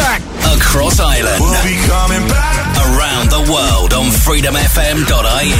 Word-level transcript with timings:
back. 0.00 0.20
Across 0.56 1.00
Ireland. 1.00 1.40
We'll 1.40 1.62
be 1.64 1.76
coming 1.86 2.24
back. 2.28 2.56
Around 2.80 3.30
the 3.30 3.42
world 3.52 3.92
on 3.92 4.06
freedomfm.ie. 4.08 5.52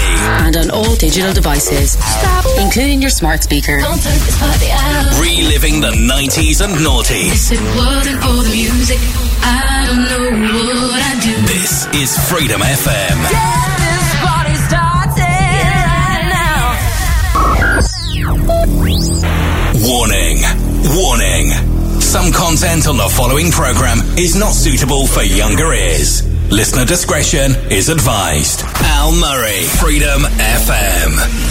And 0.45 0.57
on 0.57 0.71
all 0.71 0.95
digital 0.97 1.33
devices. 1.33 1.93
Stop. 1.93 2.45
Including 2.59 3.01
your 3.01 3.11
smart 3.11 3.43
speaker. 3.43 3.79
Don't 3.81 4.01
turn 4.01 4.19
this 4.25 4.39
party 4.39 4.71
out. 4.73 5.21
Reliving 5.21 5.81
the 5.81 5.93
90s 5.93 6.65
and 6.65 6.75
noughties. 6.81 7.53
If 7.53 7.61
it 7.61 7.65
wasn't 7.77 8.21
for 8.23 8.43
the 8.43 8.51
music, 8.51 8.99
I 9.43 9.85
don't 9.87 10.41
know 10.41 10.89
what 10.89 11.01
I'd 11.03 11.21
do. 11.23 11.35
This 11.47 11.87
is 11.95 12.17
Freedom 12.31 12.61
FM. 12.61 13.17
Get 13.29 13.71
this 13.85 14.09
party 14.25 14.55
started 14.69 15.21
right 15.85 16.27
now. 16.33 16.81
Warning. 19.85 20.39
Warning. 20.97 21.90
Some 22.11 22.33
content 22.33 22.89
on 22.89 22.97
the 22.97 23.09
following 23.09 23.53
program 23.53 23.99
is 24.19 24.35
not 24.35 24.51
suitable 24.53 25.07
for 25.07 25.23
younger 25.23 25.73
ears. 25.73 26.27
Listener 26.51 26.85
discretion 26.85 27.53
is 27.71 27.89
advised. 27.89 28.63
Al 28.83 29.13
Murray, 29.13 29.63
Freedom 29.79 30.23
FM. 30.23 31.51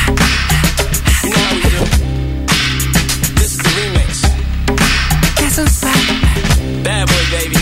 You 0.00 1.30
know 1.30 1.36
how 1.36 1.54
we 1.54 1.62
do. 1.62 1.84
This 3.36 3.50
is 3.52 3.60
the 3.60 3.72
remix. 3.76 4.12
Bad 6.84 7.04
boy, 7.08 7.24
baby. 7.30 7.56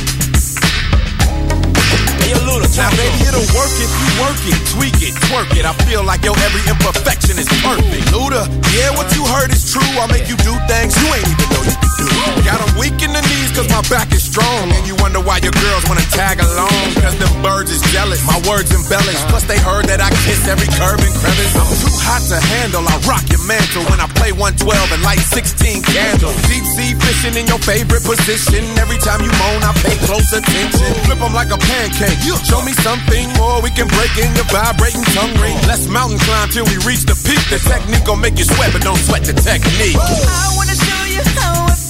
Hey, 2.22 2.30
yo, 2.30 2.38
Luda, 2.46 2.66
Now, 2.77 2.86
talk 2.86 2.91
to 2.91 2.96
baby, 2.98 3.19
it'll 3.27 3.50
work 3.58 3.72
if 3.83 3.91
you 3.91 4.08
work 4.22 4.41
it, 4.46 4.58
tweak 4.70 4.94
it, 4.94 4.97
twerk 5.28 5.52
it. 5.56 5.64
I 5.64 5.73
feel 5.84 6.02
like 6.02 6.24
your 6.24 6.37
every 6.41 6.64
imperfection 6.70 7.38
is 7.38 7.48
perfect. 7.60 8.09
Luda, 8.09 8.48
yeah, 8.73 8.91
what 8.96 9.12
you 9.14 9.24
heard 9.24 9.50
is 9.52 9.70
true. 9.73 9.84
I'll 10.00 10.09
make 10.09 10.28
you 10.28 10.36
do 10.36 10.56
things 10.66 10.97
you 10.97 11.06
ain't 11.12 11.28
even 11.28 11.48
know 11.52 11.62
you 11.62 11.88
do. 11.98 12.42
Got 12.46 12.60
'em 12.62 12.72
weak 12.78 13.02
in 13.02 13.12
the 13.12 13.22
knees 13.22 13.50
cause 13.52 13.68
my 13.68 13.82
back 13.91 14.12
is 14.14 14.22
strong. 14.22 14.70
And 14.72 14.86
you 14.86 14.94
wonder 14.96 15.20
why 15.20 15.38
your 15.42 15.52
girls 15.52 15.84
wanna 15.88 16.06
tag 16.14 16.40
along. 16.40 16.94
Cause 17.02 17.16
them 17.18 17.34
birds 17.42 17.70
is 17.70 17.82
jealous. 17.92 18.22
My 18.24 18.38
words 18.48 18.70
embellished. 18.72 19.24
Plus 19.28 19.44
they 19.44 19.58
heard 19.58 19.86
that 19.88 20.00
I 20.00 20.10
kiss 20.24 20.46
every 20.48 20.68
curve 20.78 21.00
and 21.02 21.14
crevice. 21.20 21.55
I'm 21.55 21.68
too 21.82 21.96
hot 22.08 22.22
to 22.32 22.38
handle. 22.55 22.86
I 22.88 22.96
rock 23.10 23.24
your 23.28 23.42
mantle 23.44 23.84
when 23.90 24.00
I 24.00 24.06
play 24.18 24.32
112 24.32 24.92
and 24.92 25.02
light 25.02 25.20
16 25.20 25.82
candles. 25.82 26.36
Deep 26.48 26.64
sea 26.74 26.94
fishing 26.94 27.34
in 27.36 27.46
your 27.46 27.58
favorite 27.58 28.05
position. 28.05 28.64
Every 28.78 28.98
time 28.98 29.20
you 29.22 29.33
moan, 29.42 29.62
I 29.64 29.72
pay 29.84 29.96
close 30.06 30.33
attention. 30.33 30.94
Flip 31.05 31.20
'em 31.20 31.34
like 31.34 31.50
a 31.50 31.58
pancake. 31.58 32.18
Show 32.48 32.62
me 32.62 32.72
something 32.83 33.33
more. 33.36 33.60
We 33.60 33.70
can 33.70 33.88
break 33.88 34.16
in 34.16 34.34
your 34.34 34.44
vibrating 34.46 35.05
tongue 35.16 35.34
ring. 35.40 35.58
Let's 35.66 35.86
mountain 35.86 36.18
climb 36.20 36.48
till 36.50 36.64
we 36.64 36.77
reach 36.88 37.05
the 37.05 37.16
peak. 37.27 37.42
The 37.50 37.58
technique 37.58 38.05
gon' 38.05 38.20
make 38.20 38.38
you 38.38 38.44
sweat, 38.44 38.72
but 38.72 38.83
don't 38.83 39.02
sweat 39.06 39.24
the 39.24 39.34
technique. 39.34 39.96
I 39.98 40.48
wanna 40.56 40.74
show 40.74 41.02
you 41.14 41.22
how 41.36 41.66
I 41.66 41.74
feel. 41.74 41.77
Don't 41.78 41.88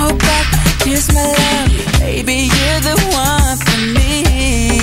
hold 0.00 0.18
back, 0.18 0.46
here's 0.84 1.12
my 1.12 1.20
love. 1.20 2.00
Baby, 2.00 2.48
you're 2.56 2.80
the 2.88 2.96
one 3.12 3.56
for 3.66 3.80
me. 3.96 4.80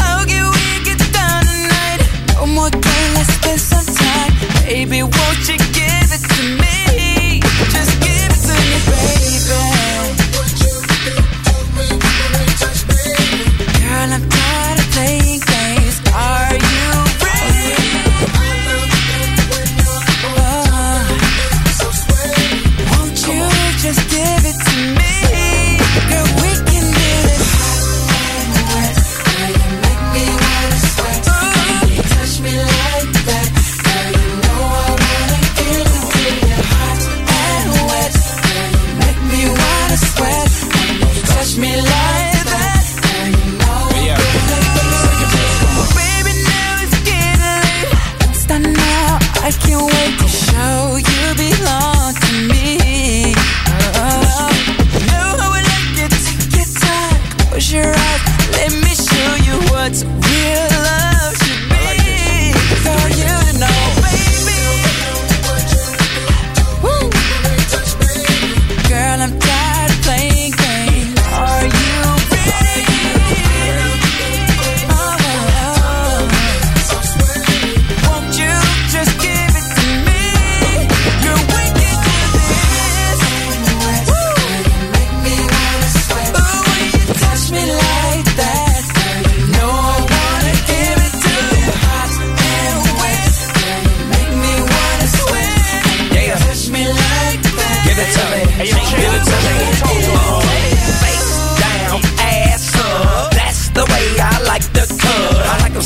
How 0.00 0.24
can 0.24 0.44
we 0.56 0.66
get 0.88 1.00
down 1.12 1.42
tonight? 1.44 2.00
No 2.34 2.46
more 2.46 2.70
game, 2.70 3.10
let's 3.16 3.32
spend 3.38 3.60
some 3.60 3.88
time. 4.02 4.32
Baby, 4.64 5.02
won't 5.02 5.48
you 5.48 5.73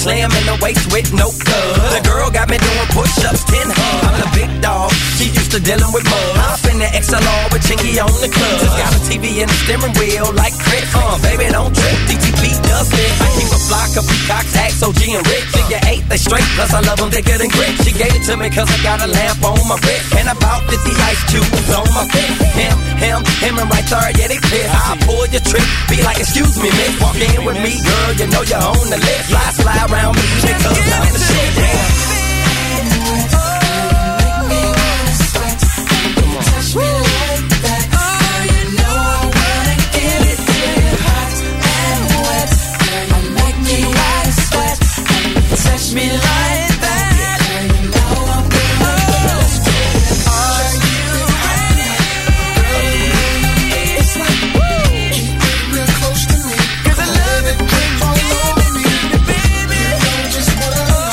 I 0.08 0.14
in 0.24 0.46
the 0.46 0.58
waist 0.62 0.90
with 0.90 1.12
no 1.12 1.30
cut. 1.30 1.67
Used 5.48 5.56
to 5.56 5.60
dealing 5.64 5.92
with 5.92 6.04
mud. 6.04 6.36
I 6.36 6.56
spin 6.60 6.76
the 6.78 6.88
XLR 6.92 7.44
with 7.52 7.62
Chinky 7.64 7.96
on 7.96 8.12
the 8.20 8.28
club. 8.28 8.54
Just 8.60 8.76
got 8.76 8.92
a 8.92 9.00
TV 9.08 9.40
and 9.40 9.48
a 9.48 9.56
steering 9.64 9.94
wheel 9.96 10.28
like 10.36 10.52
Chris. 10.60 10.84
Uh, 10.92 11.16
baby, 11.24 11.48
don't 11.48 11.72
trip. 11.72 11.96
DTP 12.08 12.52
does 12.68 12.88
it. 12.92 13.12
I 13.24 13.28
keep 13.36 13.48
a 13.48 13.60
flock 13.68 13.90
of 13.96 14.04
peacocks, 14.04 14.52
Axe, 14.56 14.82
OG, 14.84 15.00
and 15.08 15.24
Rick. 15.24 15.44
Figure 15.56 15.82
eight, 15.88 16.04
they 16.08 16.20
straight. 16.20 16.44
Plus, 16.56 16.72
I 16.72 16.80
love 16.84 17.00
them 17.00 17.10
thicker 17.10 17.38
than 17.40 17.48
grit. 17.48 17.72
She 17.84 17.92
gave 17.96 18.12
it 18.12 18.24
to 18.28 18.36
me 18.36 18.50
cause 18.50 18.68
I 18.68 18.78
got 18.84 19.00
a 19.00 19.08
lamp 19.08 19.40
on 19.44 19.56
my 19.68 19.78
wrist. 19.80 20.12
And 20.20 20.28
about 20.28 20.68
50 20.68 20.84
ice 20.84 21.22
cubes 21.32 21.68
on 21.72 21.88
my 21.96 22.04
fist. 22.12 22.36
Him, 22.52 22.76
him, 23.00 23.18
him, 23.40 23.54
and 23.56 23.68
right 23.72 23.86
there, 23.88 24.12
yeah, 24.20 24.28
they 24.28 24.40
pissed. 24.42 24.74
I 24.74 25.00
pull 25.08 25.24
your 25.32 25.44
trick. 25.48 25.64
Be 25.88 26.02
like, 26.04 26.20
excuse 26.20 26.56
me, 26.60 26.68
miss. 26.68 26.92
Walk 27.00 27.16
in 27.16 27.40
with 27.48 27.58
me, 27.64 27.72
girl. 27.80 28.10
You 28.20 28.26
know 28.28 28.42
you're 28.44 28.60
on 28.60 28.86
the 28.92 29.00
list. 29.00 29.32
Fly, 29.32 29.48
fly 29.64 29.78
around 29.88 30.12
me 30.18 30.24
because 30.44 30.82
I'm 30.92 31.08
the 31.08 31.20
shit. 31.24 31.50
Yeah. 31.56 32.17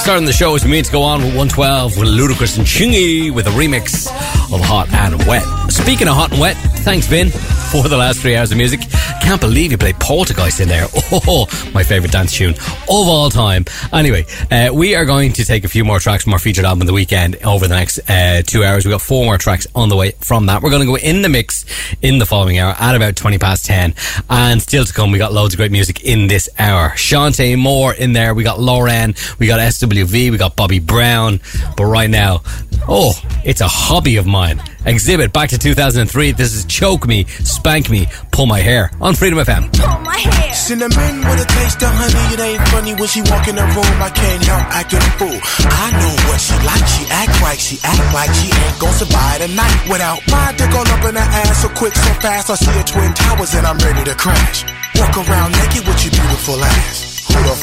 Starting 0.05 0.27
the 0.27 0.33
show 0.33 0.53
as 0.53 0.63
we 0.63 0.69
to 0.85 0.91
go 0.91 1.01
on 1.01 1.17
with 1.17 1.29
112 1.29 1.97
with 1.97 2.07
Ludacris 2.07 2.59
and 2.59 2.67
Chingy 2.67 3.33
with 3.33 3.47
a 3.47 3.49
remix 3.49 4.05
of 4.53 4.61
Hot 4.61 4.87
and 4.93 5.25
Wet. 5.25 5.41
Speaking 5.71 6.07
of 6.07 6.13
hot 6.13 6.31
and 6.31 6.39
wet, 6.39 6.55
thanks 6.85 7.07
Vin 7.07 7.31
for 7.31 7.81
the 7.89 7.97
last 7.97 8.19
three 8.19 8.35
hours 8.35 8.51
of 8.51 8.57
music. 8.57 8.81
Can't 9.25 9.41
believe 9.41 9.71
you 9.71 9.77
played 9.79 9.99
Poltergeist 9.99 10.59
in 10.59 10.67
there. 10.67 10.85
Oh, 11.27 11.47
my 11.73 11.81
favourite 11.81 12.11
dance 12.11 12.33
tune 12.33 12.53
of 12.53 13.07
all 13.07 13.29
time. 13.29 13.65
Anyway, 13.91 14.25
uh, 14.51 14.69
we 14.71 14.95
are 14.95 15.05
going 15.05 15.33
to 15.33 15.45
take 15.45 15.63
a 15.63 15.67
few 15.67 15.83
more 15.83 15.97
tracks 15.99 16.23
from 16.23 16.33
our 16.33 16.39
featured 16.39 16.65
album 16.65 16.85
the 16.85 16.93
weekend 16.93 17.37
over 17.43 17.67
the 17.67 17.73
next 17.73 17.99
uh, 18.09 18.43
two 18.45 18.63
hours. 18.63 18.85
We've 18.85 18.91
got 18.91 19.01
four 19.01 19.25
more 19.25 19.37
tracks 19.37 19.65
on 19.73 19.89
the 19.89 19.95
way 19.95 20.11
from 20.19 20.45
that. 20.47 20.61
We're 20.61 20.69
going 20.69 20.81
to 20.81 20.87
go 20.87 20.97
in 20.97 21.21
the 21.21 21.29
mix 21.29 21.65
in 22.01 22.19
the 22.19 22.25
following 22.25 22.59
hour 22.59 22.75
at 22.77 22.95
about 22.95 23.15
20 23.15 23.39
past 23.39 23.65
10. 23.65 23.95
And 24.29 24.61
still 24.61 24.85
to 24.85 24.93
come, 24.93 25.11
we 25.11 25.17
got 25.17 25.33
loads 25.33 25.53
of 25.53 25.57
great 25.57 25.71
music 25.71 26.03
in 26.03 26.27
this 26.27 26.47
hour. 26.59 26.89
Chanté 26.89 27.57
Moore 27.57 27.93
in 27.93 28.13
there. 28.13 28.35
We 28.35 28.43
got 28.43 28.59
Lauren. 28.59 29.15
We 29.39 29.47
got 29.47 29.59
SWV. 29.59 30.31
We 30.31 30.37
got 30.37 30.55
Bobby 30.55 30.79
Brown. 30.79 31.39
But 31.75 31.85
right 31.85 32.09
now, 32.09 32.43
oh, 32.87 33.13
it's 33.43 33.61
a 33.61 33.67
hobby 33.67 34.17
of 34.17 34.27
mine. 34.27 34.61
Exhibit 34.85 35.33
back 35.33 35.49
to 35.49 35.57
2003. 35.57 36.31
This 36.31 36.53
is 36.53 36.65
Choke 36.65 37.07
Me, 37.07 37.25
Spank 37.25 37.89
Me, 37.89 38.07
Pull 38.31 38.45
My 38.45 38.59
Hair 38.59 38.91
on 39.01 39.15
Freedom 39.15 39.39
FM. 39.39 39.73
Pull 39.73 39.99
my 40.01 40.17
hair. 40.17 40.53
Cinnamon 40.53 41.25
with 41.25 41.41
a 41.41 41.47
taste 41.49 41.81
of 41.81 41.89
honey, 41.89 42.33
it 42.33 42.39
ain't 42.39 42.67
funny 42.69 42.93
when 42.93 43.07
she 43.07 43.21
walk 43.25 43.47
in 43.47 43.55
the 43.55 43.65
room. 43.73 43.97
I 43.97 44.09
can't 44.13 44.43
help 44.45 44.65
acting 44.69 45.01
a 45.01 45.11
fool. 45.17 45.39
I 45.73 45.87
know 45.97 46.13
what 46.29 46.39
she 46.39 46.55
like, 46.61 46.85
she 46.85 47.03
act 47.09 47.41
right, 47.41 47.59
she 47.59 47.77
act 47.83 48.13
like 48.13 48.31
she 48.37 48.53
ain't 48.53 48.77
gonna 48.79 48.93
survive 48.93 49.39
the 49.41 49.49
night 49.57 49.79
without 49.89 50.21
my 50.29 50.53
dick 50.53 50.71
all 50.73 50.85
up 50.85 51.03
in 51.09 51.15
her 51.15 51.29
ass 51.43 51.61
so 51.61 51.69
quick, 51.69 51.95
so 51.95 52.13
fast. 52.21 52.49
I 52.49 52.55
see 52.55 52.71
her 52.71 52.83
twin 52.83 53.13
towers 53.13 53.53
and 53.55 53.65
I'm 53.65 53.77
ready 53.77 54.03
to 54.05 54.15
crash. 54.15 54.65
Walk 54.95 55.17
around 55.17 55.51
naked 55.53 55.87
with 55.87 55.99
your 56.05 56.13
beautiful 56.13 56.63
ass. 56.63 57.14
The 57.35 57.55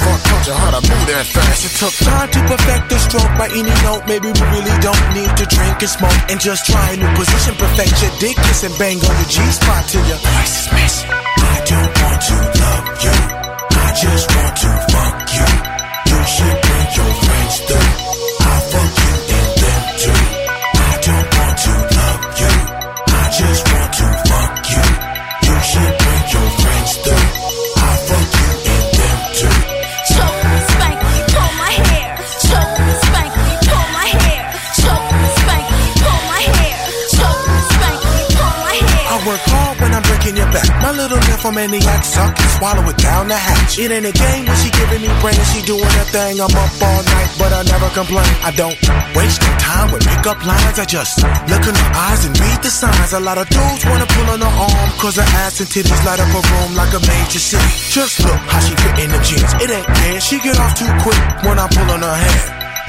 you 0.47 0.55
how 0.59 0.71
to 0.75 0.81
move 0.85 1.07
that 1.09 1.27
fast? 1.33 1.65
It 1.65 1.75
took 1.81 1.95
time 2.05 2.29
to 2.29 2.41
perfect 2.51 2.85
the 2.91 2.99
stroke 2.99 3.33
by 3.41 3.49
any 3.49 3.73
note. 3.87 4.05
Maybe 4.05 4.29
we 4.29 4.45
really 4.53 4.77
don't 4.85 5.07
need 5.17 5.33
to 5.39 5.45
drink 5.49 5.77
and 5.81 5.93
smoke 5.93 6.21
and 6.29 6.39
just 6.41 6.67
try 6.67 6.93
a 6.93 6.97
new 7.01 7.13
position. 7.17 7.55
Perfect 7.57 7.95
your 8.03 8.13
dick, 8.21 8.37
kiss 8.37 8.63
and 8.69 8.75
bang 8.77 8.99
on 9.01 9.15
the 9.17 9.29
G 9.33 9.37
spot 9.55 9.83
till 9.89 10.05
your 10.05 10.21
voice 10.21 10.55
is 10.61 10.69
missing. 10.73 11.09
I 11.11 11.57
don't 11.65 11.93
want 11.95 12.21
to 12.29 12.37
love 12.61 12.87
you. 13.07 13.17
I 13.73 13.89
just 13.97 14.27
want 14.35 14.55
to 14.61 14.71
fuck 14.93 15.17
you. 15.37 15.49
You 16.13 16.19
should 16.27 16.59
bring 16.61 16.89
your 16.93 17.13
friends 17.23 17.55
through. 17.65 17.93
I'll 18.45 18.63
fuck 18.73 18.93
you 18.93 19.15
and 19.33 19.51
them 19.63 19.83
too. 20.03 20.23
I 20.77 20.93
don't 21.07 21.29
want 21.33 21.57
to 21.65 21.73
love 21.97 22.23
you. 22.41 22.53
I 23.09 23.23
just 23.41 23.63
My 40.53 40.93
little 40.93 41.17
nymphomaniac 41.17 42.05
suck 42.05 42.37
and 42.37 42.53
swallow 42.61 42.85
it 42.93 42.99
down 42.99 43.29
the 43.29 43.37
hatch. 43.37 43.79
It 43.79 43.91
ain't 43.91 44.05
a 44.05 44.13
game 44.13 44.45
when 44.45 44.57
she 44.61 44.69
giving 44.69 45.01
me 45.01 45.09
brain. 45.25 45.41
She 45.53 45.65
doing 45.65 45.81
her 45.81 46.09
thing. 46.13 46.41
I'm 46.41 46.53
up 46.53 46.73
all 46.83 47.03
night, 47.03 47.31
but 47.41 47.51
I 47.53 47.63
never 47.65 47.89
complain. 47.97 48.29
I 48.45 48.53
don't 48.53 48.77
waste 49.17 49.41
no 49.41 49.51
time 49.57 49.89
with 49.93 50.05
pickup 50.05 50.45
lines. 50.45 50.79
I 50.79 50.85
just 50.85 51.25
look 51.49 51.65
in 51.65 51.75
her 51.75 51.93
eyes 51.97 52.25
and 52.29 52.35
read 52.37 52.61
the 52.61 52.69
signs. 52.69 53.13
A 53.13 53.21
lot 53.21 53.39
of 53.39 53.49
dudes 53.49 53.83
wanna 53.89 54.07
pull 54.07 54.29
on 54.29 54.41
her 54.45 54.55
arm, 54.69 54.91
cause 55.01 55.17
her 55.17 55.29
ass 55.45 55.61
and 55.61 55.69
titties 55.69 56.03
light 56.05 56.21
up 56.21 56.29
a 56.29 56.43
room 56.45 56.77
like 56.77 56.93
a 56.93 57.01
major 57.01 57.41
city. 57.41 57.73
Just 57.89 58.21
look 58.21 58.43
how 58.53 58.61
she 58.61 58.75
fit 58.77 58.95
in 59.01 59.11
the 59.11 59.21
jeans. 59.25 59.53
It 59.57 59.71
ain't 59.73 59.89
fair. 59.89 60.21
She 60.21 60.37
get 60.41 60.59
off 60.61 60.77
too 60.77 60.93
quick 61.01 61.23
when 61.49 61.57
I 61.59 61.67
pull 61.73 61.89
on 61.89 62.03
her 62.05 62.17
hair. 62.25 62.41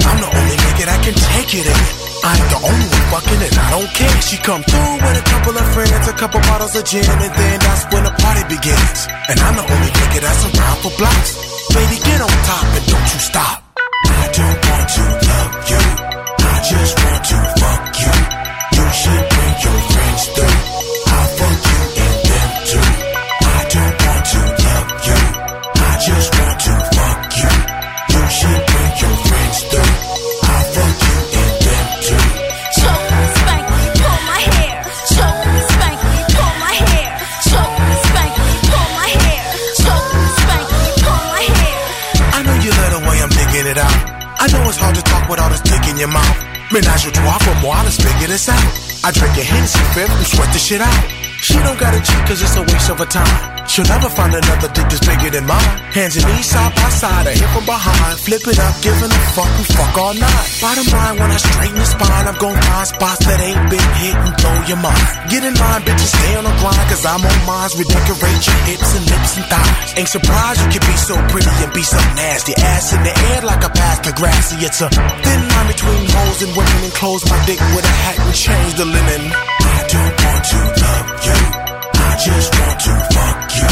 I'm 0.04 0.20
the 0.20 0.28
only 0.28 0.56
nigga 0.60 0.84
that 0.84 1.00
can 1.00 1.14
take 1.16 1.54
it 1.56 1.66
in. 1.66 2.03
I 2.22 2.30
ain't 2.38 2.50
the 2.50 2.60
only 2.62 2.86
one 2.94 3.06
fucking 3.10 3.42
and 3.42 3.56
I 3.58 3.68
don't 3.74 3.90
care. 3.94 4.16
She 4.22 4.36
come 4.38 4.62
through 4.62 4.94
with 5.02 5.16
a 5.18 5.24
couple 5.26 5.54
of 5.58 5.66
friends, 5.74 6.04
a 6.08 6.14
couple 6.14 6.40
bottles 6.46 6.74
of 6.76 6.84
gin, 6.84 7.04
and 7.04 7.32
then 7.34 7.56
that's 7.60 7.84
when 7.92 8.04
the 8.04 8.14
party 8.22 8.44
begins. 8.46 8.98
And 9.28 9.36
I'm 9.40 9.56
the 9.56 9.66
only 9.66 9.90
nigga 9.90 10.18
that's 10.22 10.42
around 10.46 10.78
for 10.82 10.92
blocks. 10.98 11.30
Baby, 11.74 11.96
get 12.04 12.20
on 12.20 12.34
top 12.46 12.66
and 12.76 12.84
don't 12.86 13.08
you 13.14 13.20
stop. 13.20 13.56
I 14.06 14.24
don't 14.30 14.58
want 14.68 14.86
to 14.94 15.04
love 15.26 15.54
you. 15.70 15.82
I 16.44 16.56
just 16.70 16.94
want 17.02 17.22
to 17.24 17.38
fuck 17.58 17.82
you. 18.04 18.14
You 18.76 18.84
should 18.94 19.24
bring 19.34 19.54
your 19.64 19.78
friends 19.90 20.22
through. 20.34 20.58
I'll 21.14 21.28
fuck 21.38 21.58
you 21.70 21.80
and 22.04 22.18
them 22.30 22.50
too. 22.70 22.88
I 23.42 23.60
don't 23.74 23.96
want 24.04 24.24
to 24.32 24.40
love 24.64 24.90
you. 25.08 25.20
I 25.74 25.92
just 26.06 26.28
want 26.38 26.58
to 26.66 26.74
fuck 26.94 27.20
you. 27.42 27.52
You 28.14 28.22
should 28.38 28.62
bring 28.70 28.92
your 29.02 29.16
friends 29.26 29.58
through. 29.70 30.13
In 45.94 46.00
your 46.00 46.08
mouth. 46.08 46.38
Menage 46.72 47.06
a 47.06 47.10
trois 47.10 47.38
for 47.38 47.54
more, 47.62 47.76
let's 47.86 47.96
figure 47.96 48.26
this 48.26 48.48
out. 48.48 48.66
I 49.04 49.10
drink 49.12 49.36
a 49.38 49.42
Hennessy 49.42 49.78
fifth 49.94 50.10
and 50.10 50.26
sweat 50.26 50.52
the 50.52 50.58
shit 50.58 50.80
out. 50.80 51.04
She 51.40 51.54
don't 51.54 51.78
gotta 51.78 52.00
cheat 52.02 52.26
cause 52.26 52.42
it's 52.42 52.56
a 52.56 52.62
waste 52.62 52.90
of 52.90 52.98
her 52.98 53.06
time. 53.06 53.53
She'll 53.66 53.88
never 53.88 54.08
find 54.12 54.32
another 54.34 54.68
dick 54.70 54.86
that's 54.86 55.02
bigger 55.02 55.30
than 55.34 55.46
mine. 55.46 55.76
Hands 55.96 56.14
and 56.14 56.26
knees 56.30 56.46
side 56.46 56.74
by 56.76 56.88
side, 56.94 57.26
I 57.26 57.32
hit 57.32 57.50
from 57.50 57.66
behind. 57.66 58.14
Flip 58.20 58.44
it 58.46 58.58
up, 58.60 58.74
giving 58.84 59.10
a 59.10 59.20
fuck, 59.34 59.50
we 59.58 59.64
fuck 59.72 59.94
all 59.98 60.14
night. 60.14 60.46
Bottom 60.60 60.86
line, 60.92 61.16
when 61.18 61.30
I 61.32 61.38
straighten 61.40 61.78
the 61.80 61.88
spine, 61.88 62.26
I'm 62.28 62.38
gon' 62.38 62.54
find 62.54 62.86
spots 62.86 63.22
that 63.24 63.40
ain't 63.40 63.64
been 63.72 63.88
hit 63.98 64.14
and 64.14 64.34
blow 64.36 64.56
your 64.68 64.80
mind. 64.84 65.06
Get 65.32 65.42
in 65.42 65.54
line, 65.56 65.82
bitches, 65.82 66.12
stay 66.12 66.32
on 66.36 66.44
the 66.44 66.54
grind, 66.60 66.86
cause 66.92 67.04
I'm 67.08 67.22
on 67.24 67.40
mines. 67.48 67.72
Redecorate 67.74 68.42
your 68.46 68.60
hips 68.68 68.90
and 68.94 69.04
lips 69.08 69.32
and 69.40 69.46
thighs. 69.48 69.94
Ain't 69.96 70.12
surprised 70.12 70.58
you 70.60 70.68
can 70.68 70.84
be 70.84 70.96
so 71.00 71.14
pretty 71.32 71.54
and 71.64 71.72
be 71.72 71.82
so 71.82 72.00
nasty. 72.14 72.52
Ass 72.60 72.92
in 72.92 73.02
the 73.02 73.14
air 73.32 73.40
like 73.42 73.64
a 73.64 73.70
past 73.72 74.04
the 74.04 74.12
grassy. 74.12 74.60
It's 74.60 74.80
a 74.84 74.88
thin 74.92 75.40
line 75.50 75.68
between 75.72 76.02
hoes 76.14 76.40
and 76.44 76.52
women 76.52 76.80
and 76.84 76.94
clothes. 76.94 77.24
My 77.26 77.38
dick 77.48 77.60
with 77.74 77.84
a 77.84 77.94
hat 78.06 78.16
and 78.22 78.34
change 78.36 78.72
the 78.76 78.86
linen. 78.86 79.22
I 79.32 79.78
don't 79.88 80.14
want 80.20 80.42
to 80.52 80.58
love 80.78 81.08
you. 81.26 81.73
I 82.14 82.16
just 82.16 82.54
want 82.60 82.78
to 82.78 82.94
fuck 83.10 83.40
you. 83.58 83.70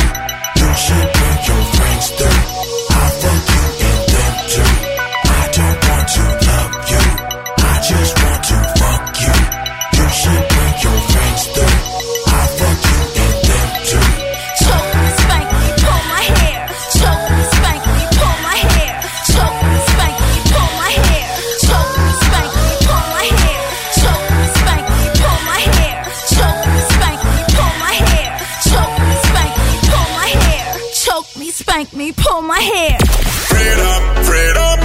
You 0.58 0.70
should 0.82 1.08
bring 1.14 1.38
your 1.46 1.62
friends. 1.76 2.06
I'll 2.90 3.12
fuck 3.22 3.42
you 3.54 3.64
and 3.86 4.02
them 4.10 4.34
too. 4.50 4.72
I 5.30 5.42
don't 5.56 5.78
want 5.86 6.06
to 6.14 6.24
love 6.50 6.74
you. 6.90 7.04
I 7.62 7.74
just 7.86 8.12
want 8.18 8.42
to 8.50 8.58
fuck 8.82 9.04
you. 9.22 9.36
You 9.94 10.06
should 10.18 10.44
bring 10.50 10.74
your 10.82 10.98
comb 32.32 32.46
my 32.46 32.58
hair. 32.58 32.98
Freedom, 33.50 34.24
freedom. 34.24 34.81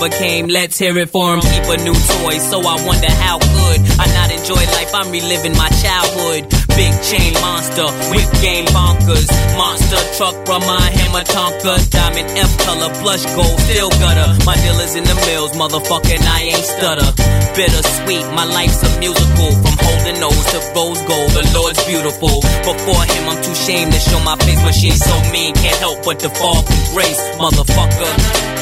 Overcame, 0.00 0.48
let's 0.48 0.78
hear 0.78 0.96
it 0.96 1.10
for 1.10 1.34
him. 1.34 1.40
Keep 1.40 1.68
a 1.68 1.76
new 1.84 1.92
toy, 1.92 2.36
so 2.40 2.60
I 2.64 2.76
wonder 2.88 3.12
how 3.20 3.36
could 3.38 3.80
I 4.00 4.06
not 4.16 4.32
enjoy 4.32 4.62
life? 4.72 4.92
I'm 4.94 5.12
reliving 5.12 5.52
my 5.56 5.68
childhood. 5.84 6.48
Big 6.72 6.94
chain 7.04 7.34
monster, 7.44 7.84
whip 8.08 8.30
game 8.40 8.64
bonkers. 8.72 9.28
Monster 9.60 10.00
truck, 10.16 10.36
my 10.48 10.80
hammer 10.96 11.24
tonka. 11.28 11.76
Diamond 11.90 12.28
F 12.32 12.52
color, 12.64 12.88
blush 13.04 13.24
gold, 13.36 13.60
still 13.68 13.90
gutter. 14.00 14.30
My 14.48 14.56
dealers 14.64 14.96
in 14.96 15.04
the 15.04 15.16
mills, 15.28 15.52
motherfucker, 15.52 16.16
I 16.16 16.48
ain't 16.48 16.64
stutter. 16.64 17.10
Bittersweet, 17.52 18.24
my 18.32 18.44
life's 18.48 18.80
a 18.80 18.88
musical. 19.00 19.52
From 19.60 19.76
holding 19.84 20.18
nose 20.20 20.46
to 20.56 20.58
rose 20.72 21.02
gold, 21.04 21.30
the 21.36 21.44
Lord's 21.52 21.84
beautiful. 21.84 22.40
Before 22.64 23.04
him, 23.04 23.22
I'm 23.28 23.40
too 23.44 23.52
ashamed 23.52 23.92
to 23.92 24.00
show 24.00 24.20
my 24.24 24.36
face, 24.40 24.62
but 24.64 24.72
she 24.72 24.88
ain't 24.88 25.02
so 25.02 25.16
mean. 25.28 25.52
Can't 25.60 25.76
help 25.76 26.04
but 26.04 26.20
to 26.20 26.30
fall 26.30 26.62
from 26.64 26.80
grace, 26.96 27.20
motherfucker. 27.36 28.12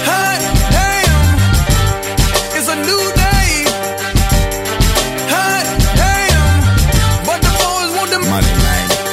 hot 0.03 0.39
damn, 0.73 0.88
money. 8.43 8.53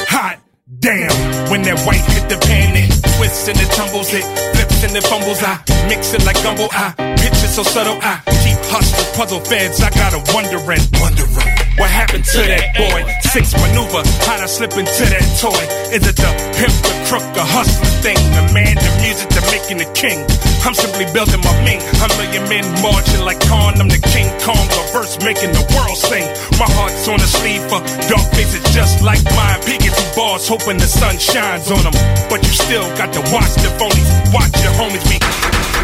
Hot 0.08 0.38
damn, 0.78 1.50
when 1.50 1.62
that 1.62 1.78
white 1.86 2.04
hit 2.14 2.28
the 2.28 2.38
pan, 2.46 2.76
it 2.76 2.90
twists 3.16 3.48
and 3.48 3.58
it 3.58 3.70
tumbles, 3.72 4.12
it 4.12 4.24
flips 4.54 4.84
and 4.84 4.96
it 4.96 5.04
fumbles. 5.04 5.42
I 5.42 5.58
mix 5.88 6.14
it 6.14 6.24
like 6.24 6.36
gumbo. 6.42 6.68
I 6.70 6.94
picture 7.18 7.50
so 7.50 7.62
subtle. 7.62 7.98
I 8.02 8.20
keep 8.44 8.58
hustling, 8.70 9.10
puzzle 9.16 9.40
feds. 9.40 9.80
I 9.80 9.90
gotta 9.90 10.20
wondering, 10.32 10.82
wondering. 11.00 11.55
What 11.76 11.92
happened 11.92 12.24
to 12.24 12.40
that 12.40 12.72
boy? 12.72 13.04
Six 13.36 13.52
maneuver, 13.52 14.00
how'd 14.24 14.40
I 14.40 14.48
slip 14.48 14.72
into 14.80 15.04
that 15.12 15.26
toy? 15.36 15.60
Is 15.92 16.00
it 16.08 16.16
the 16.16 16.32
pimp, 16.56 16.72
the 16.72 16.94
crook, 17.04 17.26
the 17.36 17.44
hustler 17.44 17.92
thing? 18.00 18.16
The 18.32 18.48
man, 18.56 18.80
the 18.80 18.92
music, 19.04 19.28
the 19.28 19.44
making 19.52 19.84
the 19.84 19.88
king. 19.92 20.24
I'm 20.64 20.72
simply 20.72 21.04
building 21.12 21.44
my 21.44 21.52
ming. 21.68 21.84
A 22.00 22.08
million 22.16 22.48
men 22.48 22.64
marching 22.80 23.20
like 23.28 23.44
Khan. 23.44 23.76
I'm 23.76 23.92
the 23.92 24.00
King 24.08 24.24
Kong, 24.40 24.56
a 24.56 24.82
verse 24.96 25.20
making 25.20 25.52
the 25.52 25.68
world 25.76 26.00
sing. 26.00 26.24
My 26.56 26.64
heart's 26.80 27.04
on 27.12 27.20
the 27.20 27.28
sleeve 27.28 27.60
for 27.68 27.84
dark 28.08 28.24
faces 28.32 28.64
just 28.72 29.04
like 29.04 29.20
mine. 29.36 29.60
Peeking 29.68 29.92
through 29.92 30.12
bars, 30.16 30.48
hoping 30.48 30.80
the 30.80 30.88
sun 30.88 31.20
shines 31.20 31.68
on 31.68 31.84
them. 31.84 31.92
But 32.32 32.40
you 32.40 32.56
still 32.56 32.88
got 32.96 33.12
to 33.12 33.20
watch 33.28 33.52
the 33.60 33.68
phonies. 33.76 34.08
Watch 34.32 34.56
your 34.64 34.72
homies 34.80 35.04
be. 35.12 35.20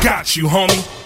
Got 0.00 0.40
you, 0.40 0.48
homie. 0.48 1.01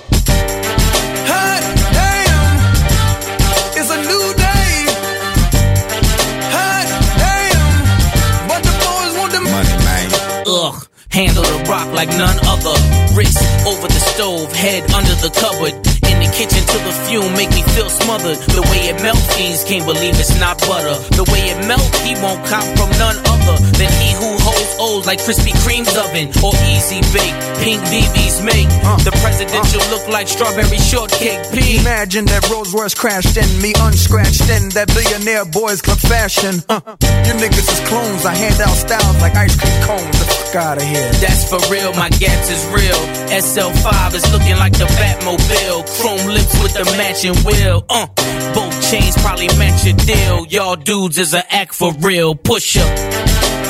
Ugh. 10.58 10.88
Handle 11.10 11.42
the 11.42 11.66
rock 11.68 11.86
like 11.92 12.08
none 12.08 12.38
other. 12.46 12.76
Wrist 13.14 13.36
over 13.66 13.86
the 13.88 14.00
stove, 14.00 14.50
head 14.52 14.90
under 14.90 15.14
the 15.16 15.28
cupboard. 15.28 15.95
The 16.26 16.34
kitchen 16.34 16.66
till 16.66 16.82
the 16.82 16.90
fume 17.06 17.32
make 17.38 17.54
me 17.54 17.62
feel 17.78 17.86
smothered. 17.86 18.34
The 18.50 18.66
way 18.66 18.90
it 18.90 18.98
melts, 18.98 19.22
fiends 19.38 19.62
can't 19.62 19.86
believe 19.86 20.18
it's 20.18 20.34
not 20.42 20.58
butter. 20.66 20.98
The 21.14 21.22
way 21.30 21.54
it 21.54 21.58
melts, 21.70 22.02
he 22.02 22.18
won't 22.18 22.42
cop 22.50 22.66
from 22.74 22.90
none 22.98 23.14
other 23.30 23.54
than 23.78 23.90
he 24.02 24.10
who 24.18 24.34
holds 24.42 24.74
O's 24.82 25.06
like 25.06 25.22
Krispy 25.22 25.54
Kreme's 25.62 25.94
oven 25.94 26.26
or 26.42 26.50
Easy 26.66 26.98
Bake. 27.14 27.36
Pink 27.62 27.78
VVs 27.86 28.42
make 28.42 28.66
the 29.06 29.14
presidential 29.22 29.78
look 29.94 30.02
like 30.10 30.26
strawberry 30.26 30.82
shortcake. 30.82 31.38
P. 31.54 31.78
Imagine 31.78 32.26
that 32.26 32.42
Rolls 32.50 32.74
Royce 32.74 32.94
crashed 32.94 33.38
in 33.38 33.46
me 33.62 33.70
unscratched 33.78 34.50
in 34.50 34.74
that 34.74 34.90
billionaire 34.90 35.46
boys 35.46 35.78
club 35.78 36.02
fashion. 36.02 36.58
Uh, 36.66 36.82
you 37.22 37.38
niggas 37.38 37.70
is 37.70 37.80
clones. 37.86 38.26
I 38.26 38.34
hand 38.34 38.58
out 38.58 38.74
styles 38.74 39.22
like 39.22 39.38
ice 39.38 39.54
cream 39.54 39.78
cones. 39.86 40.10
The 40.18 40.26
fuck 40.26 40.54
out 40.58 40.76
of 40.82 40.86
here. 40.90 41.06
That's 41.22 41.46
for 41.46 41.62
real, 41.70 41.94
my 41.94 42.10
gaps 42.18 42.50
is 42.50 42.66
real. 42.74 42.98
SL5 43.30 44.14
is 44.14 44.26
looking 44.34 44.56
like 44.58 44.72
the 44.74 44.90
Batmobile. 44.98 45.86
Chrome 46.00 46.15
lips 46.24 46.54
with 46.62 46.74
the 46.74 46.84
matching 46.96 47.36
wheel. 47.44 47.84
Uh, 47.88 48.06
both 48.54 48.74
chains 48.90 49.16
probably 49.18 49.48
match 49.58 49.84
your 49.84 49.96
deal. 49.96 50.46
Y'all 50.46 50.76
dudes 50.76 51.18
is 51.18 51.34
a 51.34 51.42
act 51.52 51.74
for 51.74 51.92
real. 52.00 52.34
Push 52.34 52.76
up. 52.78 52.88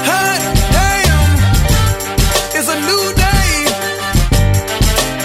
Hot 0.06 0.40
damn, 0.70 1.32
it's 2.54 2.68
a 2.68 2.78
new 2.86 3.04
day. 3.16 3.50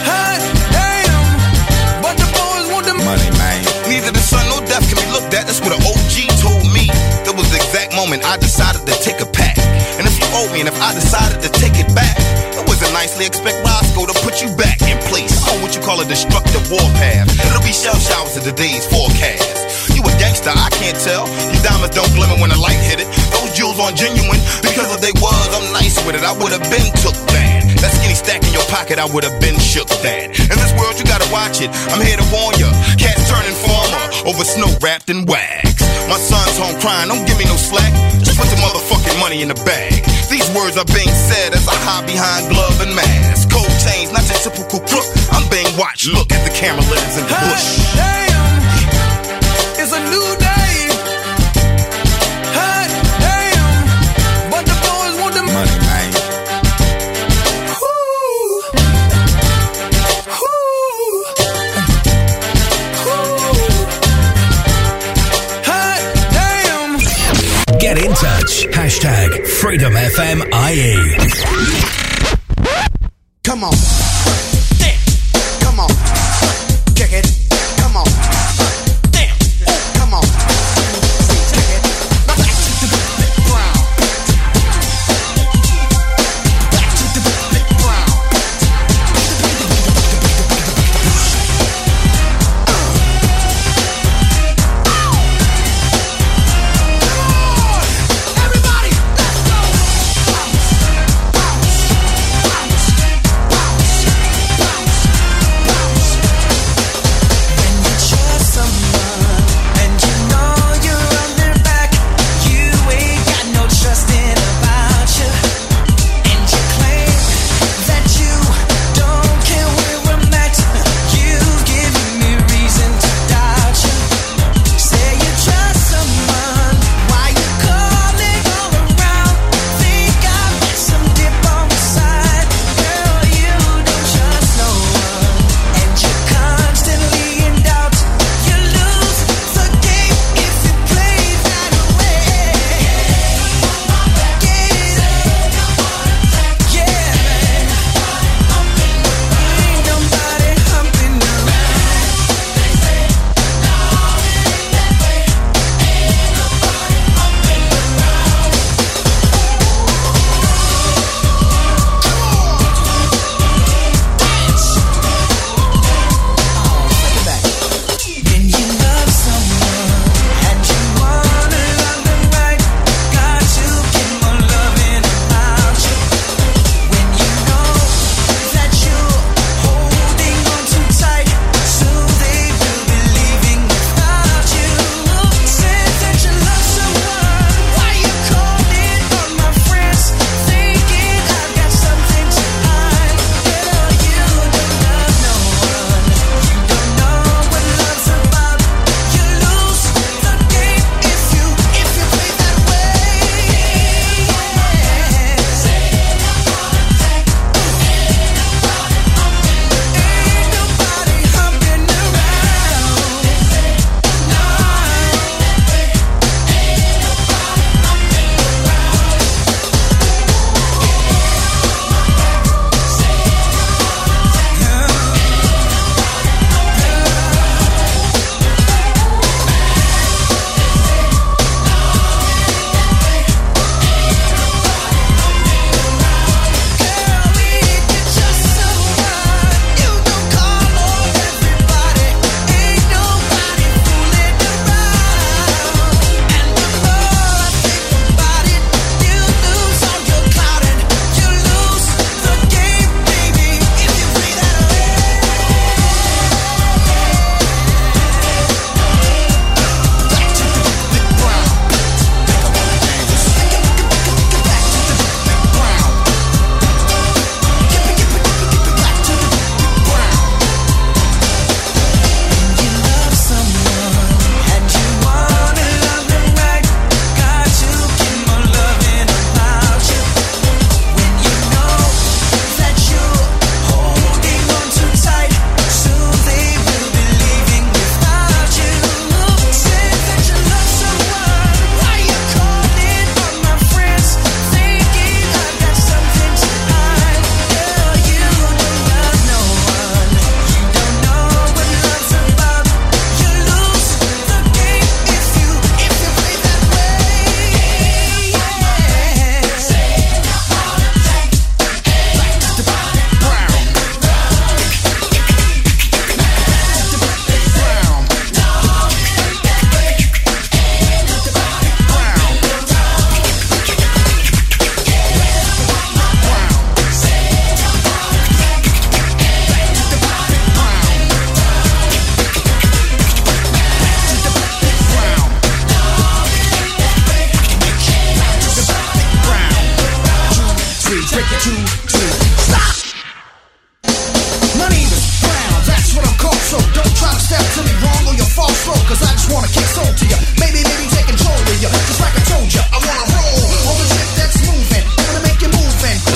Hot 0.07 0.41
damn, 0.73 2.01
but 2.01 2.15
the 2.17 2.27
boys 2.33 2.65
want 2.73 2.85
the 2.85 2.95
money, 2.97 3.29
man. 3.37 3.61
Neither 3.89 4.11
the 4.11 4.23
sun 4.23 4.45
nor 4.49 4.61
death 4.67 4.87
can 4.89 4.97
be 4.97 5.07
looked 5.11 5.33
at. 5.33 5.45
That's 5.45 5.61
what 5.61 5.73
an 5.75 5.81
OG 5.83 6.15
told 6.41 6.65
me. 6.73 6.87
That 7.27 7.35
was 7.37 7.49
the 7.51 7.57
exact 7.57 7.93
moment 7.95 8.25
I 8.25 8.37
decided 8.37 8.87
to 8.87 8.95
take 9.03 9.21
a 9.21 9.29
pack. 9.29 9.57
And 9.99 10.07
if 10.07 10.17
you 10.17 10.25
owe 10.33 10.49
me, 10.53 10.61
and 10.61 10.69
if 10.69 10.77
I 10.81 10.93
decided 10.93 11.41
to 11.43 11.49
take 11.53 11.77
it 11.77 11.89
back, 11.93 12.17
it 12.57 12.63
wasn't 12.67 12.93
nicely 12.93 13.25
expect 13.25 13.61
Roscoe 13.65 14.07
to 14.07 14.15
put 14.25 14.41
you 14.41 14.49
back 14.55 14.81
in 14.81 14.97
place. 15.11 15.30
What 15.71 15.79
you 15.79 15.87
call 15.87 16.03
a 16.03 16.09
destructive 16.11 16.67
warpath. 16.67 17.31
It'll 17.31 17.63
be 17.63 17.71
shell 17.71 17.95
showers 17.95 18.35
in 18.35 18.43
today's 18.43 18.83
forecast. 18.91 19.95
You 19.95 20.03
a 20.03 20.11
gangster, 20.19 20.51
I 20.51 20.67
can't 20.67 20.99
tell. 20.99 21.23
Your 21.47 21.63
diamonds 21.63 21.95
don't 21.95 22.11
glimmer 22.11 22.35
when 22.43 22.51
the 22.51 22.59
light 22.59 22.75
hit 22.91 22.99
it. 22.99 23.07
Those 23.31 23.55
jewels 23.55 23.79
aren't 23.79 23.95
genuine 23.95 24.43
because 24.59 24.91
if 24.91 24.99
they 24.99 25.15
was, 25.23 25.47
I'm 25.55 25.63
nice 25.71 25.95
with 26.03 26.19
it. 26.19 26.27
I 26.27 26.35
would 26.43 26.51
have 26.51 26.67
been 26.67 26.83
took 26.99 27.15
that. 27.31 27.71
That 27.79 27.87
skinny 27.95 28.19
stack 28.19 28.43
in 28.43 28.51
your 28.51 28.67
pocket, 28.67 28.99
I 28.99 29.07
would 29.15 29.23
have 29.23 29.39
been 29.39 29.55
shook 29.63 29.87
that. 30.03 30.35
In 30.35 30.57
this 30.59 30.75
world, 30.75 30.99
you 30.99 31.07
gotta 31.07 31.31
watch 31.31 31.63
it. 31.63 31.71
I'm 31.87 32.03
here 32.03 32.19
to 32.19 32.27
warn 32.35 32.51
ya. 32.59 32.67
Cats 32.99 33.31
turning 33.31 33.55
farmer 33.63 34.27
over 34.27 34.43
snow 34.43 34.67
wrapped 34.83 35.07
in 35.07 35.23
wax. 35.23 35.79
My 36.11 36.19
son's 36.19 36.59
home 36.59 36.75
crying, 36.83 37.07
don't 37.07 37.23
give 37.23 37.39
me 37.39 37.47
no 37.47 37.55
slack. 37.55 37.95
Just 38.19 38.35
put 38.35 38.51
the 38.51 38.59
motherfucking 38.59 39.23
money 39.23 39.39
in 39.39 39.47
the 39.47 39.59
bag. 39.63 40.03
These 40.31 40.49
words 40.55 40.77
are 40.77 40.85
being 40.85 41.11
said 41.11 41.51
as 41.51 41.67
I 41.67 41.75
hide 41.75 42.07
behind 42.07 42.47
glove 42.47 42.79
and 42.79 42.95
mask. 42.95 43.51
Cold 43.51 43.67
chains, 43.83 44.15
not 44.15 44.23
your 44.31 44.39
typical 44.39 44.79
crook. 44.79 45.03
I'm 45.27 45.43
being 45.51 45.67
watched. 45.75 46.07
Look 46.07 46.31
at 46.31 46.47
the 46.47 46.55
camera 46.55 46.87
lens 46.87 47.19
in 47.19 47.27
the 47.27 47.35
bush. 47.35 47.83
It's 47.99 48.30
Freedom 69.61 69.93
FM 69.93 70.41
IE. 70.71 70.97
Come 73.43 73.63
on. 73.63 74.10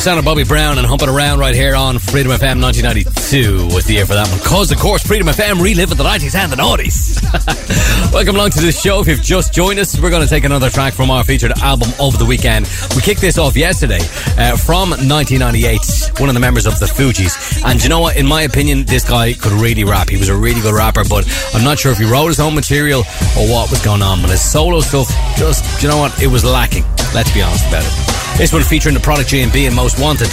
Sound 0.05 0.19
of 0.19 0.25
Bobby 0.25 0.43
Brown 0.43 0.77
and 0.77 0.85
humping 0.85 1.09
around 1.09 1.39
right 1.39 1.55
here 1.55 1.73
on 1.73 1.97
Freedom 1.97 2.31
FM 2.31 2.61
1992 2.61 3.73
was 3.73 3.85
the 3.85 3.95
year 3.95 4.05
for 4.05 4.13
that 4.13 4.29
one. 4.29 4.39
Cause, 4.41 4.71
of 4.71 4.77
course, 4.77 5.01
Freedom 5.01 5.27
FM 5.27 5.59
reliving 5.59 5.97
the 5.97 6.03
90s 6.03 6.35
and 6.35 6.51
the 6.51 6.55
noughties. 6.55 7.17
Welcome 8.13 8.35
along 8.35 8.51
to 8.51 8.61
the 8.61 8.71
show. 8.71 9.01
If 9.01 9.07
you've 9.07 9.23
just 9.23 9.51
joined 9.51 9.79
us, 9.79 9.99
we're 9.99 10.11
going 10.11 10.21
to 10.21 10.29
take 10.29 10.43
another 10.43 10.69
track 10.69 10.93
from 10.93 11.09
our 11.09 11.23
featured 11.23 11.53
album 11.57 11.89
over 11.99 12.17
the 12.17 12.25
weekend. 12.25 12.69
We 12.95 13.01
kicked 13.01 13.19
this 13.19 13.39
off 13.39 13.57
yesterday 13.57 13.97
uh, 14.37 14.57
from 14.57 14.91
1998, 14.91 16.19
one 16.19 16.29
of 16.29 16.35
the 16.35 16.39
members 16.39 16.67
of 16.67 16.77
the 16.77 16.85
Fugees. 16.85 17.65
And 17.65 17.81
you 17.81 17.89
know 17.89 18.01
what? 18.01 18.15
In 18.15 18.27
my 18.27 18.43
opinion, 18.43 18.85
this 18.85 19.09
guy 19.09 19.33
could 19.33 19.53
really 19.53 19.85
rap. 19.85 20.09
He 20.09 20.17
was 20.17 20.29
a 20.29 20.37
really 20.37 20.61
good 20.61 20.75
rapper, 20.75 21.03
but 21.09 21.25
I'm 21.55 21.63
not 21.63 21.79
sure 21.79 21.91
if 21.91 21.97
he 21.97 22.05
wrote 22.05 22.27
his 22.27 22.39
own 22.39 22.53
material 22.53 22.99
or 23.39 23.49
what 23.49 23.71
was 23.71 23.81
going 23.83 24.03
on. 24.03 24.21
But 24.21 24.29
his 24.29 24.51
solo 24.51 24.81
stuff, 24.81 25.09
just, 25.35 25.81
you 25.81 25.89
know 25.89 25.97
what? 25.97 26.21
It 26.21 26.27
was 26.27 26.45
lacking. 26.45 26.83
Let's 27.15 27.33
be 27.33 27.41
honest 27.41 27.67
about 27.69 27.83
it. 27.83 28.04
This 28.37 28.51
one 28.51 28.63
featuring 28.63 28.93
the 28.93 29.01
Product 29.01 29.29
G&B 29.29 29.65
and 29.65 29.73
Most 29.73 29.97
Wanted 29.97 30.27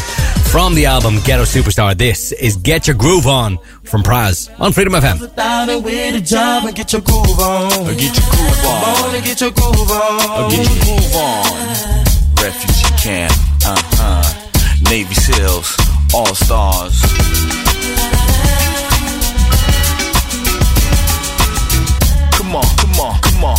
from 0.50 0.74
the 0.74 0.86
album 0.86 1.20
Ghetto 1.24 1.44
Supastar. 1.44 1.96
This 1.96 2.32
is 2.32 2.56
Get 2.56 2.88
Your 2.88 2.96
Groove 2.96 3.28
On 3.28 3.58
from 3.84 4.02
Pras 4.02 4.50
on 4.58 4.72
Freedom 4.72 4.92
FM. 4.92 5.20
Without 5.20 5.68
it 5.68 5.82
with 5.82 6.16
a 6.16 6.20
job 6.20 6.64
and 6.64 6.74
get 6.74 6.92
your 6.92 7.00
groove 7.00 7.38
on. 7.38 7.70
Get 7.96 8.00
your 8.00 8.28
groove 8.28 8.64
on. 8.66 9.12
Come 9.12 9.22
get 9.22 9.40
your 9.40 9.50
groove 9.52 9.90
on. 9.90 10.50
Get 10.50 10.68
your 10.68 10.84
groove 10.84 11.14
on. 11.14 12.04
Refugee 12.42 12.96
camp. 13.00 13.32
Uh 13.64 13.80
huh. 13.94 14.48
Navy 14.90 15.14
SEALs. 15.14 15.76
All 16.12 16.34
stars. 16.34 17.00
Come 22.32 22.56
on, 22.56 22.64
come 22.76 23.00
on, 23.00 23.20
come 23.20 23.44
on. 23.44 23.58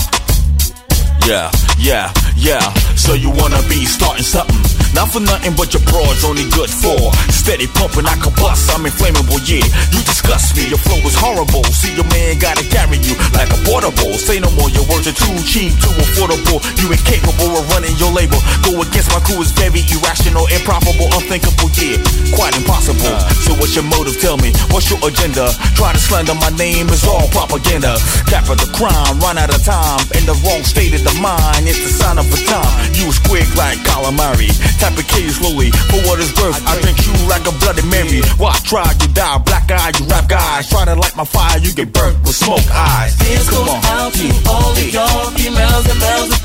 Yeah, 1.26 1.50
yeah, 1.80 2.12
yeah. 2.36 2.83
So 3.04 3.16
you 3.16 3.30
wanna 3.32 3.62
be 3.68 3.84
starting 3.84 4.24
something? 4.24 4.73
Not 4.94 5.10
for 5.10 5.20
nothing, 5.20 5.58
but 5.58 5.74
your 5.74 5.82
broad's 5.90 6.24
only 6.24 6.46
good 6.54 6.70
for 6.70 6.98
steady 7.34 7.66
pumping. 7.66 8.06
I 8.06 8.14
can 8.22 8.34
bust. 8.38 8.70
I'm 8.70 8.86
inflammable, 8.86 9.42
yeah. 9.44 9.66
You 9.90 10.00
disgust 10.06 10.56
me. 10.56 10.70
Your 10.70 10.78
flow 10.78 11.02
is 11.02 11.18
horrible. 11.18 11.66
See 11.74 11.94
your 11.98 12.06
man 12.14 12.38
gotta 12.38 12.64
carry 12.70 13.02
you 13.02 13.18
like 13.34 13.50
a 13.50 13.60
portable. 13.66 14.14
Say 14.22 14.40
no 14.40 14.54
more. 14.54 14.70
Your 14.70 14.86
words 14.86 15.10
are 15.10 15.18
too 15.18 15.34
cheap, 15.44 15.74
too 15.82 15.92
affordable. 15.98 16.62
You 16.78 16.94
incapable 16.94 17.58
of 17.58 17.66
running 17.74 17.98
your 17.98 18.14
label. 18.14 18.38
Go 18.62 18.78
against 18.86 19.10
my 19.10 19.20
crew 19.26 19.42
is 19.42 19.50
very 19.52 19.82
irrational, 19.90 20.46
improbable, 20.54 21.10
unthinkable, 21.18 21.74
yeah. 21.74 21.98
Quite 22.38 22.54
impossible. 22.54 23.18
So 23.44 23.58
what's 23.58 23.74
your 23.74 23.90
motive? 23.90 24.22
Tell 24.22 24.38
me. 24.38 24.54
What's 24.70 24.94
your 24.94 25.02
agenda? 25.02 25.50
Try 25.74 25.92
to 25.94 26.00
slander 26.00 26.38
my 26.38 26.54
name 26.54 26.88
is 26.94 27.02
all 27.04 27.26
propaganda. 27.34 27.98
Cap 28.30 28.46
of 28.46 28.62
the 28.62 28.70
crime, 28.78 29.18
run 29.20 29.42
out 29.42 29.50
of 29.50 29.62
time. 29.66 30.06
In 30.14 30.30
the 30.30 30.38
wrong 30.46 30.62
state 30.62 30.94
of 30.94 31.02
the 31.02 31.16
mind, 31.18 31.66
it's 31.66 31.82
the 31.82 31.90
sign 31.90 32.22
of 32.22 32.30
a 32.30 32.40
time. 32.46 32.94
You 32.94 33.10
squig 33.10 33.50
like 33.58 33.82
calamari. 33.90 34.54
Kill 34.84 35.24
you 35.24 35.32
slowly 35.32 35.72
for 35.72 36.02
what 36.04 36.20
it's 36.20 36.36
worth. 36.36 36.60
I 36.68 36.76
drink 36.82 37.00
you 37.08 37.14
like 37.32 37.48
a 37.48 37.54
bloody 37.64 37.88
Mary. 37.88 38.20
Why 38.36 38.52
try 38.68 38.84
you 39.00 39.08
die? 39.14 39.38
Black 39.46 39.72
eye, 39.72 39.96
you 39.96 40.06
rap 40.12 40.28
guys. 40.28 40.68
Try 40.68 40.84
to 40.86 40.96
light 40.96 41.16
my 41.16 41.24
fire, 41.24 41.58
you 41.60 41.72
get 41.72 41.94
burnt 41.94 42.20
with 42.28 42.36
smoke 42.36 42.68
eyes. 42.68 43.16
This 43.18 43.48
Come 43.48 43.64
goes 43.64 43.80
on. 43.80 43.86
out 43.96 44.12
to 44.12 44.28
all 44.50 44.76
of 44.76 44.90
y'all 44.92 45.32
females 45.38 45.88
and 45.88 46.00
males 46.00 46.34
it 46.36 46.42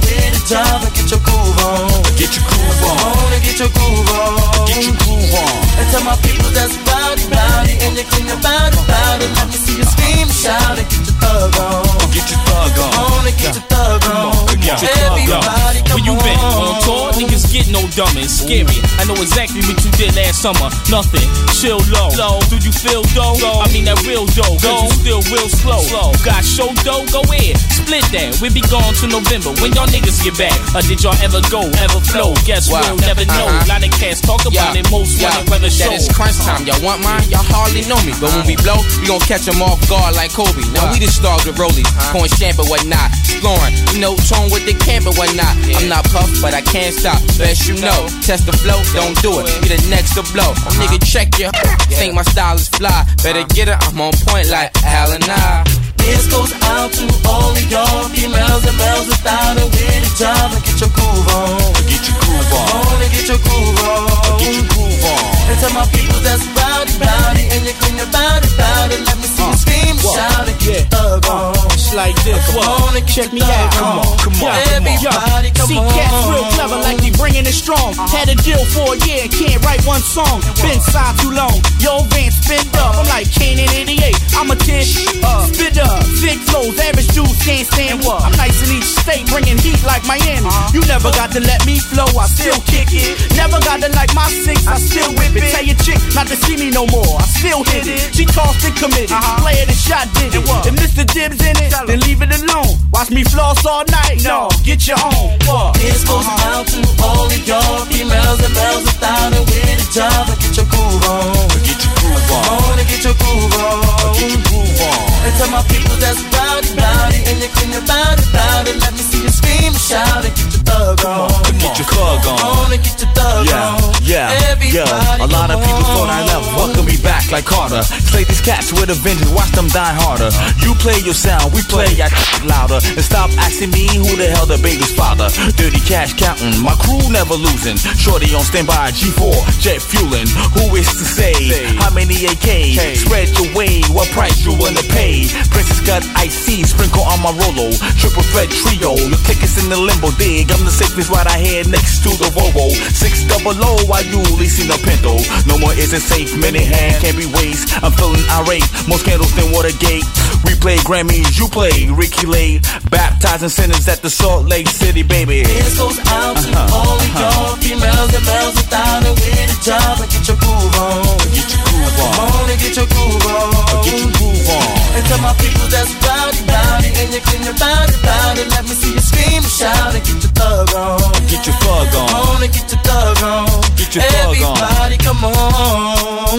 with 0.00 0.38
a 0.38 0.42
job 0.48 0.80
get 0.94 1.10
your 1.10 1.20
groove 1.20 1.58
on. 1.60 1.90
Get 2.16 2.32
your 2.32 2.44
groove 2.48 2.80
on. 2.88 2.96
on 3.12 3.40
get 3.44 3.58
your 3.60 3.68
groove 3.74 4.08
on. 4.08 4.66
Get 4.70 4.80
your 4.88 4.96
groove 5.02 5.34
on. 5.36 5.54
And 5.76 5.86
tell 5.92 6.04
my 6.08 6.16
people 6.24 6.50
that's 6.56 6.74
rowdy, 6.88 7.26
rowdy, 7.28 7.74
and 7.82 7.92
you 7.98 8.04
clean 8.08 8.26
your 8.30 8.40
body, 8.40 8.78
body. 8.88 9.26
Let 9.36 9.46
me 9.50 9.58
see 9.60 9.76
you 9.76 9.84
scream 9.84 10.28
shout 10.30 10.78
and 10.78 10.86
get 10.88 11.02
your 11.04 11.16
thug 11.18 11.52
on. 11.58 11.84
Get 12.14 12.26
your 12.30 12.40
thug 12.46 12.72
on. 12.78 12.90
on 12.96 13.24
get 13.36 13.52
your 13.52 13.66
thug 13.66 14.04
on. 14.08 14.30
Get 14.62 14.80
your 14.80 14.94
thug 14.94 15.28
on. 15.28 15.42
Everybody, 15.42 15.80
come 15.84 15.98
Where 15.98 16.06
you 16.06 16.14
been? 16.22 16.38
On 16.38 16.74
tour? 16.86 17.12
Niggas 17.18 17.46
get 17.52 17.66
no 17.70 17.81
dumber. 17.94 18.20
It's 18.22 18.38
scary. 18.42 18.78
I 18.98 19.04
know 19.04 19.16
exactly 19.18 19.60
what 19.66 19.78
you 19.84 19.90
did 19.98 20.14
last 20.16 20.42
summer. 20.42 20.68
Nothing. 20.90 21.24
Chill 21.58 21.80
low. 21.90 22.08
Low. 22.18 22.38
Do 22.50 22.56
you 22.62 22.72
feel 22.72 23.02
dough? 23.16 23.36
I 23.62 23.66
mean 23.72 23.84
that 23.86 23.98
real 24.06 24.26
dough. 24.36 24.56
Go. 24.62 24.86
You 24.86 24.90
still 24.94 25.22
real 25.32 25.48
slow. 25.48 25.80
Slow. 25.82 26.12
Got 26.24 26.44
show 26.44 26.70
dough? 26.86 27.04
Go 27.10 27.22
in. 27.34 27.54
Split 27.70 28.04
that. 28.14 28.38
We 28.40 28.48
be 28.50 28.62
gone 28.70 28.94
till 28.98 29.10
November. 29.10 29.50
When 29.62 29.72
y'all 29.74 29.88
niggas 29.90 30.22
get 30.22 30.36
back? 30.38 30.54
Or 30.74 30.82
did 30.84 31.02
y'all 31.02 31.16
ever 31.22 31.40
go? 31.50 31.62
Ever 31.82 32.00
flow? 32.12 32.34
Guess 32.46 32.70
Wow. 32.70 32.80
we'll 32.86 33.02
never 33.02 33.24
know. 33.26 33.46
Uh-huh. 33.48 33.68
Lot 33.72 33.84
of 33.86 33.92
cats 33.98 34.20
talk 34.20 34.42
about 34.46 34.76
it. 34.76 34.86
Most 34.90 35.18
yo, 35.20 35.28
wanna 35.50 35.70
show. 35.70 35.90
That 35.90 35.98
is 35.98 36.08
crunch 36.12 36.38
time. 36.42 36.66
Y'all 36.66 36.80
want 36.82 37.02
mine? 37.02 37.24
Y'all 37.30 37.42
hardly 37.46 37.82
know 37.90 37.98
me. 38.06 38.12
But 38.20 38.30
when 38.36 38.46
we 38.46 38.56
blow, 38.60 38.78
we 39.00 39.06
gon' 39.08 39.20
catch 39.26 39.44
them 39.48 39.60
off 39.62 39.80
guard 39.88 40.14
like 40.14 40.32
Kobe. 40.32 40.62
Now 40.74 40.90
we 40.92 40.98
the 41.02 41.08
stars 41.10 41.44
with 41.46 41.56
rollies, 41.58 41.88
pouring 42.12 42.30
champ 42.38 42.58
and 42.58 42.68
whatnot. 42.68 43.10
Exploring, 43.26 43.74
you 43.94 44.00
know, 44.00 44.14
tone 44.30 44.50
with 44.54 44.64
the 44.66 44.74
camp 44.84 45.06
and 45.06 45.16
whatnot. 45.18 45.54
I'm 45.76 45.88
not 45.88 46.04
puff, 46.10 46.30
but 46.40 46.54
I 46.54 46.60
can't 46.62 46.94
stop. 46.94 47.18
Best 47.38 47.66
you 47.76 47.80
know. 47.82 48.08
Test 48.22 48.46
the 48.46 48.52
flow, 48.52 48.80
don't 48.92 49.16
do 49.22 49.40
it. 49.40 49.46
Be 49.62 49.68
the 49.72 49.80
next 49.88 50.14
to 50.14 50.22
blow. 50.32 50.52
Uh-huh. 50.52 50.80
Nigga, 50.80 50.98
check 51.04 51.38
ya. 51.38 51.50
Think 51.88 52.14
my 52.14 52.22
style 52.22 52.56
is 52.56 52.68
fly. 52.68 53.04
Better 53.22 53.44
get 53.54 53.68
it, 53.68 53.76
I'm 53.80 54.00
on 54.00 54.12
point 54.28 54.48
like 54.48 54.70
Al 54.84 55.12
and 55.12 55.24
I. 55.24 55.64
This 55.96 56.26
goes 56.26 56.52
out 56.66 56.90
to 56.98 57.06
all 57.30 57.54
of 57.54 57.62
y'all 57.70 58.08
females 58.10 58.66
and 58.66 58.76
males 58.76 59.06
without 59.06 59.54
a 59.56 59.64
with 59.70 60.08
a 60.08 60.12
job 60.18 60.50
and 60.50 60.62
get 60.66 60.80
your 60.82 60.90
groove 60.90 61.28
on. 61.30 61.72
Get 61.86 62.02
your 62.02 62.18
groove 62.18 62.46
Come 62.50 62.58
on. 62.58 62.90
on 62.90 63.02
and 63.06 63.12
get 63.14 63.26
your 63.30 63.38
groove 63.38 63.78
on. 63.86 64.38
Get 64.42 64.52
your 64.58 64.66
groove 64.66 65.04
on. 65.06 65.22
And 65.46 65.56
tell 65.62 65.72
my 65.78 65.86
people 65.94 66.18
that's 66.26 66.42
rowdy, 66.58 66.94
rowdy, 66.98 67.44
and 67.54 67.62
you 67.62 67.74
clean 68.02 68.10
your 68.10 68.12
body, 68.12 68.48
body. 68.56 68.96
Let 69.04 69.16
me 69.18 69.28
see 69.28 69.42
you 69.42 69.50
uh, 69.50 69.56
scream 69.56 69.94
and 69.94 70.00
shout 70.00 70.48
and 70.48 70.58
get 70.60 70.90
thug 70.90 71.26
on. 71.26 71.54
It's 71.72 71.94
like 71.94 72.16
this. 72.24 72.40
Come 72.50 72.58
on 72.58 72.96
and 72.96 73.06
Check 73.12 73.32
me 73.32 73.42
out. 73.44 73.68
Come 73.76 73.84
on. 73.84 74.06
on. 74.08 74.16
Come 74.18 74.32
on, 74.40 74.56
come 74.72 74.88
on. 74.88 75.12
Everybody, 75.12 75.50
come 75.52 75.68
See, 75.68 75.76
cats 75.76 76.16
real 76.32 76.48
clever, 76.56 76.78
like 76.80 76.98
they 77.04 77.12
bringing 77.12 77.44
it 77.44 77.52
strong. 77.52 77.92
Uh-huh. 77.92 78.08
Had 78.08 78.32
a 78.32 78.36
deal 78.40 78.62
for 78.72 78.96
a 78.96 78.98
year, 79.04 79.28
can't 79.28 79.60
write 79.68 79.84
one 79.84 80.00
song. 80.00 80.40
Been 80.64 80.80
signed 80.80 81.20
too 81.20 81.28
long. 81.28 81.52
Yo, 81.76 82.00
Van 82.08 82.32
spinned 82.32 82.72
up. 82.80 82.96
I'm 82.96 83.06
like 83.12 83.28
Kane 83.28 83.60
in 83.60 83.68
88. 83.68 84.16
I'm 84.32 84.48
a 84.48 84.56
10. 84.56 84.80
Uh, 85.20 85.44
spit 85.52 85.76
up. 85.76 86.00
Big 86.24 86.40
flows, 86.48 86.72
average 86.80 87.12
dudes 87.12 87.36
can't 87.44 87.68
stand 87.68 88.00
what? 88.00 88.24
I'm 88.24 88.32
nice 88.40 88.56
in 88.64 88.80
each 88.80 88.88
state, 88.88 89.28
bringing 89.28 89.60
heat 89.60 89.84
like 89.84 90.00
Miami. 90.08 90.48
Uh-huh. 90.48 90.72
You 90.72 90.80
never 90.88 91.12
got 91.12 91.36
to 91.36 91.40
let 91.44 91.60
me 91.68 91.76
flow, 91.84 92.08
I 92.16 92.24
still 92.32 92.56
kick 92.64 92.88
it. 92.96 93.20
Never 93.36 93.60
got 93.60 93.84
to 93.84 93.92
like 93.92 94.14
my 94.16 94.32
six, 94.32 94.64
I 94.64 94.80
still 94.80 95.12
whip 95.20 95.36
it. 95.36 95.52
Tell 95.52 95.64
your 95.68 95.76
chick 95.84 96.00
not 96.16 96.32
to 96.32 96.36
see 96.40 96.56
me 96.56 96.72
no 96.72 96.88
more, 96.88 97.20
I 97.20 97.28
still 97.28 97.60
hit 97.68 97.84
it. 97.84 97.91
She 98.12 98.24
tossed 98.24 98.64
and 98.64 98.74
committed. 98.76 99.12
Uh-huh. 99.12 99.40
Player 99.42 99.66
the 99.66 99.76
shot 99.76 100.08
did 100.14 100.34
it. 100.34 100.44
If 100.66 100.74
Mr. 100.76 101.04
Dibs 101.04 101.40
in 101.42 101.56
it, 101.58 101.72
then 101.86 102.00
leave 102.00 102.22
it 102.22 102.32
alone. 102.32 102.78
Watch 102.92 103.10
me 103.10 103.24
floss 103.24 103.64
all 103.66 103.84
night. 103.88 104.22
No, 104.24 104.48
get 104.64 104.86
your 104.86 105.00
own. 105.00 105.36
What? 105.48 105.74
This 105.80 106.04
goes 106.04 106.26
out 106.48 106.66
to 106.68 106.80
all 107.02 107.26
of 107.26 107.46
y'all 107.46 107.84
females 107.86 108.40
and 108.44 108.54
males 108.54 108.84
without 108.84 109.32
a 109.32 109.40
with 109.40 109.84
a 109.84 109.88
job 109.92 110.28
get 110.40 110.56
your 110.56 110.66
groove 110.66 111.04
on. 111.08 111.48
Get 111.64 111.80
your 111.84 111.94
groove 111.98 112.30
on. 112.30 112.44
on 112.48 112.76
get 112.86 113.02
your 113.04 113.16
groove 113.16 113.54
on. 113.60 114.14
Get 114.14 114.30
your 114.30 114.42
groove 114.48 114.80
on. 114.80 115.11
And 115.22 115.32
tell 115.38 115.50
my 115.50 115.62
people 115.70 115.94
that's 116.02 116.18
rowdy, 116.34 116.70
rowdy, 116.74 117.20
and 117.30 117.36
you 117.38 117.48
clean 117.54 117.70
your 117.72 117.86
body, 117.86 118.22
body. 118.34 118.72
Let 118.82 118.92
me 118.92 119.02
see 119.02 119.22
you 119.22 119.30
scream 119.30 119.70
and 119.70 119.78
shout 119.78 120.24
and 120.26 120.34
get 120.34 120.48
your 120.50 120.64
thug 120.66 120.98
on. 121.06 121.30
Get 121.62 121.78
your 121.78 121.88
thug 121.88 122.26
on. 122.26 122.38
on 122.42 122.72
and 122.74 122.82
get 122.82 122.96
your 122.98 123.10
thug 123.14 123.46
Yeah, 123.46 123.78
on. 123.78 123.94
yeah, 124.02 124.50
Everybody 124.50 124.90
yeah. 124.90 125.22
A 125.24 125.28
lot 125.30 125.50
of 125.54 125.62
people 125.62 125.84
thought 125.94 126.10
I 126.10 126.26
left, 126.26 126.46
welcome 126.58 126.86
me 126.86 126.96
back 126.98 127.30
like 127.30 127.44
Carter. 127.46 127.82
Slay 128.10 128.24
these 128.24 128.40
cats 128.42 128.72
with 128.72 128.90
a 128.90 128.98
vengeance, 128.98 129.30
watch 129.30 129.50
them 129.54 129.68
die 129.68 129.94
harder. 129.94 130.30
You 130.64 130.74
play 130.82 130.98
your 131.06 131.14
sound, 131.14 131.52
we 131.54 131.62
play 131.70 131.92
ya 131.94 132.08
louder. 132.42 132.80
And 132.82 133.04
stop 133.04 133.30
asking 133.38 133.70
me 133.70 133.86
who 133.94 134.16
the 134.18 134.26
hell 134.26 134.46
the 134.46 134.58
baby's 134.58 134.90
father. 134.94 135.28
Dirty 135.54 135.78
cash 135.86 136.14
counting, 136.18 136.58
my 136.64 136.74
crew 136.82 136.98
never 137.14 137.34
losing. 137.38 137.76
Shorty 138.00 138.34
on 138.34 138.42
standby, 138.42 138.90
G4, 138.96 139.38
jet 139.62 139.78
fueling. 139.80 140.26
Who 140.58 140.74
is 140.74 140.88
to 140.98 141.04
say 141.06 141.34
how 141.78 141.92
many 141.94 142.16
AK? 142.26 142.74
Spread 142.98 143.28
your 143.38 143.48
way, 143.54 143.82
what 143.94 144.08
price 144.10 144.42
you 144.44 144.56
wanna 144.58 144.82
pay? 144.90 145.11
Princess 145.52 145.80
got 145.84 146.00
IC, 146.16 146.64
sprinkle 146.64 147.04
on 147.04 147.20
my 147.20 147.32
Rolo. 147.36 147.68
Triple 148.00 148.24
threat 148.32 148.48
trio, 148.48 148.96
your 148.96 149.20
tickets 149.28 149.60
in 149.60 149.68
the 149.68 149.76
limbo 149.76 150.10
dig. 150.16 150.48
I'm 150.50 150.64
the 150.64 150.72
safest 150.72 151.10
right 151.12 151.26
I 151.26 151.36
had 151.36 151.68
next 151.68 152.00
to 152.04 152.10
the 152.16 152.32
Volvo. 152.32 152.72
Six 152.92 153.24
double 153.28 153.52
O, 153.60 153.84
while 153.86 154.04
you 154.04 154.20
leasing 154.40 154.70
a 154.72 154.78
Pinto. 154.80 155.20
No 155.44 155.58
more 155.58 155.74
isn't 155.76 156.00
safe, 156.00 156.32
many 156.38 156.64
hands 156.64 156.98
can't 157.04 157.16
be 157.16 157.26
waste. 157.28 157.76
I'm 157.84 157.92
feeling 157.92 158.24
irate, 158.32 158.64
more 158.88 158.98
scandals 158.98 159.34
than 159.36 159.52
Watergate. 159.52 160.04
We 160.48 160.56
play 160.56 160.76
Grammys, 160.88 161.36
you 161.38 161.46
play 161.48 161.88
Ricky 161.92 162.26
Lay. 162.26 162.60
Baptizing 162.90 163.48
sinners 163.52 163.86
at 163.88 164.00
the 164.02 164.10
Salt 164.10 164.48
Lake 164.48 164.68
City, 164.68 165.02
baby. 165.02 165.42
This 165.44 165.76
goes 165.76 165.98
out 166.08 166.36
to 166.40 166.48
Uh-huh, 166.52 166.76
all 166.76 166.96
of 166.96 167.12
y'all 167.20 167.56
females 167.60 168.12
and 168.16 168.24
males 168.26 168.56
without 168.56 169.04
a 169.06 169.12
with 169.12 169.54
a 169.54 169.58
job 169.62 170.00
and 170.00 170.10
get 170.10 170.24
your 170.28 170.36
groove 170.40 170.74
on. 170.78 171.18
Get 171.36 171.48
your 171.52 171.71
groove 171.82 171.96
Come 171.98 172.18
on. 172.18 172.30
on 172.42 172.50
and 172.50 172.58
get 172.60 172.74
your 172.76 172.86
groove 172.86 173.26
on. 173.26 173.84
Get 173.84 173.98
your 173.98 174.12
groove 174.14 174.48
on. 174.54 174.66
And 174.94 175.02
tell 175.08 175.20
my 175.22 175.34
people 175.42 175.66
that's 175.72 175.92
rowdy, 176.04 176.40
rowdy, 176.46 176.90
and 177.00 177.08
you 177.14 177.20
clean 177.26 177.42
your 177.42 177.56
body, 177.58 177.94
body. 178.06 178.42
Let 178.54 178.62
me 178.64 178.74
see 178.76 178.92
you 178.92 179.00
scream 179.02 179.42
and 179.42 179.52
shout 179.52 179.94
and 179.94 180.04
get 180.04 180.18
your 180.22 180.32
thug 180.36 180.68
on. 180.74 181.00
Get 181.26 181.42
your 181.46 181.56
thug 181.58 181.86
Come 181.90 182.06
on. 182.06 182.36
on 182.36 182.42
and 182.44 182.52
get 182.52 182.66
your 182.70 182.80
thug 182.86 183.18
on. 183.22 183.46
Get 183.76 183.90
your 183.94 184.04
thug 184.04 184.36
on. 184.42 184.56
Everybody, 184.56 184.96
come 185.02 185.22
on. 185.24 186.38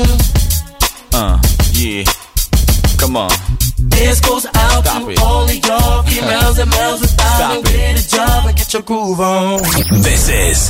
Uh, 1.13 1.37
yeah. 1.73 2.03
Come 2.97 3.17
on. 3.17 3.31
This 3.79 4.19
goes 4.21 4.45
out 4.45 4.83
Stop 4.85 5.03
to 5.03 5.09
it. 5.11 5.19
all 5.21 5.43
of 5.43 5.65
y'all 5.65 6.03
females 6.03 6.57
and 6.59 6.69
males 6.71 7.01
without 7.01 7.35
Stop 7.35 7.51
a 7.53 7.59
it. 7.59 7.63
with 7.63 8.05
a 8.05 8.15
job 8.15 8.45
and 8.47 8.57
get 8.57 8.73
your 8.73 8.81
groove 8.81 9.19
on. 9.19 9.61
This 10.01 10.29
is 10.29 10.69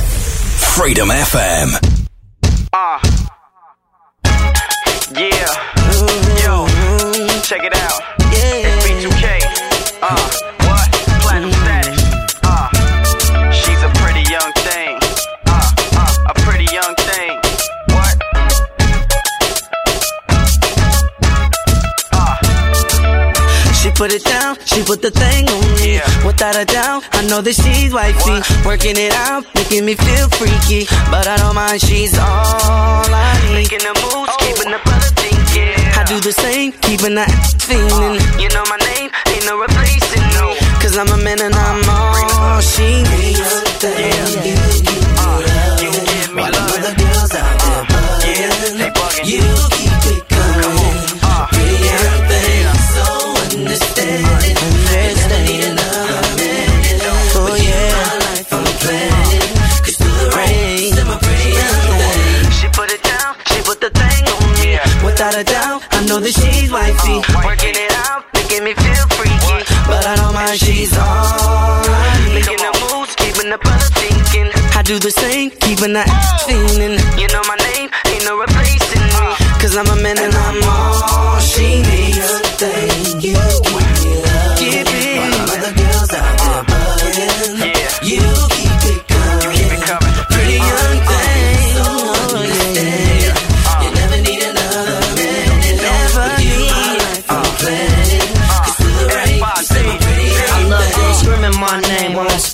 Freedom 0.74 1.08
FM. 1.08 1.68
Uh. 2.72 2.98
Yeah. 5.16 5.46
Yo. 6.42 6.66
Check 7.42 7.62
it 7.62 7.72
out. 7.72 8.02
It's 8.34 8.84
B2K. 8.84 9.46
Uh. 10.02 10.18
What? 10.66 10.90
Platinum 11.22 11.52
status. 11.52 12.02
Uh. 12.42 12.68
She's 13.52 13.80
a 13.84 13.90
pretty 14.02 14.24
young 14.28 14.52
thing. 14.66 14.98
Uh. 15.46 15.70
Uh. 15.94 16.30
A 16.30 16.34
pretty 16.42 16.66
young 16.74 16.96
thing. 17.06 17.38
What? 17.94 18.16
Uh. 22.12 22.36
She 23.72 23.90
put 23.92 24.12
it 24.12 24.24
down, 24.24 24.56
she 24.64 24.82
put 24.82 25.00
the 25.00 25.12
thing 25.12 25.48
on 25.48 25.74
me. 25.78 26.00
Without 26.26 26.56
a 26.56 26.64
doubt, 26.64 26.83
I 27.24 27.26
know 27.26 27.40
that 27.40 27.56
she's 27.56 27.88
wifey. 27.88 28.36
Working 28.68 29.00
it 29.00 29.16
out, 29.16 29.48
making 29.56 29.88
me 29.88 29.96
feel 29.96 30.28
freaky. 30.36 30.84
But 31.08 31.24
I 31.24 31.40
don't 31.40 31.56
mind, 31.56 31.80
she's 31.80 32.12
all 32.20 33.08
I 33.08 33.32
need. 33.48 33.64
Making 33.64 33.80
the 33.80 33.96
moves, 33.96 34.28
oh. 34.28 34.36
keeping 34.44 34.68
the 34.68 34.76
brother 34.84 35.08
thinking. 35.16 35.72
I 35.96 36.04
do 36.04 36.20
the 36.20 36.36
same, 36.36 36.76
keeping 36.84 37.16
the 37.16 37.24
feeling. 37.64 38.20
Uh, 38.20 38.36
you 38.36 38.52
know 38.52 38.60
my 38.68 38.76
name, 38.92 39.08
ain't 39.08 39.40
no 39.48 39.56
replacing 39.56 40.20
me. 40.36 40.52
Cause 40.84 41.00
I'm 41.00 41.08
a 41.08 41.16
man 41.16 41.40
and 41.40 41.56
I'm 41.56 41.80
all 41.88 42.60
she 42.60 43.00
needs. 43.08 43.40
Yeah. 43.80 44.60
You 45.80 45.96
give 45.96 46.28
me 46.28 46.44
love. 46.44 46.76
other 46.76 46.92
girls 46.92 47.32
out 47.32 47.56
there 47.56 47.72
uh, 47.72 47.88
bugging. 47.88 48.76
They 48.76 48.92
bugging. 48.92 49.24
You 49.32 49.48
keep 49.72 50.12
it 50.12 50.20
coming. 50.28 51.24
Uh. 51.24 51.48
Pretty 51.48 51.88
young 51.88 52.20
thing, 52.28 52.68
so 52.92 53.08
understanding. 53.56 54.73
Wifey. 66.94 67.18
Working 67.44 67.74
it 67.76 67.92
out, 68.06 68.24
making 68.34 68.64
me 68.64 68.74
feel 68.74 69.06
freaky. 69.16 69.64
But 69.86 70.06
I 70.06 70.16
don't 70.16 70.34
mind, 70.34 70.58
she's 70.58 70.92
need. 70.92 72.34
Making 72.34 72.58
the 72.58 72.72
moves, 72.90 73.14
keeping 73.16 73.50
the 73.50 73.58
brother 73.58 73.90
thinking. 73.98 74.50
I 74.74 74.82
do 74.82 74.98
the 74.98 75.10
same, 75.10 75.50
keeping 75.50 75.92
that 75.94 76.08
feeling. 76.46 76.98
You 77.18 77.28
know 77.28 77.42
my 77.46 77.56
name, 77.72 77.90
ain't 78.06 78.24
no 78.24 78.38
replacing 78.38 79.02
me. 79.02 79.14
Uh. 79.14 79.36
Cause 79.60 79.76
I'm 79.76 79.88
a 79.88 79.96
man 79.96 80.18
and 80.18 80.33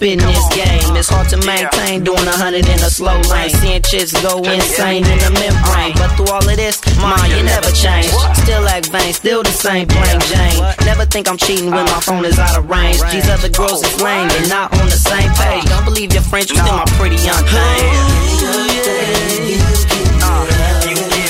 spitting 0.00 0.24
this 0.24 0.48
game. 0.56 0.96
It's 0.96 1.12
hard 1.12 1.28
to 1.28 1.36
maintain 1.44 2.02
doing 2.02 2.24
a 2.24 2.32
hundred 2.32 2.64
in 2.64 2.80
a 2.80 2.88
slow 2.88 3.20
lane. 3.28 3.52
Seeing 3.52 3.82
chicks 3.82 4.16
go 4.24 4.40
insane 4.40 5.04
in 5.04 5.18
the 5.20 5.30
membrane. 5.36 5.92
But 6.00 6.16
through 6.16 6.32
all 6.32 6.40
of 6.40 6.56
this, 6.56 6.80
ma, 6.96 7.20
you 7.28 7.44
never 7.44 7.68
change. 7.76 8.08
Still 8.40 8.64
act 8.64 8.88
vain, 8.88 9.12
still 9.12 9.42
the 9.42 9.52
same 9.52 9.86
plain 9.92 10.16
Jane. 10.32 10.64
Never 10.88 11.04
think 11.04 11.28
I'm 11.28 11.36
cheating 11.36 11.68
when 11.70 11.84
my 11.84 12.00
phone 12.00 12.24
is 12.24 12.38
out 12.38 12.56
of 12.56 12.64
range. 12.70 12.96
These 13.12 13.28
other 13.28 13.52
girls 13.52 13.84
is 13.84 14.00
lame, 14.00 14.28
they're 14.28 14.48
not 14.48 14.72
on 14.72 14.88
the 14.88 14.96
same 14.96 15.28
page. 15.36 15.68
Don't 15.68 15.84
believe 15.84 16.14
your 16.16 16.24
French, 16.24 16.48
you 16.48 16.56
still 16.56 16.80
my 16.80 16.88
pretty 16.96 17.20
young 17.20 17.44
thing. 17.44 17.92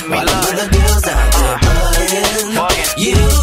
While 0.06 0.30
other 0.30 0.70
girls 0.70 1.06
out 1.10 1.26
there. 1.34 1.80
You 2.96 3.39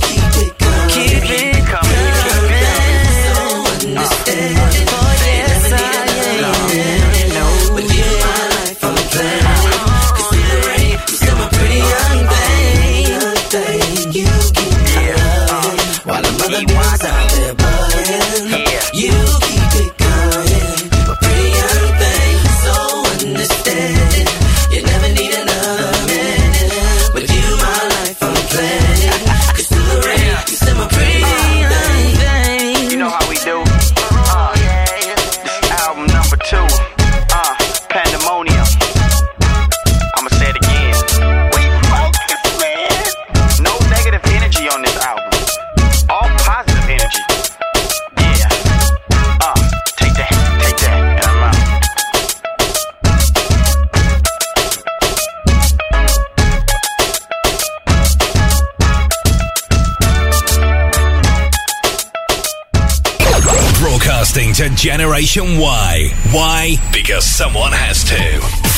Generation 64.78 65.58
Y. 65.58 66.10
Why? 66.30 66.76
Because 66.94 67.26
someone 67.26 67.72
has 67.72 68.04
to. 68.04 68.22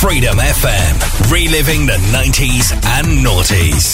Freedom 0.00 0.38
FM. 0.38 0.96
Reliving 1.30 1.84
the 1.84 2.00
90s 2.08 2.72
and 2.72 3.20
noughties. 3.20 3.92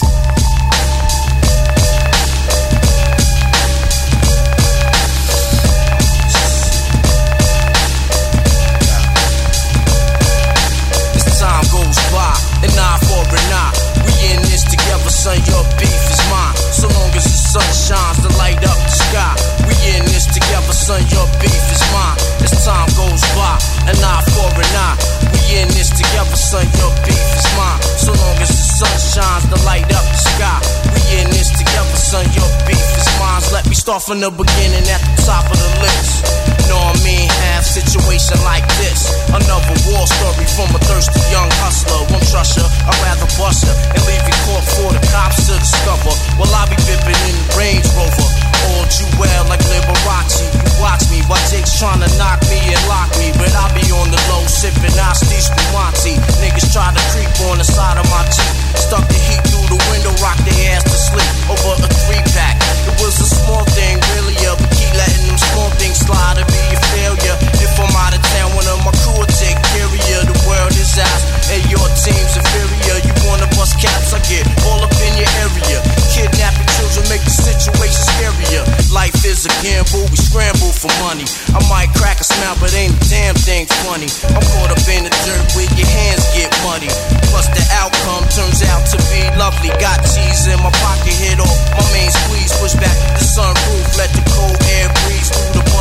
As 11.11 11.27
time 11.43 11.67
goes 11.75 11.99
by, 12.15 12.39
an 12.63 12.71
eye 12.71 13.01
for 13.03 13.27
an 13.27 13.51
eye. 13.51 13.75
We 14.07 14.13
in 14.31 14.43
this 14.47 14.63
together, 14.63 15.11
son. 15.11 15.43
Your 15.51 15.65
beef 15.75 16.05
is 16.15 16.23
mine. 16.31 16.55
So 16.71 16.87
long 16.87 17.11
as 17.19 17.25
the 17.27 17.41
sun 17.51 17.67
shines 17.75 18.23
to 18.23 18.31
light 18.39 18.63
up 18.63 18.79
the 18.79 18.95
sky. 18.95 19.35
We 19.67 19.75
in 19.91 20.05
this 20.07 20.27
together, 20.31 20.73
son. 20.73 21.03
Your 21.11 21.27
beef 21.43 21.67
is 21.75 21.83
mine. 21.91 21.96
Time 22.67 22.91
goes 22.99 23.23
by, 23.39 23.55
an 23.87 23.95
eye 24.03 24.27
for 24.35 24.51
an 24.51 24.75
eye. 24.75 24.99
We 25.31 25.63
in 25.63 25.69
this 25.69 25.89
together, 25.89 26.35
son. 26.35 26.67
Your 26.83 26.91
beef 27.07 27.15
is 27.15 27.47
mine. 27.55 27.81
So 27.95 28.11
long 28.11 28.35
as 28.43 28.51
the 28.51 28.67
sun 28.83 29.23
shines 29.23 29.47
to 29.55 29.65
light 29.65 29.87
up 29.95 30.03
the 30.03 30.19
sky. 30.35 30.59
We 30.91 31.23
in 31.23 31.31
this 31.31 31.49
together, 31.55 31.95
son. 31.95 32.27
Your 32.35 32.51
beef 32.67 32.83
is 32.99 33.07
mine. 33.21 33.43
Let 33.53 33.69
me 33.69 33.75
start 33.77 34.03
from 34.03 34.19
the 34.19 34.33
beginning 34.33 34.83
at 34.91 34.99
the 34.99 35.23
top 35.23 35.47
of 35.47 35.57
the 35.57 35.81
list. 35.81 36.46
Know 36.67 36.83
what 36.83 36.99
I 36.99 37.05
mean? 37.07 37.31
Have 37.47 37.63
situation 37.63 38.39
like 38.43 38.67
this. 38.83 39.15
Another 39.31 39.77
war 39.87 40.03
story 40.07 40.47
from 40.59 40.75
a 40.75 40.81
thirsty 40.83 41.23
young 41.31 41.47
hustler. 41.63 42.03
Won't 42.11 42.27
trust 42.27 42.59
ya, 42.59 42.67
I'd 42.91 42.99
rather 43.07 43.29
bust 43.39 43.67
ya 43.67 43.73
and 43.95 44.03
leave 44.07 44.25
you 44.27 44.37
caught 44.51 44.67
for 44.75 44.91
the 44.91 45.03
cops 45.15 45.47
to 45.47 45.55
discover. 45.59 46.11
Well, 46.35 46.51
I'll 46.51 46.67
be 46.67 46.75
bipping 46.83 47.21
in 47.31 47.35
the 47.39 47.47
Range 47.55 47.87
Rover. 47.95 48.29
All 48.67 48.83
you 48.99 49.07
well 49.15 49.47
like 49.47 49.63
Liberace. 49.71 50.43
You 50.43 50.73
watch 50.83 51.07
me 51.07 51.23
while 51.31 51.43
Jake's 51.47 51.79
trying 51.79 52.03
to 52.03 52.11
knock 52.19 52.43
me 52.51 52.59
and 52.59 52.83
lock 52.91 53.15
me. 53.15 53.31
But 53.39 53.55
I'll 53.55 53.71
be 53.71 53.87
on 53.95 54.11
the 54.11 54.19
low 54.27 54.43
sipping 54.51 54.97
Asti 54.99 55.39
Spumante. 55.39 56.19
Niggas 56.43 56.75
try 56.75 56.91
to 56.91 57.03
creep 57.15 57.31
on 57.47 57.63
the 57.63 57.67
side 57.69 57.95
of 57.95 58.07
my 58.11 58.27
Jeep. 58.35 58.55
Stuck 58.75 59.07
the 59.07 59.19
heat 59.31 59.43
through 59.47 59.71
the 59.71 59.79
window, 59.95 60.11
rock 60.19 60.39
their 60.43 60.75
ass 60.75 60.83
to 60.83 60.99
sleep 60.99 61.31
over 61.47 61.79
a 61.79 61.89
three 62.07 62.23
pack. 62.35 62.59
It 62.91 62.99
was 62.99 63.15
a 63.23 63.29
small 63.29 63.63
thing, 63.79 64.03
really, 64.15 64.35
keep 64.35 64.66
letting 64.97 65.27
them 65.29 65.39
small 65.53 65.71
things 65.77 66.01
slide 66.01 66.41
to 66.41 66.45
be 66.49 66.63
a 66.73 66.81
failure. 66.97 67.37
If 67.61 67.77
I'm 67.79 67.93
out 67.97 68.17
of 68.17 68.23
town, 68.35 68.57
one 68.57 68.67
of 68.69 68.81
my 68.85 68.93
crew 69.05 69.21
will 69.21 69.33
take 69.37 69.57
care 69.73 69.85
of. 69.85 69.95
The 70.17 70.39
world 70.49 70.73
is 70.73 70.97
ours, 70.97 71.23
and 71.53 71.61
your 71.69 71.85
team's 71.93 72.35
inferior. 72.41 72.97
You 73.05 73.13
wanna 73.29 73.45
bust 73.53 73.77
caps, 73.77 74.17
I 74.17 74.21
get 74.25 74.49
all 74.65 74.81
up 74.81 74.93
in 74.97 75.13
your 75.21 75.29
area. 75.45 75.79
Kidnapping 76.09 76.69
children 76.79 77.05
make 77.13 77.21
the 77.21 77.35
situation 77.35 78.01
scarier. 78.17 78.65
Life 78.89 79.21
is 79.29 79.45
a 79.45 79.53
gamble, 79.61 80.09
we 80.09 80.17
scramble 80.17 80.73
for 80.73 80.89
money. 81.05 81.29
I 81.53 81.61
might 81.69 81.93
crack 81.99 82.21
a 82.21 82.25
smile, 82.25 82.57
but 82.61 82.73
ain't 82.73 82.97
a 82.97 83.03
damn 83.13 83.37
thing 83.37 83.69
funny. 83.85 84.09
I'm 84.33 84.41
caught 84.57 84.73
up 84.73 84.81
in 84.89 85.05
the 85.05 85.13
dirt 85.29 85.45
where 85.53 85.69
your 85.77 85.91
hands 85.91 86.25
get 86.33 86.49
muddy. 86.65 86.89
Plus 87.29 87.47
the 87.53 87.65
outcome 87.77 88.25
turns 88.33 88.65
out 88.73 88.89
to 88.95 88.99
be 89.13 89.21
lovely. 89.37 89.69
Got 89.77 90.01
cheese 90.09 90.49
in 90.49 90.57
my 90.65 90.73
pocket, 90.81 91.13
hit 91.13 91.37
off 91.45 91.59
my 91.77 91.85
main 91.93 92.09
squeeze. 92.09 92.57
Push 92.57 92.79
back 92.81 92.97
the 93.21 93.25
sunroof, 93.27 93.85
let 94.01 94.09
the 94.17 94.25
cold 94.33 94.57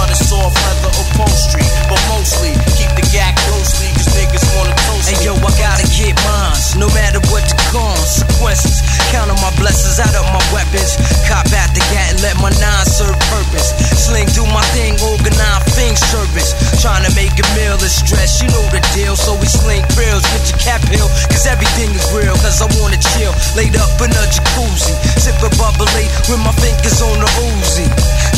love 0.05 0.17
the 0.17 0.23
soft 0.25 0.57
leather 0.61 0.93
upholstery, 1.01 1.65
but 1.89 1.99
mostly 2.09 2.53
keep 2.77 2.89
the 2.93 3.05
gag 3.09 3.33
closely, 3.49 3.89
cause 3.97 4.09
niggas 4.13 4.45
wanna 4.53 4.75
toast. 4.85 5.09
Hey 5.09 5.25
yo, 5.25 5.33
I 5.33 5.51
gotta 5.57 5.85
get 5.89 6.13
mines, 6.25 6.75
no 6.77 6.87
matter 6.93 7.19
what 7.33 7.43
the 7.49 7.57
consequences. 7.73 8.81
Counting 9.09 9.39
my 9.41 9.53
blessings 9.57 9.97
out 9.99 10.13
of 10.13 10.25
my 10.29 10.43
weapons. 10.53 10.97
Cop 11.25 11.45
at 11.53 11.73
the 11.73 11.81
gat 11.93 12.13
and 12.13 12.21
let 12.21 12.37
my 12.37 12.51
nine 12.61 12.85
serve 12.85 13.17
purpose. 13.33 13.73
Sling, 13.97 14.29
do 14.33 14.45
my 14.53 14.61
thing, 14.75 14.97
organize 15.01 15.63
things, 15.73 15.99
service. 16.13 16.53
Trying 16.81 17.05
to 17.05 17.11
make 17.15 17.33
a 17.37 17.45
meal 17.57 17.77
is 17.81 17.95
stress, 17.95 18.41
you 18.41 18.47
know 18.53 18.65
the 18.69 18.81
deal. 18.93 19.15
So 19.15 19.33
we 19.37 19.47
sling 19.47 19.85
grills, 19.97 20.25
get 20.33 20.43
your 20.49 20.59
cap 20.61 20.81
hill, 20.85 21.09
cause 21.31 21.47
everything 21.47 21.89
is 21.95 22.05
real, 22.13 22.35
cause 22.43 22.61
I 22.61 22.67
wanna 22.77 22.99
chill. 23.15 23.33
Laid 23.57 23.77
up 23.77 23.95
in 24.01 24.11
a 24.11 24.23
jacuzzi, 24.29 24.93
sip 25.17 25.39
a 25.41 25.49
bubbly 25.57 26.05
with 26.29 26.41
my 26.43 26.53
fingers 26.61 27.01
on 27.01 27.17
the 27.17 27.29
Uzi. 27.49 27.87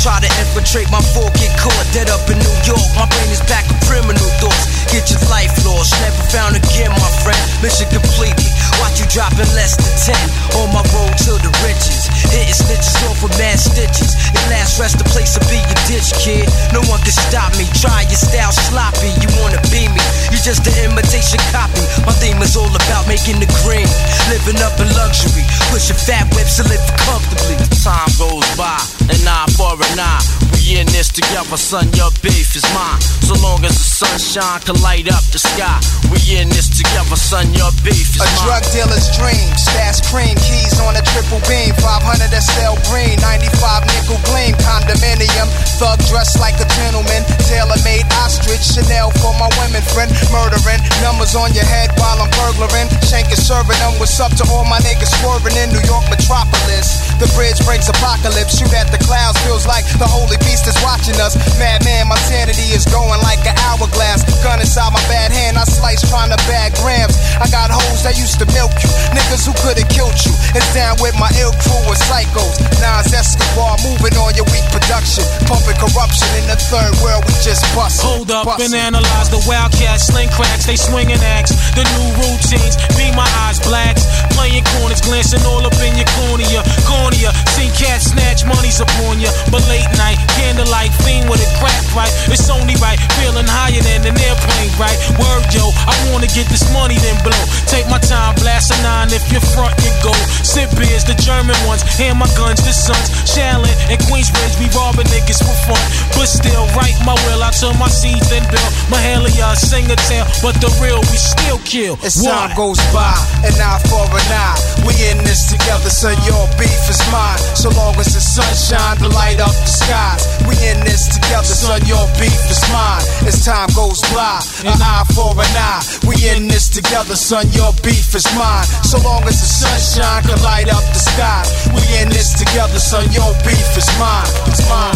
Try 0.04 0.22
to 0.22 0.30
infiltrate 0.40 0.90
my 0.92 1.02
four 1.12 1.28
kick 1.34 1.57
caught 1.58 1.88
dead 1.94 2.10
up 2.10 2.24
in 2.30 2.38
New 2.40 2.56
York. 2.66 2.82
My 2.96 3.06
brain 3.10 3.30
is 3.34 3.42
back 3.50 3.66
with 3.68 3.82
criminal 3.86 4.30
thoughts. 4.40 4.78
Get 4.94 5.10
your 5.12 5.22
life 5.28 5.52
lost, 5.68 5.92
never 6.00 6.24
found 6.32 6.56
again, 6.56 6.90
my 6.96 7.12
friend. 7.22 7.40
Mission 7.60 7.90
completely. 7.92 8.48
Watch 8.80 9.02
you 9.02 9.08
dropping 9.12 9.50
less 9.58 9.76
than 9.76 10.16
10 10.16 10.64
on 10.64 10.72
my 10.72 10.84
road 10.96 11.14
to 11.28 11.36
the 11.42 11.52
riches. 11.66 12.08
Hitting 12.32 12.56
snitches 12.56 12.96
off 13.10 13.20
with 13.20 13.36
mad 13.36 13.60
stitches. 13.60 14.16
Your 14.32 14.46
last 14.54 14.80
rest, 14.80 14.98
the 15.02 15.08
place 15.12 15.36
to 15.36 15.42
be 15.52 15.60
your 15.60 15.82
ditch, 15.90 16.14
kid. 16.22 16.48
No 16.72 16.80
one 16.88 17.02
can 17.04 17.14
stop 17.14 17.52
me. 17.60 17.68
Try 17.78 18.08
your 18.08 18.20
style 18.20 18.54
sloppy. 18.54 19.12
You 19.20 19.30
wanna 19.42 19.60
be 19.74 19.92
me? 19.92 20.04
You're 20.32 20.44
just 20.44 20.64
an 20.64 20.76
imitation 20.80 21.42
copy. 21.52 21.84
My 22.08 22.14
theme 22.16 22.40
is 22.42 22.56
all 22.56 22.72
about 22.72 23.08
making 23.08 23.44
the 23.44 23.50
green, 23.66 23.90
living 24.32 24.62
up 24.64 24.78
in 24.80 24.88
luxury, 24.96 25.44
pushing 25.74 25.98
fat 25.98 26.30
whips 26.36 26.58
to 26.58 26.64
live 26.70 26.84
comfortably. 27.04 27.60
Time 27.84 28.12
goes 28.16 28.48
by, 28.56 28.80
an 29.12 29.28
eye 29.28 29.48
for 29.58 29.76
an 29.76 30.00
eye. 30.00 30.47
We 30.68 30.84
in 30.84 30.92
this 30.92 31.08
together, 31.08 31.56
son. 31.56 31.88
Your 31.96 32.12
beef 32.20 32.52
is 32.52 32.68
mine. 32.76 33.00
So 33.24 33.40
long 33.40 33.64
as 33.64 33.72
the 33.72 33.88
sunshine 33.88 34.60
can 34.68 34.76
light 34.84 35.08
up 35.08 35.24
the 35.32 35.40
sky, 35.40 35.80
we 36.12 36.20
in 36.36 36.52
this 36.52 36.68
together, 36.68 37.16
son. 37.16 37.56
Your 37.56 37.72
beef 37.88 38.12
is 38.12 38.20
A 38.20 38.28
mine. 38.28 38.36
A 38.36 38.60
drug 38.60 38.64
dealer's 38.76 39.08
dream. 39.16 39.48
Stash 39.56 40.04
cream, 40.12 40.36
keys 40.36 40.76
on 40.84 41.00
a 41.00 41.04
triple 41.16 41.40
beam. 41.48 41.72
500 41.80 42.04
SL 42.36 42.76
Green, 42.92 43.16
95 43.24 43.88
nickel 43.96 44.20
gleam. 44.28 44.60
Condominium, 44.60 45.48
thug 45.80 46.04
dressed 46.12 46.36
like 46.44 46.60
a 46.60 46.68
gentleman. 46.84 47.24
Tailor 47.48 47.80
made 47.88 48.04
ostrich, 48.20 48.60
Chanel 48.60 49.16
for 49.24 49.32
my 49.40 49.48
women 49.64 49.80
friend. 49.96 50.12
Murdering, 50.36 50.84
numbers 51.00 51.32
on 51.32 51.56
your 51.56 51.64
head 51.64 51.96
while 51.96 52.20
I'm 52.20 52.28
burglaring. 52.36 52.92
Shanking, 53.08 53.40
serving 53.40 53.80
them. 53.80 53.96
What's 54.04 54.20
up 54.20 54.36
to 54.36 54.44
all 54.52 54.68
my 54.68 54.84
niggas 54.84 55.16
swerving 55.24 55.56
in 55.56 55.72
New 55.72 55.84
York 55.88 56.04
metropolis? 56.12 57.08
The 57.24 57.32
bridge 57.40 57.56
breaks 57.64 57.88
apocalypse. 57.88 58.60
Shoot 58.60 58.76
at 58.76 58.92
the 58.92 59.00
clouds, 59.08 59.40
feels 59.48 59.64
like 59.64 59.88
the 59.96 60.04
holy 60.04 60.36
beast 60.44 60.57
is 60.66 60.78
watching 60.82 61.20
us. 61.22 61.38
Madman, 61.60 62.08
my 62.10 62.18
sanity 62.26 62.74
is 62.74 62.88
going 62.90 63.22
like 63.22 63.44
an 63.46 63.54
hourglass. 63.70 64.26
Gun 64.42 64.58
inside 64.58 64.90
my 64.90 65.04
bad 65.06 65.30
hand, 65.30 65.58
I 65.60 65.66
slice 65.68 66.02
trying 66.10 66.34
to 66.34 66.40
bag 66.50 66.74
grams. 66.82 67.20
I 67.38 67.46
got 67.54 67.70
hoes 67.70 68.02
that 68.08 68.18
used 68.18 68.40
to 68.42 68.48
milk 68.56 68.74
you, 68.82 68.90
niggas 69.14 69.46
who 69.46 69.54
could've 69.62 69.86
killed 69.94 70.18
you. 70.26 70.34
It's 70.58 70.72
down 70.74 70.98
with 71.04 71.14
my 71.20 71.30
ill 71.38 71.54
crew 71.62 71.84
of 71.86 71.98
psychos. 72.10 72.58
Nas 72.82 73.14
Escobar 73.14 73.78
moving 73.86 74.16
on 74.18 74.34
your 74.34 74.48
weak 74.50 74.66
production, 74.74 75.22
pumping 75.46 75.78
corruption 75.78 76.30
in 76.42 76.50
the 76.50 76.58
third 76.58 76.96
world. 77.04 77.22
We 77.30 77.36
just 77.46 77.62
bust. 77.78 78.02
Hold 78.02 78.32
up 78.32 78.48
and 78.58 78.74
analyze 78.74 79.30
the 79.30 79.44
wildcats, 79.46 80.10
sling 80.10 80.32
cracks, 80.34 80.66
they 80.66 80.80
swinging 80.80 81.22
axe. 81.22 81.52
The 81.76 81.84
new 81.84 82.08
routines, 82.18 82.80
be 82.96 83.12
my 83.14 83.28
eyes 83.46 83.60
blacks. 83.62 84.08
Playing 84.34 84.64
corners, 84.78 85.02
glancing 85.02 85.44
all 85.46 85.66
up 85.66 85.76
in 85.84 85.98
your 85.98 86.10
cornea. 86.18 86.62
Cornea, 86.88 87.34
seen 87.54 87.72
cats 87.74 88.14
snatch 88.14 88.46
monies 88.46 88.80
upon 88.80 89.20
ya. 89.20 89.30
But 89.52 89.66
late 89.68 89.90
night, 89.98 90.18
candlelight, 90.48 90.96
fiend 91.04 91.28
with 91.28 91.44
a 91.44 91.50
crack 91.60 91.84
right. 91.92 92.12
It's 92.32 92.48
only 92.48 92.80
right, 92.80 92.96
feeling 93.20 93.48
higher 93.48 93.84
than 93.84 94.08
an 94.08 94.16
airplane, 94.16 94.72
right? 94.80 94.96
Word, 95.20 95.44
yo, 95.52 95.76
I 95.84 95.92
wanna 96.08 96.32
get 96.32 96.48
this 96.48 96.64
money, 96.72 96.96
then 97.04 97.20
blow. 97.24 97.44
Take 97.68 97.88
my 97.92 98.00
time, 98.00 98.36
blast 98.40 98.72
a 98.72 98.78
nine 98.82 99.12
if 99.12 99.28
you're 99.32 99.44
front, 99.52 99.76
you 99.84 99.92
go. 100.00 100.16
Sip 100.48 100.72
beers, 100.80 101.04
the 101.04 101.20
German 101.20 101.58
ones, 101.68 101.84
hand 102.00 102.20
my 102.20 102.30
guns, 102.40 102.64
the 102.64 102.72
sons. 102.72 103.12
Shaolin 103.28 103.76
and 103.92 104.00
Queensbridge, 104.08 104.56
we 104.60 104.72
robbing 104.72 105.08
niggas 105.12 105.44
for 105.44 105.58
fun. 105.68 105.84
But 106.16 106.32
still, 106.32 106.64
right 106.80 106.96
my 107.04 107.16
will, 107.28 107.44
I 107.44 107.52
turn 107.52 107.76
my 107.76 107.92
seeds 107.92 108.32
and 108.32 108.48
build. 108.48 108.72
Mahalia, 108.88 109.52
sing 109.60 109.92
a 109.92 109.98
tale, 110.08 110.28
but 110.40 110.56
the 110.64 110.72
real, 110.80 111.04
we 111.12 111.18
still 111.20 111.60
kill. 111.68 112.00
As 112.08 112.16
time 112.16 112.56
goes 112.56 112.80
by, 112.96 113.12
an 113.44 113.56
eye 113.60 113.82
for 113.92 114.08
an 114.08 114.32
eye. 114.32 114.56
We 114.88 114.96
in 115.12 115.20
this 115.28 115.52
together, 115.52 115.92
so 115.92 116.16
your 116.24 116.48
beef 116.56 116.84
is 116.88 117.02
mine. 117.12 117.40
So 117.60 117.70
long 117.76 118.00
as 118.00 118.16
the 118.16 118.24
sun 118.24 118.48
sunshine 118.48 118.98
to 118.98 119.10
light 119.16 119.40
up 119.40 119.52
the 119.52 119.68
skies. 119.68 120.37
We 120.46 120.54
in 120.70 120.84
this 120.86 121.08
together, 121.08 121.48
son, 121.48 121.82
your 121.88 122.06
beef 122.20 122.38
is 122.52 122.62
mine. 122.70 123.02
As 123.26 123.44
time 123.46 123.70
goes 123.74 124.02
by, 124.14 124.44
an 124.68 124.78
eye 124.78 125.06
for 125.16 125.34
an 125.34 125.56
eye. 125.58 125.82
We 126.06 126.16
in 126.30 126.48
this 126.48 126.70
together, 126.70 127.16
son, 127.16 127.50
your 127.52 127.74
beef 127.82 128.14
is 128.14 128.28
mine. 128.38 128.66
So 128.84 129.00
long 129.02 129.24
as 129.24 129.40
the 129.40 129.50
sunshine 129.50 130.24
can 130.24 130.40
light 130.44 130.70
up 130.70 130.84
the 130.94 131.00
skies. 131.00 131.50
We 131.74 131.82
in 132.02 132.10
this 132.10 132.38
together, 132.38 132.80
son, 132.80 133.10
your 133.12 133.34
beef 133.48 133.70
is 133.78 133.90
mine. 133.98 134.28
It's 134.52 134.62
mine. 134.70 134.94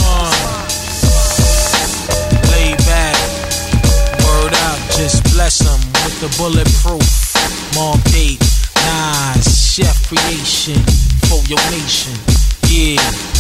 Lay 2.52 2.76
back, 2.86 3.18
word 4.22 4.54
out, 4.54 4.80
just 4.94 5.24
bless 5.34 5.60
them 5.60 5.80
with 6.04 6.20
the 6.20 6.30
bulletproof. 6.38 7.10
Mom 7.76 8.00
date, 8.12 8.44
Nas, 8.86 9.48
chef 9.74 10.08
creation 10.08 10.78
for 11.30 11.42
your 11.48 11.62
nation. 11.72 12.14
Yeah. 12.68 13.31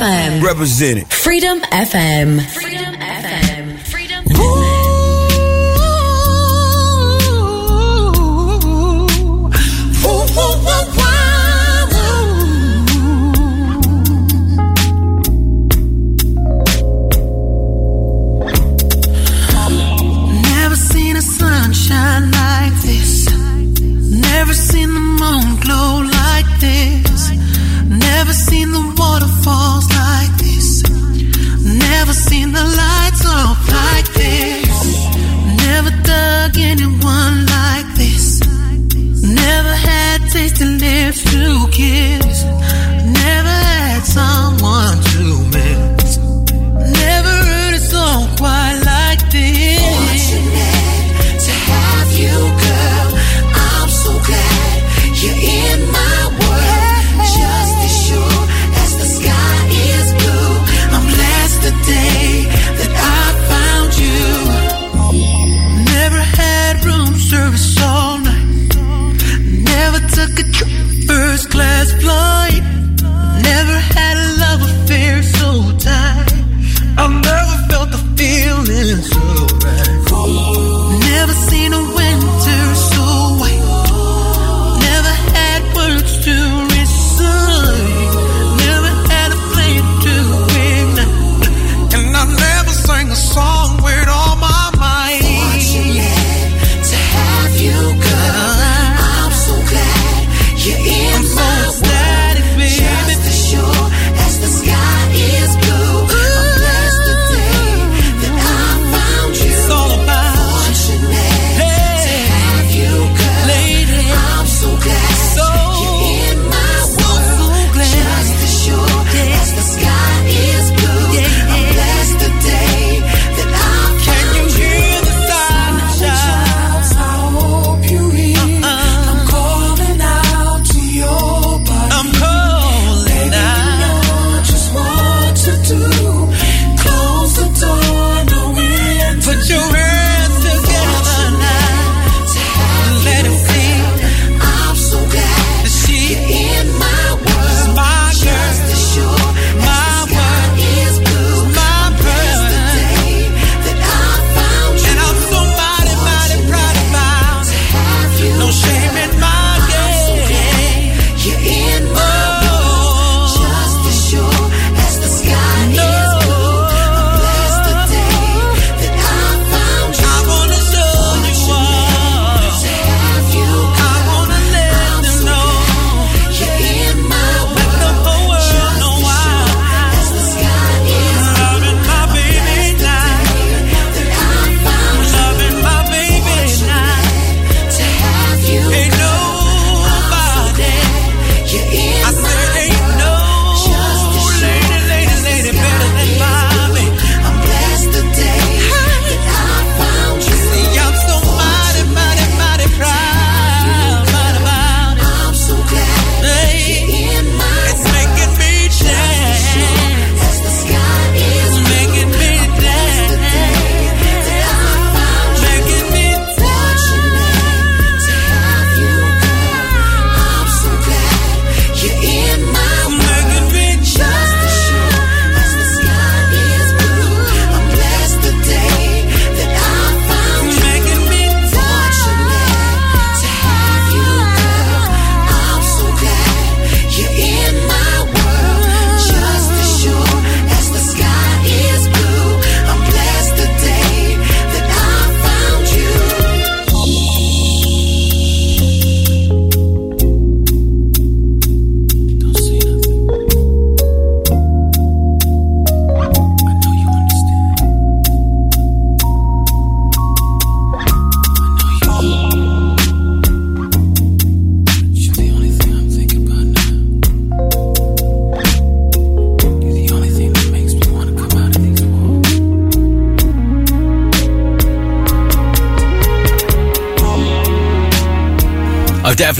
FM. 0.00 0.42
Represented. 0.42 1.12
Freedom 1.12 1.60
FM. 1.60 2.40
Freedom 2.52 2.79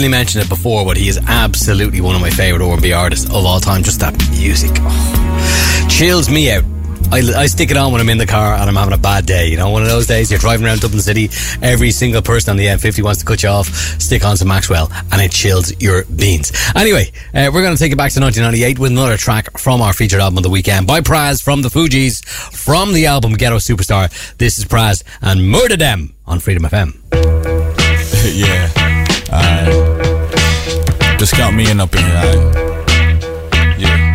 definitely 0.01 0.19
mentioned 0.19 0.43
it 0.43 0.49
before, 0.49 0.87
but 0.87 0.97
he 0.97 1.09
is 1.09 1.21
absolutely 1.27 2.01
one 2.01 2.15
of 2.15 2.23
my 2.23 2.31
favourite 2.31 2.67
R&B 2.67 2.91
artists 2.91 3.27
of 3.27 3.45
all 3.45 3.61
time. 3.61 3.83
Just 3.83 4.01
that 4.01 4.17
music 4.31 4.71
oh, 4.81 5.87
chills 5.91 6.31
me 6.31 6.51
out. 6.51 6.65
I, 7.13 7.19
I 7.37 7.47
stick 7.49 7.71
it 7.71 7.77
on 7.77 7.93
when 7.93 8.01
I'm 8.01 8.09
in 8.09 8.17
the 8.17 8.25
car 8.25 8.55
and 8.55 8.63
I'm 8.63 8.77
having 8.77 8.95
a 8.95 8.99
bad 8.99 9.27
day. 9.27 9.49
You 9.49 9.59
know, 9.59 9.69
one 9.69 9.83
of 9.83 9.89
those 9.89 10.07
days 10.07 10.31
you're 10.31 10.41
driving 10.41 10.65
around 10.65 10.81
Dublin 10.81 11.03
City, 11.03 11.29
every 11.61 11.91
single 11.91 12.23
person 12.23 12.53
on 12.53 12.57
the 12.57 12.65
M50 12.65 13.03
wants 13.03 13.21
to 13.21 13.27
cut 13.27 13.43
you 13.43 13.51
off, 13.51 13.67
stick 14.01 14.25
on 14.25 14.39
some 14.39 14.49
Maxwell, 14.49 14.91
and 15.13 15.21
it 15.21 15.33
chills 15.33 15.79
your 15.83 16.05
beans. 16.05 16.51
Anyway, 16.75 17.13
uh, 17.35 17.51
we're 17.53 17.61
going 17.61 17.77
to 17.77 17.79
take 17.79 17.93
it 17.93 17.99
back 17.99 18.13
to 18.13 18.21
1998 18.21 18.79
with 18.79 18.93
another 18.93 19.19
track 19.19 19.59
from 19.59 19.83
our 19.83 19.93
featured 19.93 20.21
album 20.21 20.39
of 20.39 20.45
the 20.45 20.51
weekend 20.51 20.87
by 20.87 21.03
Pras 21.03 21.43
from 21.43 21.61
the 21.61 21.69
Fugees 21.69 22.25
from 22.25 22.95
the 22.95 23.05
album 23.05 23.35
Ghetto 23.35 23.57
Supastar. 23.57 24.09
This 24.39 24.59
is 24.59 24.65
Pras 24.65 25.03
and 25.21 25.47
Murder 25.47 25.77
Them 25.77 26.15
on 26.27 26.41
Freedom 26.41 26.63
FM. 26.63 26.97
yeah. 28.35 28.80
Alright. 29.33 31.19
Just 31.19 31.35
count 31.35 31.55
me 31.55 31.71
in 31.71 31.81
up 31.81 31.95
in 31.95 32.03
here, 32.03 32.17
alright? 32.17 32.81
Yeah. 33.79 34.13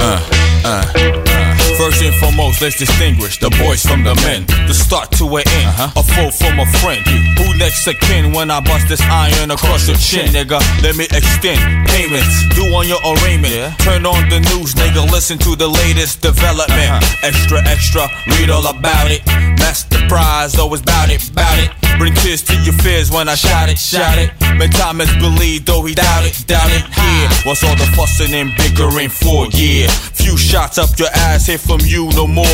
Uh, 0.00 0.20
uh, 0.64 0.84
uh. 0.96 1.56
First 1.76 2.02
and 2.02 2.14
foremost, 2.16 2.62
let's 2.62 2.78
distinguish 2.78 3.38
the 3.38 3.50
boys 3.62 3.84
from 3.84 4.04
the 4.04 4.14
men. 4.24 4.46
The 4.66 4.72
start 4.72 5.12
to 5.20 5.26
an 5.36 5.44
end, 5.46 5.92
a 5.94 6.02
foe 6.02 6.30
from 6.30 6.58
a 6.60 6.66
friend. 6.80 7.04
Who 7.36 7.58
next 7.58 7.84
to 7.84 7.92
kin 7.92 8.32
when 8.32 8.50
I 8.50 8.60
bust 8.60 8.88
this 8.88 9.02
iron 9.02 9.50
across 9.50 9.86
your 9.86 9.98
chin, 9.98 10.32
nigga? 10.32 10.58
Let 10.82 10.96
me 10.96 11.04
extend 11.04 11.60
payments. 11.88 12.48
Do 12.56 12.64
on 12.72 12.88
your 12.88 13.00
arraignment. 13.04 13.78
Turn 13.80 14.06
on 14.06 14.28
the 14.30 14.40
news, 14.40 14.74
nigga. 14.74 15.04
Listen 15.12 15.36
to 15.44 15.54
the 15.54 15.68
latest 15.68 16.22
development. 16.22 17.04
Extra, 17.22 17.60
extra, 17.68 18.08
read 18.38 18.48
all 18.48 18.66
about 18.66 19.10
it. 19.10 19.26
Master 19.60 20.00
prize, 20.08 20.58
always 20.58 20.80
bout 20.80 21.10
it, 21.10 21.20
bout 21.34 21.58
it. 21.58 21.85
Bring 21.98 22.14
tears 22.14 22.42
to 22.42 22.54
your 22.60 22.74
fears 22.74 23.10
when 23.10 23.28
I 23.28 23.34
shout 23.34 23.68
it, 23.68 23.78
shout 23.78 24.18
it. 24.18 24.30
Make 24.58 24.72
Thomas 24.72 25.08
believe, 25.16 25.64
though 25.64 25.84
he 25.84 25.94
doubt 25.94 26.24
it, 26.24 26.36
doubt 26.46 26.68
it. 26.68 26.84
Yeah, 26.96 27.48
what's 27.48 27.64
all 27.64 27.74
the 27.76 27.88
fussing 27.96 28.34
and 28.34 28.52
bickering 28.56 29.08
for? 29.08 29.46
Yeah, 29.52 29.88
few 30.12 30.36
shots 30.36 30.76
up 30.76 30.98
your 30.98 31.08
ass, 31.14 31.46
hear 31.46 31.58
from 31.58 31.80
you 31.84 32.08
no 32.12 32.26
more. 32.26 32.44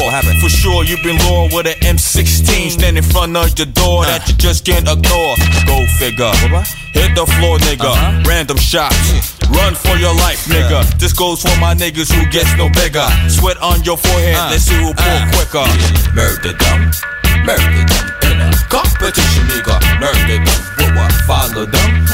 For 0.41 0.49
sure, 0.49 0.85
you've 0.85 1.03
been 1.03 1.19
lured 1.27 1.53
with 1.53 1.67
an 1.67 1.79
M16 1.83 2.71
stand 2.71 2.99
in 2.99 3.05
front 3.05 3.37
of 3.37 3.59
your 3.59 3.67
door 3.67 4.05
that 4.05 4.29
you 4.29 4.35
just 4.35 4.65
can't 4.65 4.87
ignore. 4.87 5.35
Go 5.67 5.87
figure. 5.99 6.31
Hit 6.95 7.15
the 7.17 7.27
floor, 7.39 7.59
nigga. 7.59 7.91
Uh-huh. 7.91 8.23
Random 8.29 8.59
shots. 8.59 9.41
Run 9.51 9.75
for 9.75 9.97
your 9.97 10.15
life, 10.15 10.47
nigga. 10.47 10.87
This 10.99 11.13
goes 11.13 11.43
for 11.43 11.57
my 11.59 11.75
niggas 11.75 12.13
who 12.13 12.31
gets 12.31 12.55
no 12.57 12.69
bigger. 12.71 13.07
Sweat 13.29 13.59
on 13.59 13.83
your 13.83 13.97
forehead, 13.97 14.37
uh. 14.37 14.49
let's 14.51 14.65
see 14.65 14.77
who 14.77 14.95
pull 14.95 15.19
uh. 15.19 15.31
quicker. 15.35 15.67
Murder 16.15 16.53
them, 16.55 16.91
murder 17.45 17.85
them 17.87 18.22
competition, 18.69 19.45
nigga. 19.49 19.77
Murder 20.01 20.41
them, 20.43 20.97
what? 20.97 21.13
Follow 21.27 21.67
them, 21.67 22.07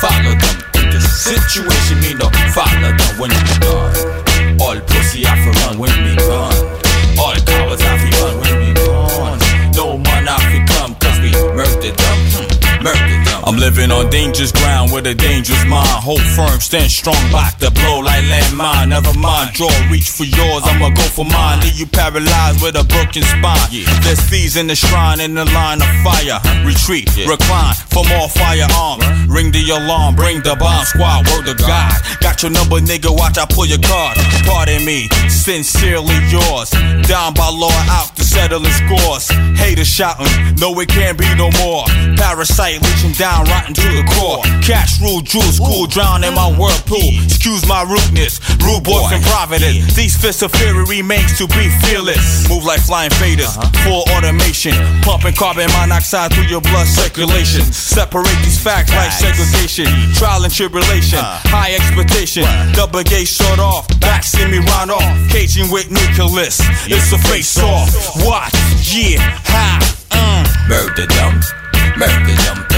follow 0.00 0.34
them 0.34 0.56
in 0.82 0.90
this 0.90 1.06
situation, 1.22 2.00
me 2.00 2.14
no 2.14 2.28
follow 2.52 2.92
them 2.96 3.12
when 3.18 3.30
you 3.30 3.54
gone. 3.60 4.60
All 4.60 4.80
pussy 4.80 5.26
I 5.26 5.36
for 5.44 5.52
run 5.66 5.78
when 5.78 5.92
me 6.04 6.16
gone. 6.16 6.69
I'm 13.50 13.56
living 13.56 13.90
on 13.90 14.08
dangerous 14.10 14.52
ground 14.52 14.92
with 14.92 15.08
a 15.08 15.14
dangerous 15.14 15.64
mind. 15.66 15.90
Hold 16.06 16.22
firm, 16.38 16.60
stand 16.60 16.88
strong, 16.88 17.18
back 17.34 17.58
the 17.58 17.68
blow 17.72 17.98
like 17.98 18.22
landmine. 18.30 18.94
Never 18.94 19.12
mind, 19.18 19.50
draw, 19.58 19.74
reach 19.90 20.06
for 20.06 20.22
yours. 20.22 20.62
I'ma 20.70 20.90
go 20.90 21.02
for 21.02 21.24
mine. 21.24 21.58
Leave 21.58 21.74
you 21.74 21.86
paralyzed 21.86 22.62
with 22.62 22.78
a 22.78 22.86
broken 22.86 23.26
spine. 23.26 23.58
There's 24.06 24.22
thieves 24.30 24.54
in 24.54 24.68
the 24.68 24.76
shrine 24.76 25.18
in 25.18 25.34
the 25.34 25.44
line 25.50 25.82
of 25.82 25.90
fire. 26.06 26.38
Retreat, 26.62 27.10
recline 27.26 27.74
for 27.90 28.06
more 28.06 28.30
firearms. 28.30 29.02
Ring 29.26 29.50
the 29.50 29.66
alarm, 29.74 30.14
bring 30.14 30.38
the 30.46 30.54
bomb 30.54 30.86
squad. 30.86 31.26
Word 31.34 31.50
to 31.50 31.58
God. 31.58 31.98
Got 32.22 32.46
your 32.46 32.54
number, 32.54 32.78
nigga. 32.78 33.10
Watch 33.10 33.34
I 33.34 33.50
pull 33.50 33.66
your 33.66 33.82
card. 33.82 34.14
Pardon 34.46 34.84
me, 34.86 35.10
sincerely 35.26 36.14
yours. 36.30 36.70
Down 37.10 37.34
by 37.34 37.50
law, 37.50 37.74
out 37.90 38.14
to 38.14 38.22
settling 38.22 38.70
scores. 38.70 39.26
Haters 39.58 39.90
shouting, 39.90 40.54
no, 40.62 40.70
it 40.78 40.86
can't 40.86 41.18
be 41.18 41.26
no 41.34 41.50
more. 41.58 41.82
Parasite 42.14 42.78
reaching 42.86 43.10
down, 43.18 43.39
rotten 43.44 43.74
to 43.74 43.88
the 43.96 44.04
core. 44.16 44.42
Cash 44.62 45.00
rule, 45.00 45.20
jewels, 45.20 45.56
school, 45.56 45.86
drown 45.86 46.24
in 46.24 46.34
my 46.34 46.48
whirlpool. 46.50 47.10
Excuse 47.24 47.66
my 47.66 47.82
rudeness, 47.82 48.40
rude 48.64 48.84
boys 48.84 49.12
and 49.12 49.22
providence. 49.24 49.94
These 49.94 50.16
fists 50.16 50.42
of 50.42 50.52
fury 50.52 50.84
remains 50.84 51.36
to 51.38 51.46
be 51.48 51.68
fearless. 51.84 52.48
Move 52.48 52.64
like 52.64 52.80
flying 52.80 53.10
faders, 53.16 53.52
full 53.84 54.04
automation. 54.16 54.74
Pumping 55.02 55.34
carbon 55.34 55.68
monoxide 55.72 56.32
through 56.32 56.48
your 56.50 56.60
blood 56.60 56.86
circulation. 56.86 57.62
Separate 57.72 58.38
these 58.44 58.60
facts 58.60 58.92
like 58.92 59.12
segregation. 59.12 59.86
Trial 60.14 60.44
and 60.44 60.52
tribulation, 60.52 61.20
high 61.50 61.74
expectation. 61.74 62.44
Double 62.74 63.02
gate 63.02 63.28
short 63.28 63.58
off, 63.58 63.88
back 64.00 64.24
me 64.50 64.58
run 64.58 64.90
off. 64.90 65.30
Caging 65.30 65.70
with 65.70 65.90
Nicholas, 65.90 66.60
it's 66.86 67.12
a 67.12 67.18
face 67.28 67.58
off. 67.58 67.90
Watch, 68.24 68.54
Yeah, 68.92 69.20
ha, 69.44 69.78
mm. 70.10 70.68
Murder 70.68 71.06
them, 71.06 71.40
murder 71.96 72.34
them 72.42 72.70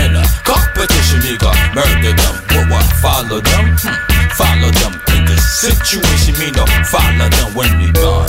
competition, 0.45 1.21
nigga. 1.21 1.51
Murder 1.75 2.15
them, 2.17 2.35
what, 2.53 2.71
what? 2.71 2.87
Follow 3.03 3.41
them, 3.41 3.77
hmm. 3.79 4.29
follow 4.37 4.71
them 4.71 4.93
in 5.17 5.25
this 5.27 5.45
situation, 5.61 6.35
me 6.39 6.51
no 6.53 6.65
follow 6.91 7.29
them 7.29 7.55
when 7.55 7.73
we 7.81 7.91
gone. 7.93 8.29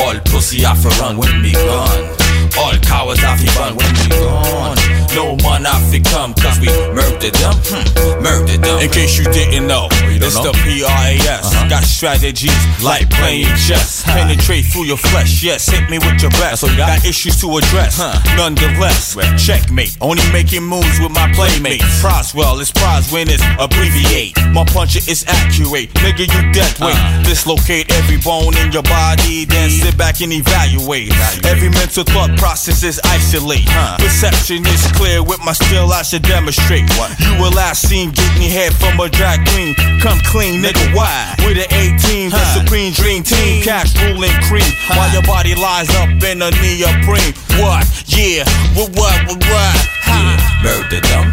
All 0.00 0.18
pussy 0.26 0.64
I 0.64 0.74
for 0.74 0.90
run 1.00 1.16
when 1.16 1.42
we 1.42 1.52
gone. 1.52 2.23
All 2.58 2.76
cowards 2.78 3.22
I 3.24 3.36
fi 3.36 3.48
run 3.58 3.76
when 3.76 3.90
we 3.94 4.08
gone. 4.08 4.78
No 5.14 5.36
man 5.46 5.66
I 5.66 5.78
fi 5.90 6.00
come 6.00 6.34
cause 6.34 6.58
we 6.58 6.66
murdered 6.90 7.34
them, 7.34 7.54
hmm. 7.70 8.22
murdered 8.22 8.62
them. 8.62 8.78
In 8.82 8.90
case 8.90 9.18
you 9.18 9.24
didn't 9.30 9.66
know, 9.66 9.86
it's 9.90 10.34
the 10.34 10.50
PRAS. 10.50 11.54
Got 11.70 11.84
strategies 11.84 12.54
like 12.82 13.10
playing 13.10 13.46
chess. 13.54 14.02
Penetrate 14.06 14.66
through 14.66 14.84
your 14.84 14.96
flesh, 14.96 15.42
yes, 15.42 15.68
hit 15.68 15.88
me 15.90 15.98
with 15.98 16.20
your 16.20 16.30
best. 16.38 16.62
got. 16.76 17.04
issues 17.04 17.40
to 17.40 17.46
address, 17.58 17.98
huh. 17.98 18.18
nonetheless. 18.36 19.14
Checkmate, 19.38 19.96
only 20.00 20.22
making 20.32 20.62
moves 20.62 20.98
with 20.98 21.12
my 21.12 21.30
playmates. 21.34 21.86
Proswell, 22.02 22.60
it's 22.60 22.70
prize 22.70 23.10
winners, 23.12 23.42
abbreviate. 23.58 24.34
My 24.52 24.64
puncher 24.64 25.02
is 25.10 25.24
accurate, 25.26 25.90
nigga, 26.02 26.26
you 26.26 26.52
death 26.52 26.78
weight. 26.80 26.98
Dislocate 27.24 27.90
every 27.92 28.18
bone 28.18 28.56
in 28.58 28.72
your 28.72 28.82
body, 28.82 29.44
then 29.44 29.70
sit 29.70 29.96
back 29.96 30.20
and 30.20 30.32
evaluate. 30.32 31.10
Every 31.46 31.70
mental 31.70 32.04
thought 32.04 32.34
process 32.44 32.84
is 32.84 33.00
isolate. 33.08 33.64
Perception 33.96 34.60
is 34.68 34.84
clear 34.92 35.24
with 35.24 35.40
my 35.40 35.56
skill, 35.56 35.88
I 35.88 36.02
should 36.02 36.20
demonstrate. 36.28 36.84
You 37.24 37.40
were 37.40 37.48
last 37.48 37.88
seen 37.88 38.12
getting 38.12 38.52
head 38.52 38.76
from 38.76 39.00
a 39.00 39.08
drag 39.08 39.48
queen. 39.48 39.72
Come 40.04 40.20
clean, 40.28 40.60
nigga, 40.60 40.92
why? 40.92 41.32
With 41.40 41.56
an 41.56 41.72
18, 41.72 42.28
the 42.28 42.44
supreme 42.52 42.92
dream 42.92 43.24
team, 43.24 43.64
cash 43.64 43.96
ruling 43.96 44.36
cream. 44.44 44.68
While 44.92 45.08
your 45.16 45.24
body 45.24 45.56
lies 45.56 45.88
up 45.96 46.12
in 46.20 46.44
a 46.44 46.52
neoprene. 46.60 47.32
What? 47.64 47.88
Yeah, 48.12 48.44
what, 48.76 48.92
what, 48.92 49.16
what, 49.24 49.40
what? 49.48 49.76
Yeah. 50.04 50.36
Murder 50.60 51.00
them, 51.00 51.32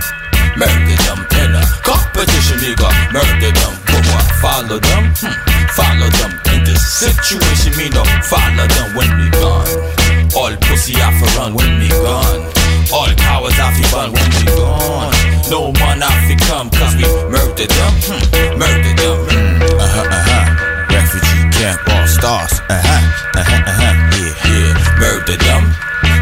murder 0.55 0.95
them 0.95 1.19
in 1.27 1.51
a 1.59 1.63
competition, 1.83 2.63
nigga. 2.63 2.87
Murder 3.11 3.51
them, 3.51 3.73
what, 3.91 4.03
what? 4.15 4.25
Follow 4.39 4.79
them, 4.79 5.11
hmm. 5.19 5.35
follow 5.75 6.07
them 6.07 6.31
in 6.55 6.63
this 6.63 6.79
situation, 6.79 7.75
me 7.75 7.91
no 7.91 8.07
follow 8.31 8.63
them 8.63 8.95
when 8.95 9.11
we 9.19 9.27
gone. 9.35 10.00
All 10.33 10.55
pussy 10.63 10.95
I 10.95 11.11
for 11.19 11.27
run 11.37 11.53
when 11.53 11.79
we 11.79 11.89
gone. 11.89 12.47
All 12.95 13.11
cowards 13.19 13.59
I 13.59 13.67
fi 13.75 13.83
run 13.91 14.15
when 14.15 14.29
we 14.39 14.45
gone. 14.47 15.11
No 15.51 15.71
man 15.75 15.99
I 15.99 16.11
fi 16.23 16.35
come 16.47 16.69
cause 16.71 16.95
we 16.95 17.03
murder 17.27 17.67
them, 17.67 17.93
hmm. 18.07 18.55
murder 18.55 18.95
them. 18.95 19.19
Uh 19.75 19.87
huh, 19.91 20.07
uh 20.07 20.23
huh. 20.23 20.45
Refugee 20.87 21.43
camp, 21.51 21.83
all 21.83 22.07
stars. 22.07 22.63
Uh 22.71 22.79
huh, 22.79 23.03
uh 23.35 23.43
huh, 23.43 23.59
uh 23.59 23.75
huh. 23.75 23.93
Yeah, 24.15 24.31
yeah. 24.47 24.71
Murder 25.03 25.35
them, 25.35 25.63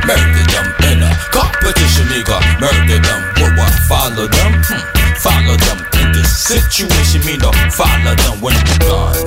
murder 0.10 0.46
them 0.58 0.68
in 0.90 1.06
a 1.06 1.12
competition, 1.30 2.10
nigga. 2.10 2.38
Murder 2.58 2.98
them, 2.98 3.20
what, 3.38 3.62
what? 3.62 3.74
Follow 3.86 4.26
them, 4.26 4.52
hmm. 4.66 4.82
follow 5.22 5.54
them 5.54 5.80
in 6.02 6.18
this 6.18 6.34
situation, 6.34 7.22
me 7.30 7.38
no 7.38 7.54
follow 7.70 8.18
them 8.18 8.42
when 8.42 8.58
we 8.58 8.76
gone. 8.90 9.22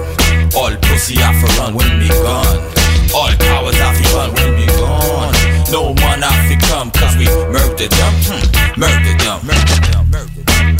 All 0.58 0.74
pussy 0.90 1.22
I 1.22 1.30
for 1.38 1.50
run 1.62 1.74
when 1.74 1.98
we 2.02 2.08
gone. 2.10 2.81
All 3.14 3.28
cowards 3.28 3.78
I 3.78 3.92
fi 3.94 4.16
run 4.16 4.32
when 4.32 4.56
we 4.56 4.66
gone. 4.66 5.34
No 5.70 5.92
man 5.92 6.24
I 6.24 6.32
fi 6.48 6.56
come 6.56 6.90
cause 6.90 7.14
we 7.16 7.26
murder 7.26 7.88
them, 7.88 8.14
hmm. 8.24 8.80
murder 8.80 9.14
them, 9.20 9.38
murder 9.44 9.78
them, 9.92 10.10
murder 10.10 10.42
them. 10.48 10.76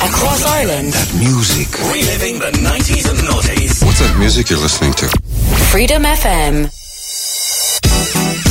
Across 0.00 0.46
Ireland. 0.46 0.92
That 0.94 1.14
music. 1.18 1.68
Reliving 1.92 2.38
the 2.38 2.50
90s 2.64 3.10
and 3.10 3.18
noughties. 3.28 3.84
What's 3.84 4.00
that 4.00 4.16
music 4.18 4.48
you're 4.48 4.58
listening 4.58 4.94
to? 4.94 5.08
Freedom 5.70 6.02
FM. 6.04 6.79
Peace. 7.82 8.49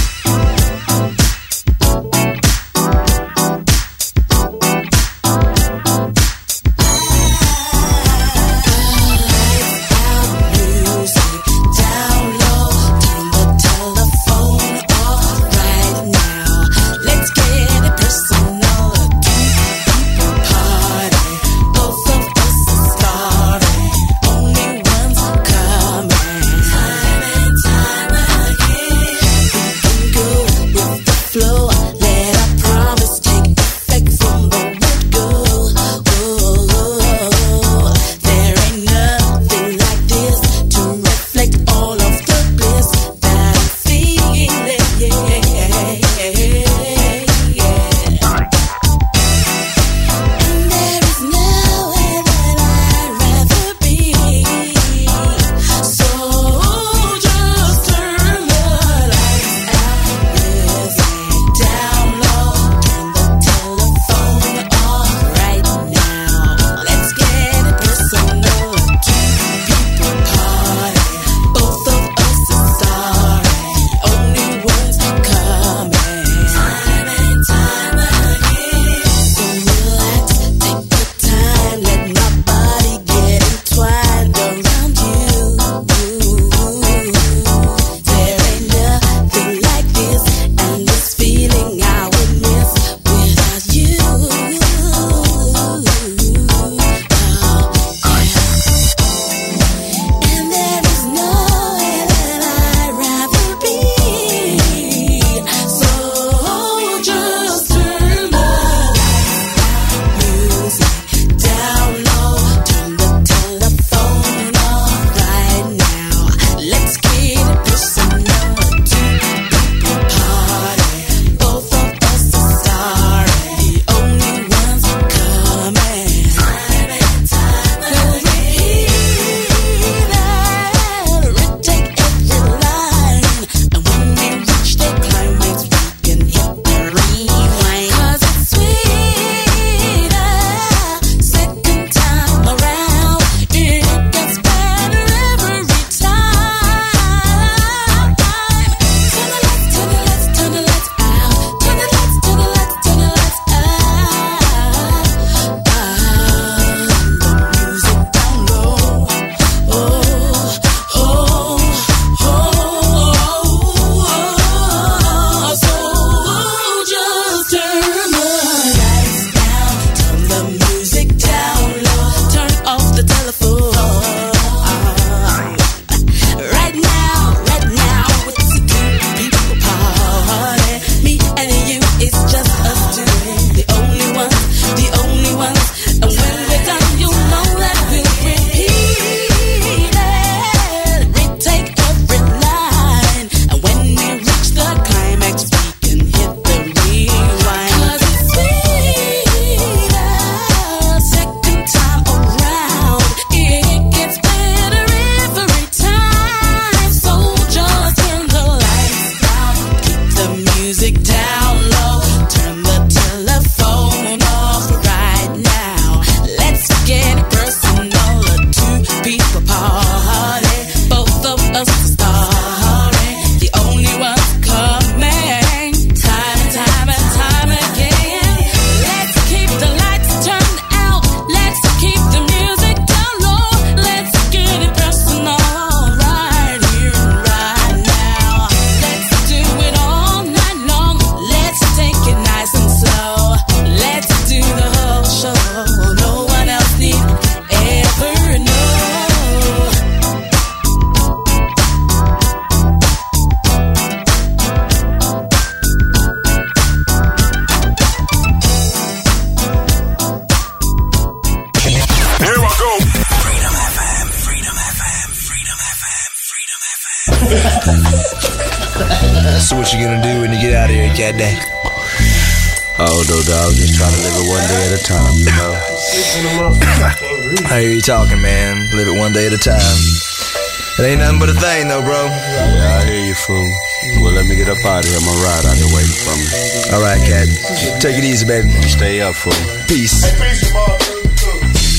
Stay 289.09 289.29
up, 289.29 289.33
fool. 289.33 289.65
Peace. 289.67 290.03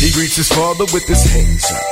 He 0.01 0.11
greets 0.13 0.37
his 0.37 0.49
father 0.49 0.85
with 0.93 1.07
his 1.07 1.23
hands 1.25 1.65
up. 1.71 1.83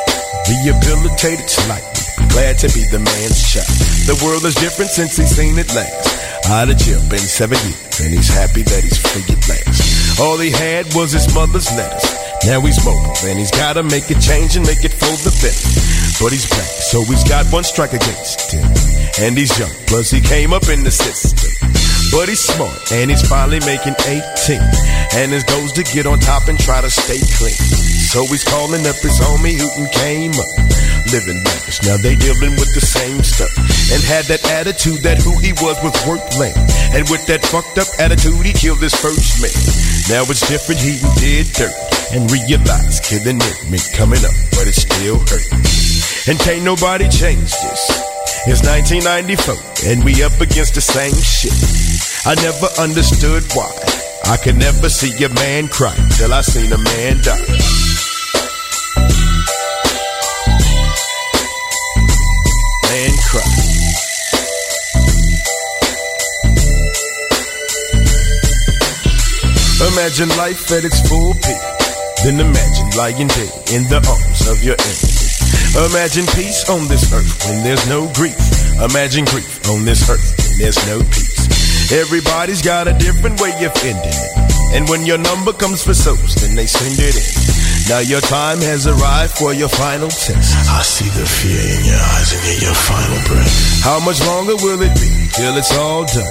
Rehabilitated 0.49 1.49
slightly. 1.49 2.28
Glad 2.30 2.59
to 2.59 2.68
be 2.74 2.84
the 2.91 2.99
man's 2.99 3.43
child. 3.53 3.68
The 4.07 4.18
world 4.24 4.45
is 4.45 4.55
different 4.57 4.91
since 4.91 5.16
he's 5.16 5.30
seen 5.30 5.59
it 5.59 5.68
last. 5.74 6.49
Out 6.49 6.70
of 6.70 6.78
jail, 6.78 7.01
been 7.09 7.18
seven 7.18 7.59
years, 7.68 8.01
and 8.01 8.14
he's 8.14 8.28
happy 8.28 8.62
that 8.62 8.82
he's 8.82 8.99
free 8.99 9.22
at 9.28 9.49
last. 9.49 10.20
All 10.20 10.39
he 10.39 10.51
had 10.51 10.86
was 10.95 11.12
his 11.12 11.32
mother's 11.34 11.70
letters. 11.76 12.05
Now 12.47 12.61
he's 12.62 12.82
mobile, 12.84 13.14
and 13.24 13.39
he's 13.39 13.53
gotta 13.53 13.82
make 13.82 14.11
a 14.11 14.18
change 14.18 14.57
and 14.57 14.66
make 14.66 14.84
it 14.84 14.95
for 14.95 15.12
the 15.22 15.34
better. 15.39 15.70
But 16.18 16.32
he's 16.32 16.49
black, 16.49 16.72
so 16.91 17.05
he's 17.05 17.24
got 17.24 17.47
one 17.53 17.64
strike 17.64 17.93
against 17.93 18.51
him. 18.51 18.66
And 19.20 19.36
he's 19.36 19.57
young, 19.59 19.74
plus 19.86 20.11
he 20.11 20.20
came 20.20 20.53
up 20.53 20.68
in 20.68 20.82
the 20.82 20.91
system. 20.91 21.57
But 22.11 22.28
he's 22.28 22.40
smart, 22.40 22.92
and 22.92 23.11
he's 23.11 23.26
finally 23.28 23.61
making 23.61 23.94
18. 24.00 24.61
And 25.20 25.32
his 25.32 25.44
goal's 25.44 25.72
to 25.72 25.84
get 25.84 26.06
on 26.06 26.18
top 26.18 26.48
and 26.48 26.59
try 26.59 26.80
to 26.80 26.90
stay 26.90 27.20
clean. 27.36 27.59
So 28.09 28.24
he's 28.26 28.44
calling 28.44 28.86
up 28.88 28.96
his 29.04 29.20
homie 29.20 29.61
who 29.61 29.84
came 29.92 30.32
up. 30.32 30.52
Living 31.12 31.40
lavish, 31.44 31.84
now 31.84 31.96
they 32.00 32.16
dealing 32.16 32.56
with 32.56 32.72
the 32.72 32.80
same 32.80 33.20
stuff. 33.20 33.52
And 33.92 34.00
had 34.04 34.24
that 34.32 34.40
attitude 34.48 35.04
that 35.04 35.20
who 35.20 35.36
he 35.40 35.52
was 35.61 35.76
was 35.84 35.92
worth 36.09 36.24
playing. 36.32 36.56
And 36.96 37.04
with 37.12 37.24
that 37.28 37.44
fucked 37.44 37.76
up 37.76 37.88
attitude, 38.00 38.40
he 38.44 38.52
killed 38.52 38.80
his 38.80 38.96
first 38.96 39.40
man. 39.44 39.52
Now 40.09 40.24
it's 40.28 40.44
different, 40.48 40.80
he 40.80 40.96
did 41.20 41.52
dirt. 41.52 41.76
And 42.12 42.24
realized 42.32 43.04
killing 43.04 43.36
it 43.36 43.59
meant 43.68 43.88
coming 43.92 44.24
up, 44.24 44.36
but 44.56 44.64
it 44.64 44.76
still 44.76 45.20
hurt. 45.28 45.48
And 46.28 46.40
can't 46.40 46.64
nobody 46.64 47.09
change 47.09 47.52
this. 47.52 47.82
It's 48.48 48.64
1994, 48.64 49.92
and 49.92 50.04
we 50.04 50.22
up 50.22 50.40
against 50.40 50.74
the 50.74 50.80
same 50.80 51.12
shit. 51.12 51.97
I 52.28 52.34
never 52.34 52.68
understood 52.78 53.42
why. 53.54 53.72
I 54.26 54.36
could 54.36 54.58
never 54.58 54.90
see 54.90 55.24
a 55.24 55.30
man 55.30 55.66
cry 55.66 55.96
till 56.18 56.34
I 56.34 56.42
seen 56.42 56.70
a 56.70 56.76
man 56.76 57.16
die. 57.24 57.40
Man 62.84 63.12
cry. 63.24 63.48
Imagine 69.88 70.28
life 70.36 70.70
at 70.70 70.84
its 70.84 71.00
full 71.08 71.32
peak. 71.32 71.64
Then 72.24 72.40
imagine 72.40 72.90
lying 72.98 73.28
dead 73.28 73.52
in 73.72 73.88
the 73.88 74.04
arms 74.04 74.46
of 74.52 74.62
your 74.62 74.76
enemy. 74.76 75.88
Imagine 75.88 76.26
peace 76.36 76.68
on 76.68 76.88
this 76.88 77.10
earth 77.10 77.48
when 77.48 77.64
there's 77.64 77.88
no 77.88 78.12
grief. 78.12 78.36
Imagine 78.84 79.24
grief 79.24 79.66
on 79.70 79.86
this 79.86 80.10
earth 80.10 80.34
when 80.36 80.58
there's 80.58 80.86
no 80.86 80.98
peace. 81.08 81.38
Everybody's 81.92 82.62
got 82.62 82.88
a 82.88 82.94
different 82.99 83.40
way 83.40 83.53
of 83.64 83.72
ending 83.82 84.12
it. 84.12 84.32
And 84.76 84.88
when 84.88 85.07
your 85.07 85.18
number 85.18 85.53
comes 85.53 85.82
for 85.82 85.94
souls, 85.94 86.34
then 86.36 86.55
they 86.55 86.66
send 86.66 87.01
it 87.01 87.16
in. 87.16 87.32
Now 87.88 88.01
your 88.01 88.20
time 88.20 88.61
has 88.61 88.86
arrived 88.86 89.32
for 89.32 89.55
your 89.55 89.68
final 89.68 90.09
test. 90.09 90.53
I 90.68 90.82
see 90.82 91.09
the 91.09 91.24
fear 91.24 91.57
in 91.57 91.84
your 91.88 91.96
eyes 91.96 92.32
and 92.36 92.42
hear 92.44 92.68
your 92.68 92.76
final 92.76 93.20
breath. 93.24 93.80
How 93.82 93.99
much 94.05 94.20
longer 94.26 94.57
will 94.61 94.82
it 94.82 94.92
be 95.01 95.28
till 95.32 95.57
it's 95.57 95.72
all 95.72 96.05
done? 96.05 96.28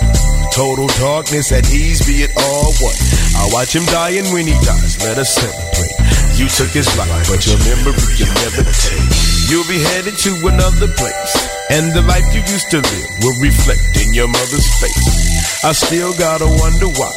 Total 0.53 0.86
darkness 1.01 1.51
at 1.51 1.65
ease, 1.74 2.05
be 2.05 2.22
it 2.22 2.32
all 2.38 2.74
one. 2.78 2.97
I 3.41 3.49
watch 3.51 3.76
him 3.76 3.86
die, 3.86 4.22
and 4.22 4.28
when 4.34 4.45
he 4.45 4.53
dies, 4.61 5.01
let 5.01 5.18
us 5.18 5.34
celebrate. 5.34 5.96
You 6.38 6.47
took 6.47 6.69
his 6.69 6.85
life, 6.97 7.09
but 7.27 7.47
your 7.47 7.57
memory 7.65 7.97
you'll 8.13 8.29
never 8.45 8.61
take. 8.61 9.09
You'll 9.49 9.65
be 9.65 9.81
headed 9.81 10.19
to 10.19 10.38
another 10.45 10.88
place, 10.93 11.33
and 11.71 11.91
the 11.93 12.03
life 12.03 12.29
you 12.31 12.41
used 12.41 12.69
to 12.69 12.77
live 12.77 13.09
will 13.25 13.33
reflect 13.41 13.97
in 14.05 14.13
your 14.13 14.27
mother's 14.27 14.69
face. 14.77 15.63
I 15.63 15.71
still 15.71 16.13
gotta 16.13 16.45
wonder 16.45 16.89
why. 16.93 17.11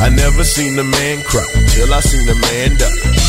I 0.00 0.08
never 0.08 0.44
seen 0.44 0.78
a 0.78 0.84
man 0.84 1.22
cry 1.24 1.44
till 1.68 1.92
I 1.92 2.00
seen 2.00 2.26
a 2.26 2.34
man 2.34 2.78
die. 2.78 3.28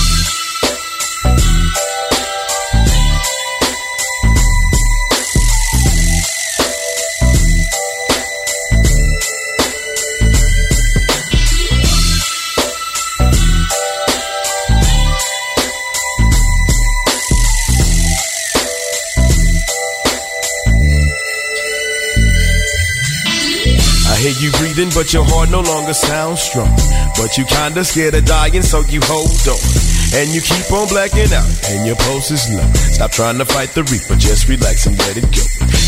Breathing, 24.79 24.93
but 24.95 25.13
your 25.13 25.23
heart 25.25 25.49
no 25.49 25.61
longer 25.61 25.93
sounds 25.93 26.41
strong. 26.41 26.71
But 27.17 27.37
you 27.37 27.45
kinda 27.45 27.83
scared 27.83 28.15
of 28.15 28.25
dying, 28.25 28.63
so 28.63 28.81
you 28.89 29.01
hold 29.03 29.29
on. 29.47 29.59
And 30.13 30.29
you 30.33 30.41
keep 30.41 30.71
on 30.71 30.87
blacking 30.87 31.31
out, 31.33 31.47
and 31.69 31.85
your 31.85 31.95
pulse 31.95 32.31
is 32.31 32.49
low. 32.49 32.65
Stop 32.91 33.11
trying 33.11 33.37
to 33.37 33.45
fight 33.45 33.73
the 33.73 33.83
reaper, 33.83 34.15
just 34.15 34.47
relax 34.47 34.85
and 34.85 34.97
let 34.99 35.17
it 35.17 35.29
go. 35.31 35.43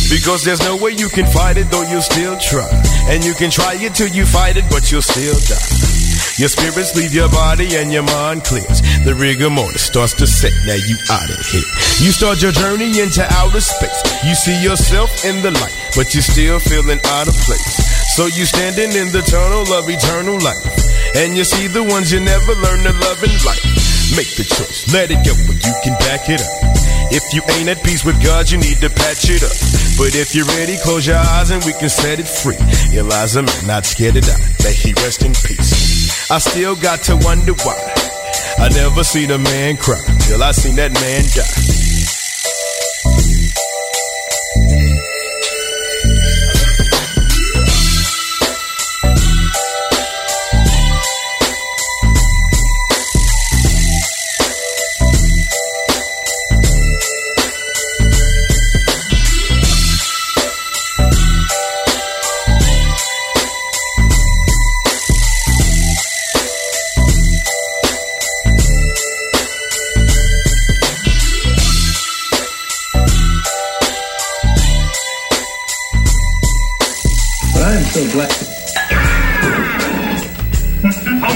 Because 0.10 0.44
there's 0.44 0.62
no 0.62 0.76
way 0.76 0.92
you 0.92 1.10
can 1.10 1.26
fight 1.32 1.58
it, 1.58 1.72
though 1.72 1.84
you'll 1.84 2.02
still 2.02 2.38
try. 2.38 2.68
And 3.08 3.24
you 3.24 3.34
can 3.34 3.50
try 3.50 3.76
it 3.76 3.96
till 3.96 4.10
you 4.10 4.26
fight 4.26 4.58
it, 4.58 4.66
but 4.70 4.92
you'll 4.92 5.02
still 5.02 5.40
die. 5.48 5.92
Your 6.38 6.50
spirits 6.50 6.96
leave 6.96 7.14
your 7.14 7.30
body 7.30 7.76
and 7.76 7.92
your 7.92 8.04
mind 8.04 8.44
clears. 8.44 8.82
The 9.06 9.16
rigor 9.16 9.50
mortis 9.50 9.84
starts 9.84 10.14
to 10.16 10.28
set, 10.28 10.54
now 10.66 10.76
you 10.76 10.98
out 11.10 11.30
of 11.30 11.46
here. 11.48 11.70
You 12.00 12.12
start 12.12 12.42
your 12.42 12.52
journey 12.52 13.00
into 13.00 13.24
outer 13.40 13.62
space. 13.62 14.02
You 14.26 14.36
see 14.36 14.58
yourself 14.62 15.10
in 15.24 15.42
the 15.42 15.52
light, 15.52 15.76
but 15.96 16.14
you're 16.14 16.24
still 16.24 16.60
feeling 16.60 17.00
out 17.06 17.28
of 17.28 17.36
place. 17.46 17.91
So 18.22 18.28
you 18.28 18.46
standing 18.46 18.94
in 18.94 19.10
the 19.10 19.26
tunnel 19.26 19.66
of 19.74 19.90
eternal 19.90 20.38
life. 20.38 20.62
And 21.18 21.34
you 21.34 21.42
see 21.42 21.66
the 21.66 21.82
ones 21.82 22.14
you 22.14 22.22
never 22.22 22.54
learn 22.54 22.86
to 22.86 22.94
love 23.02 23.18
in 23.26 23.34
life. 23.42 23.66
Make 24.14 24.30
the 24.38 24.46
choice, 24.46 24.86
let 24.94 25.10
it 25.10 25.26
go, 25.26 25.34
but 25.50 25.58
you 25.58 25.74
can 25.82 25.98
back 26.06 26.30
it 26.30 26.38
up. 26.38 26.54
If 27.10 27.26
you 27.34 27.42
ain't 27.58 27.74
at 27.74 27.82
peace 27.82 28.06
with 28.06 28.22
God, 28.22 28.46
you 28.46 28.62
need 28.62 28.78
to 28.86 28.94
patch 28.94 29.26
it 29.26 29.42
up. 29.42 29.58
But 29.98 30.14
if 30.14 30.38
you're 30.38 30.46
ready, 30.54 30.78
close 30.86 31.10
your 31.10 31.18
eyes 31.18 31.50
and 31.50 31.66
we 31.66 31.74
can 31.74 31.90
set 31.90 32.22
it 32.22 32.30
free. 32.30 32.62
Eliza, 32.94 33.42
man, 33.42 33.66
not 33.66 33.90
scared 33.90 34.14
to 34.14 34.22
die. 34.22 34.38
May 34.62 34.78
he 34.78 34.94
rest 35.02 35.26
in 35.26 35.34
peace. 35.42 36.30
I 36.30 36.38
still 36.38 36.78
got 36.78 37.02
to 37.10 37.18
wonder 37.26 37.58
why. 37.66 37.74
I 38.62 38.70
never 38.70 39.02
seen 39.02 39.32
a 39.32 39.42
man 39.42 39.78
cry 39.82 39.98
till 40.30 40.46
I 40.46 40.52
seen 40.54 40.78
that 40.78 40.94
man 40.94 41.26
die. 41.34 41.82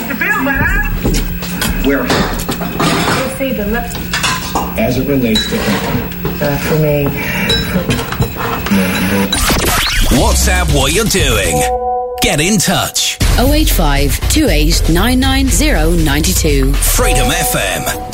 Hope 0.05 0.19
you 0.19 0.25
feel 0.27 0.45
better. 0.45 0.69
Where? 1.87 2.03
We'll 2.03 3.37
see 3.37 3.53
the 3.53 3.65
left. 3.65 3.97
As 4.77 4.99
it 4.99 5.07
relates 5.07 5.49
to 5.49 5.57
him. 5.57 6.15
Uh, 6.41 6.57
for 6.59 6.77
me. 6.77 7.05
WhatsApp 10.19 10.75
what 10.75 10.93
you're 10.93 11.05
doing. 11.05 11.59
Get 12.21 12.39
in 12.39 12.59
touch. 12.59 13.17
085 13.39 14.19
28 14.29 14.89
990 14.89 16.03
92. 16.03 16.73
Freedom 16.73 17.27
FM. 17.27 18.04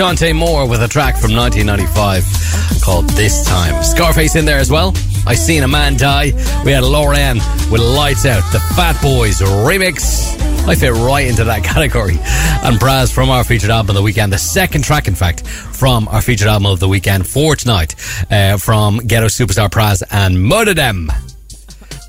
Chanté 0.00 0.34
Moore 0.34 0.66
with 0.66 0.82
a 0.82 0.88
track 0.88 1.18
from 1.18 1.36
1995 1.36 2.80
called 2.82 3.06
This 3.10 3.46
Time. 3.46 3.82
Scarface 3.82 4.34
in 4.34 4.46
there 4.46 4.56
as 4.56 4.70
well. 4.70 4.94
I 5.26 5.34
Seen 5.34 5.62
a 5.62 5.68
Man 5.68 5.98
Die. 5.98 6.32
We 6.64 6.72
had 6.72 6.84
Lauren 6.84 7.36
with 7.70 7.82
Lights 7.82 8.24
Out. 8.24 8.42
The 8.50 8.60
Fat 8.74 8.98
Boys 9.02 9.40
remix. 9.40 10.40
I 10.66 10.74
fit 10.74 10.94
right 10.94 11.26
into 11.26 11.44
that 11.44 11.62
category. 11.64 12.14
And 12.14 12.80
Pras 12.80 13.12
from 13.12 13.28
our 13.28 13.44
featured 13.44 13.68
album 13.68 13.90
of 13.90 13.96
the 13.96 14.02
weekend. 14.02 14.32
The 14.32 14.38
second 14.38 14.84
track, 14.84 15.06
in 15.06 15.14
fact, 15.14 15.46
from 15.46 16.08
our 16.08 16.22
featured 16.22 16.48
album 16.48 16.72
of 16.72 16.80
the 16.80 16.88
weekend 16.88 17.26
for 17.26 17.54
tonight 17.54 17.94
uh, 18.30 18.56
from 18.56 19.06
Ghetto 19.06 19.26
Supastar 19.26 19.68
Pras 19.68 20.02
and 20.10 20.42
Murder 20.42 20.72
Them. 20.72 21.12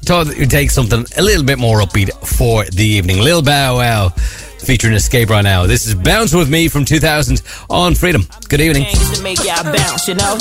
Thought 0.06 0.28
we'd 0.38 0.50
take 0.50 0.72
something 0.72 1.06
a 1.18 1.22
little 1.22 1.44
bit 1.44 1.60
more 1.60 1.82
upbeat 1.82 2.10
for 2.26 2.64
the 2.64 2.86
evening. 2.86 3.20
Lil 3.20 3.42
Bow 3.42 3.76
Wow 3.76 4.14
featuring 4.62 4.94
Xscape 4.94 5.30
right 5.30 5.42
now. 5.42 5.66
This 5.66 5.86
is 5.86 5.96
Bounce 5.96 6.34
With 6.34 6.50
Me 6.50 6.68
from 6.68 6.86
2000 6.86 7.42
on 7.70 7.96
Freedom. 7.96 8.26
Good 8.48 8.62
evening. 8.62 8.84
You 8.84 10.16
know? 10.16 10.38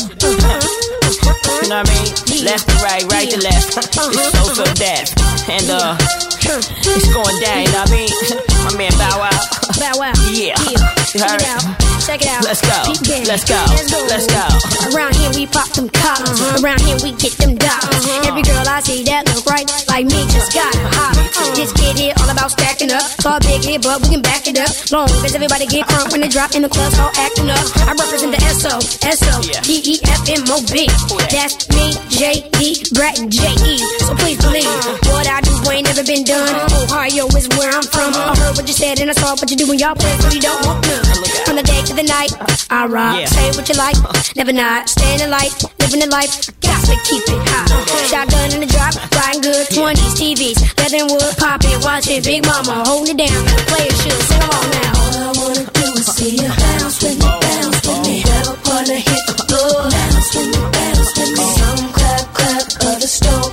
What 1.60 1.72
I 1.72 1.82
mean? 1.88 2.44
Left 2.44 2.68
to 2.68 2.74
right, 2.82 3.04
right 3.10 3.30
to 3.30 3.40
left. 3.40 3.76
It's 3.78 3.94
so, 3.94 4.64
so 4.64 4.64
deaf. 4.74 5.10
And, 5.48 5.70
uh, 5.70 5.96
it's 6.52 7.12
going 7.12 7.40
down, 7.40 7.62
you 7.64 7.72
know 7.72 7.80
what 7.80 7.90
I 7.90 8.54
mean? 8.54 8.59
My 8.70 8.86
man 8.86 8.92
Bow 8.98 9.18
Wow. 9.18 9.30
Bow 9.82 9.94
Wow. 9.98 10.12
Yeah. 10.30 10.54
You 10.70 10.78
Check 11.10 11.42
it 11.42 11.50
out. 11.50 11.62
Check 12.06 12.22
it 12.22 12.30
out. 12.30 12.44
Let's 12.46 12.62
go. 12.62 12.78
Let's 13.26 13.42
go. 13.42 13.58
Let's 14.06 14.26
go. 14.30 14.46
Around 14.94 15.16
here 15.16 15.30
we 15.34 15.46
pop 15.46 15.70
them 15.74 15.90
collars. 15.90 16.38
Uh-huh. 16.38 16.62
Around 16.62 16.80
here 16.86 16.98
we 17.02 17.10
get 17.18 17.34
them 17.34 17.58
dollars. 17.58 18.02
Uh-huh. 18.06 18.28
Every 18.30 18.42
girl 18.46 18.62
I 18.62 18.78
see 18.80 19.02
that 19.10 19.26
look 19.34 19.42
right 19.46 19.66
like 19.90 20.06
me 20.06 20.22
just 20.30 20.54
got 20.54 20.70
a 20.70 20.86
holler. 20.94 21.26
This 21.58 21.72
kid 21.74 21.98
here 21.98 22.14
all 22.22 22.30
about 22.30 22.54
stacking 22.54 22.92
up. 22.94 23.02
Saw 23.18 23.36
a 23.36 23.40
big 23.40 23.64
hit, 23.64 23.82
but 23.82 23.98
we 24.06 24.14
can 24.14 24.22
back 24.22 24.46
it 24.46 24.54
up. 24.54 24.70
Long 24.94 25.10
as 25.26 25.34
everybody 25.34 25.66
get 25.66 25.90
crunk 25.90 26.12
when 26.14 26.20
they 26.20 26.30
drop 26.30 26.54
in 26.54 26.62
the 26.62 26.70
club, 26.70 26.94
all 27.02 27.10
acting 27.18 27.50
up. 27.50 27.66
I 27.90 27.92
represent 27.98 28.30
the 28.30 28.40
SO, 28.54 28.78
SO, 28.78 29.34
That's 31.26 31.66
me, 31.74 31.90
J-D, 32.06 32.94
Brett, 32.94 33.18
J-E. 33.26 33.74
So 34.06 34.14
please 34.14 34.38
believe 34.38 34.68
uh-huh. 34.68 35.10
what 35.10 35.26
I 35.26 35.40
do 35.42 35.50
ain't 35.74 35.86
never 35.90 36.04
been 36.06 36.22
done. 36.22 36.54
Ohio 36.86 37.26
is 37.34 37.48
where 37.58 37.74
I'm 37.74 37.82
from. 37.88 38.14
I 38.14 38.36
heard 38.38 38.59
what 38.60 38.68
you 38.68 38.76
said 38.76 39.00
and 39.00 39.08
I 39.08 39.14
saw 39.14 39.32
what 39.40 39.48
you 39.48 39.56
do 39.56 39.64
in 39.72 39.78
y'all 39.78 39.96
place, 39.96 40.20
but 40.20 40.34
you 40.36 40.40
don't 40.40 40.60
want 40.68 40.84
none. 40.84 41.00
From 41.48 41.56
the 41.56 41.64
day 41.64 41.80
to 41.80 41.94
the 41.96 42.04
night, 42.04 42.28
I 42.68 42.84
rock. 42.84 43.16
Yeah. 43.16 43.24
Say 43.24 43.48
what 43.56 43.64
you 43.64 43.76
like, 43.80 43.96
never 44.36 44.52
not. 44.52 44.84
Stay 44.84 45.16
in 45.16 45.20
the 45.24 45.28
light, 45.32 45.48
living 45.80 46.04
the 46.04 46.10
life. 46.12 46.28
Got 46.60 46.84
to 46.84 46.96
keep 47.08 47.24
it 47.24 47.40
hot. 47.48 47.72
Shotgun 48.12 48.52
in 48.52 48.60
the 48.60 48.68
drop, 48.68 48.92
riding 49.16 49.40
good. 49.40 49.64
20s, 49.72 50.12
TVs, 50.12 50.60
leather 50.76 51.00
and 51.00 51.08
wood, 51.08 51.32
popping, 51.40 51.80
watching 51.80 52.20
Big 52.20 52.44
Mama, 52.44 52.84
holding 52.84 53.16
it 53.16 53.32
down. 53.32 53.40
Play 53.64 53.88
a 53.88 53.94
shoe, 53.96 54.20
sing 54.28 54.44
along 54.44 54.68
now. 54.76 54.92
All 54.92 55.16
I 55.16 55.32
wanna 55.40 55.64
do 55.64 55.86
is 55.96 56.06
see 56.12 56.36
you 56.36 56.48
bounce 56.52 57.00
with 57.00 57.16
me, 57.16 57.32
bounce 57.40 57.80
with 57.80 58.00
me. 58.04 58.20
Have 58.28 58.48
a 58.52 58.56
partner 58.60 59.00
hit 59.00 59.22
the 59.24 59.36
floor, 59.48 59.88
bounce 59.88 60.36
with 60.36 60.52
me, 60.52 60.60
bounce 60.68 61.10
with 61.16 61.32
me. 61.32 61.46
Some 61.56 61.84
clap, 61.96 62.24
clap, 62.36 62.64
others 62.92 63.08
stomp, 63.08 63.48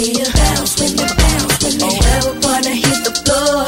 see 0.00 0.12
you 0.18 0.32
bounce 0.32 0.80
with 0.80 0.96
me, 0.96 1.04
bounce 1.20 1.64
with 1.64 1.76
me. 1.82 1.90
Have 2.08 2.26
a 2.26 2.40
partner 2.40 2.76
hit 2.84 2.98
the 3.04 3.12
floor. 3.20 3.66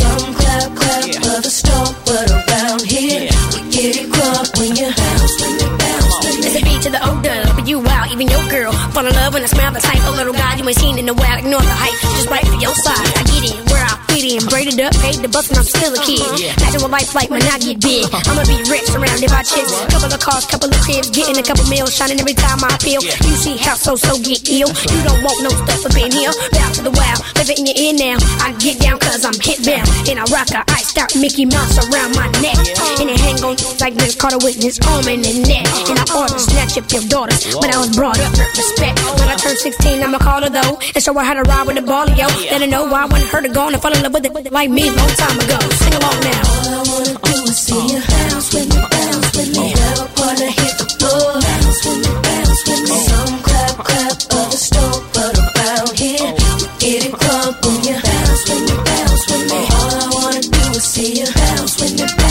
Some 0.00 0.34
clap, 0.34 0.68
clap, 0.78 1.06
others 1.32 1.54
stomp, 1.54 1.96
but 2.04 2.26
around 2.30 2.82
here 2.82 3.30
we 3.52 3.60
get 3.70 3.96
it 4.02 4.08
crump 4.12 4.48
when 4.58 4.74
you 4.76 4.88
bounce 4.90 5.34
with 5.40 5.54
me, 5.60 5.66
bounce 5.82 6.16
me. 6.24 6.30
It's 6.46 6.56
a 6.58 6.62
beat 6.66 6.82
to 6.82 6.90
the 6.90 7.00
old 7.08 7.22
dub, 7.22 7.56
but 7.56 7.66
you 7.68 7.78
even 8.16 8.32
your 8.32 8.48
girl 8.48 8.72
fall 8.96 9.04
in 9.04 9.12
love 9.12 9.34
when 9.34 9.44
I 9.44 9.50
smell 9.52 9.72
the 9.72 9.80
type 9.80 10.00
of 10.08 10.16
little 10.16 10.32
guy 10.32 10.56
you 10.56 10.64
ain't 10.64 10.78
seen 10.80 10.96
in 10.96 11.04
a 11.08 11.12
while. 11.12 11.36
Ignore 11.36 11.60
the 11.60 11.76
hype, 11.76 11.92
just 12.16 12.28
right 12.32 12.46
for 12.48 12.56
your 12.56 12.72
side. 12.72 12.96
I 12.96 13.22
get 13.28 13.44
in 13.44 13.60
where 13.68 13.84
I 13.84 13.92
fit 14.08 14.24
in, 14.24 14.40
braided 14.48 14.80
up, 14.80 14.96
paid 15.04 15.20
the 15.20 15.28
bus, 15.28 15.52
and 15.52 15.60
I'm 15.60 15.68
still 15.68 15.92
a 15.92 16.00
kid. 16.00 16.24
Imagine 16.56 16.80
what 16.80 16.96
life 16.96 17.12
like 17.12 17.28
when 17.28 17.44
I 17.44 17.60
get 17.60 17.76
big. 17.76 18.08
I'ma 18.08 18.48
be 18.48 18.56
rich, 18.72 18.88
surrounded 18.88 19.28
by 19.28 19.44
chicks, 19.44 19.68
couple 19.92 20.08
of 20.08 20.16
cars, 20.16 20.48
couple 20.48 20.72
of 20.72 20.80
cribs, 20.80 21.12
getting 21.12 21.36
a 21.36 21.44
couple 21.44 21.68
meals, 21.68 21.92
shining 21.92 22.16
every 22.16 22.32
time 22.32 22.64
I 22.64 22.80
feel. 22.80 23.04
You 23.04 23.36
see 23.36 23.60
how 23.60 23.76
so 23.76 24.00
so 24.00 24.16
get 24.24 24.48
ill. 24.48 24.72
You 24.72 25.00
don't 25.04 25.20
want 25.20 25.44
no 25.44 25.52
stuff 25.68 25.84
up 25.84 25.96
in 26.00 26.08
here. 26.08 26.32
Bow 26.56 26.68
to 26.72 26.82
the 26.88 26.94
wild, 26.96 27.20
live 27.36 27.52
it 27.52 27.60
in 27.60 27.68
your 27.68 27.76
ear 27.76 27.94
now. 28.00 28.16
I 28.40 28.56
get 28.56 28.80
down 28.80 28.96
cause 28.96 29.28
I'm 29.28 29.36
hit 29.36 29.60
bound, 29.60 29.84
and 30.08 30.16
I 30.16 30.24
rock 30.32 30.48
a 30.56 30.64
iced 30.72 30.96
out 30.96 31.12
Mickey 31.20 31.44
Mouse 31.44 31.76
around 31.84 32.16
my 32.16 32.32
neck, 32.40 32.56
and 32.96 33.12
it 33.12 33.20
hang 33.20 33.44
on 33.44 33.60
like 33.76 33.92
Vince 33.92 34.16
Carter 34.16 34.40
with 34.40 34.56
his 34.56 34.80
arm 34.88 35.04
in 35.04 35.20
the 35.20 35.36
neck. 35.44 35.68
And 35.92 36.00
I 36.00 36.04
ought 36.16 36.32
to 36.32 36.40
snatch 36.40 36.80
up 36.80 36.88
your 36.88 37.04
daughters, 37.12 37.44
but 37.60 37.68
I 37.68 37.76
was 37.76 37.92
brought 37.92 38.05
up 38.10 38.56
respect. 38.56 38.96
When 39.18 39.28
I 39.28 39.36
turn 39.36 39.56
16, 39.56 40.02
I'ma 40.02 40.18
call 40.18 40.42
her 40.42 40.50
though, 40.50 40.78
and 40.94 41.02
show 41.02 41.14
her 41.14 41.24
how 41.24 41.34
to 41.34 41.42
ride 41.42 41.66
with 41.66 41.76
the 41.76 41.82
ball, 41.82 42.08
yo. 42.10 42.26
Let 42.50 42.60
her 42.60 42.66
know 42.66 42.84
why 42.86 43.02
I 43.02 43.06
wanted 43.06 43.28
her 43.28 43.42
to 43.42 43.48
go 43.48 43.68
and 43.68 43.80
fall 43.80 43.92
in 43.92 44.02
love 44.02 44.12
with 44.14 44.26
it 44.26 44.52
like 44.52 44.70
me 44.70 44.84
long 44.90 45.12
time 45.16 45.38
ago. 45.40 45.58
Sing 45.82 45.94
along 45.94 46.20
now. 46.22 46.42
All 46.46 46.72
I 46.72 46.82
wanna 46.86 47.14
do 47.18 47.34
is 47.50 47.58
see 47.58 47.82
you 47.92 48.00
bounce 48.06 48.48
with 48.54 48.68
me, 48.70 48.80
bounce 48.90 49.30
with 49.36 49.50
me. 49.56 49.66
A 49.72 50.06
partner 50.16 50.50
hit 50.58 50.74
the 50.78 50.86
floor, 50.96 51.40
bounce 51.40 51.80
with 51.86 51.98
me, 52.04 52.12
bounce 52.26 52.62
with 52.68 52.82
me. 52.86 52.98
Some 53.08 53.34
clap, 53.46 53.76
clap, 53.88 54.16
others 54.38 54.62
stomp, 54.62 55.02
but 55.14 55.34
around 55.36 55.92
here 55.96 56.30
we 56.60 56.66
get 56.78 57.00
it 57.06 57.14
when 57.16 57.78
you 57.86 57.96
bounce 58.06 58.42
with 58.48 58.62
me, 58.68 58.74
bounce 58.86 59.24
with 59.30 59.44
me. 59.50 59.60
All 59.76 59.94
I 59.96 60.06
wanna 60.16 60.42
do 60.42 60.62
is 60.78 60.84
see 60.84 61.10
you 61.20 61.28
bounce 61.34 61.74
with 61.80 61.94
me, 61.98 62.25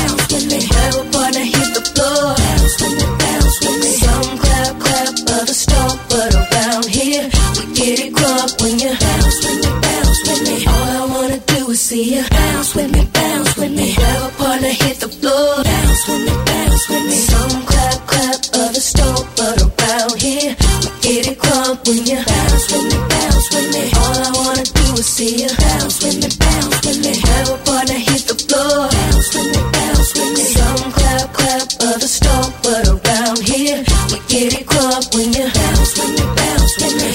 see 11.95 12.15
you 12.15 12.23
bounce 12.29 12.75
with 12.75 12.91
me, 12.91 13.03
bounce 13.13 13.55
with 13.55 13.71
me. 13.71 13.87
Have 13.91 14.23
a 14.27 14.31
partner 14.35 14.73
hit 14.83 14.97
the 14.99 15.07
floor, 15.07 15.63
bounce 15.63 16.03
with 16.07 16.23
me, 16.27 16.33
bounce 16.49 16.83
with 16.89 17.05
me. 17.09 17.17
Some 17.31 17.55
clap, 17.69 17.99
clap, 18.11 18.39
others 18.61 18.87
stomp, 18.91 19.23
but 19.39 19.55
around 19.63 20.15
here 20.19 20.51
we 20.83 20.89
get 21.05 21.23
it 21.31 21.39
crump 21.39 21.87
when 21.87 22.03
you 22.09 22.19
bounce 22.19 22.65
with 22.71 22.85
me, 22.91 22.97
bounce 23.13 23.47
with 23.53 23.67
me. 23.75 23.83
All 24.01 24.17
I 24.27 24.31
wanna 24.39 24.65
do 24.79 24.87
is 24.99 25.07
see 25.15 25.33
you 25.43 25.51
bounce 25.63 25.97
with 26.03 26.17
me, 26.19 26.29
bounce 26.43 26.79
with 26.85 26.99
me. 26.99 27.13
Have 27.27 27.47
a 27.55 27.57
partner 27.63 27.99
hit 28.07 28.23
the 28.27 28.37
floor, 28.43 28.79
bounce 28.91 29.29
with 29.35 29.49
me, 29.55 29.61
bounce 29.75 30.11
with 30.19 30.31
me. 30.35 30.43
Some 30.57 30.83
clap, 30.97 31.27
clap, 31.37 31.67
others 31.79 32.13
stomp, 32.19 32.51
but 32.65 32.83
around 32.91 33.39
here 33.39 33.79
we 34.11 34.17
get 34.27 34.51
it 34.59 34.65
crump 34.67 35.05
when 35.15 35.31
you 35.31 35.47
bounce 35.47 35.91
with 35.95 36.11
me, 36.17 36.25
bounce 36.39 36.73
with 36.75 36.95
me. 36.99 37.11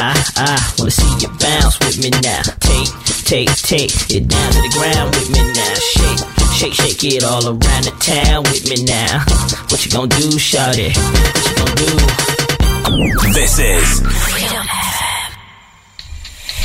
I, 0.00 0.16
I 0.48 0.56
wanna 0.78 0.96
see 0.96 1.12
you 1.20 1.30
bounce 1.44 1.76
with 1.84 1.96
me 2.00 2.10
now. 2.24 2.67
Take, 3.28 3.52
take, 3.56 3.90
take 3.92 4.22
it 4.22 4.28
down 4.28 4.52
to 4.52 4.60
the 4.62 4.70
ground 4.72 5.14
with 5.14 5.28
me 5.28 5.42
now. 5.52 5.74
Shake, 5.92 6.20
shake, 6.56 6.72
shake 6.72 7.04
it 7.12 7.24
all 7.24 7.44
around 7.44 7.84
the 7.84 7.92
town 8.00 8.42
with 8.44 8.64
me 8.70 8.82
now. 8.88 9.20
What 9.68 9.84
you 9.84 9.92
gonna 9.92 10.08
do, 10.08 10.38
shout 10.38 10.78
it? 10.78 10.96
What 10.96 11.44
you 11.44 11.54
gonna 11.60 11.76
do? 11.76 13.32
This 13.36 13.58
is 13.58 14.00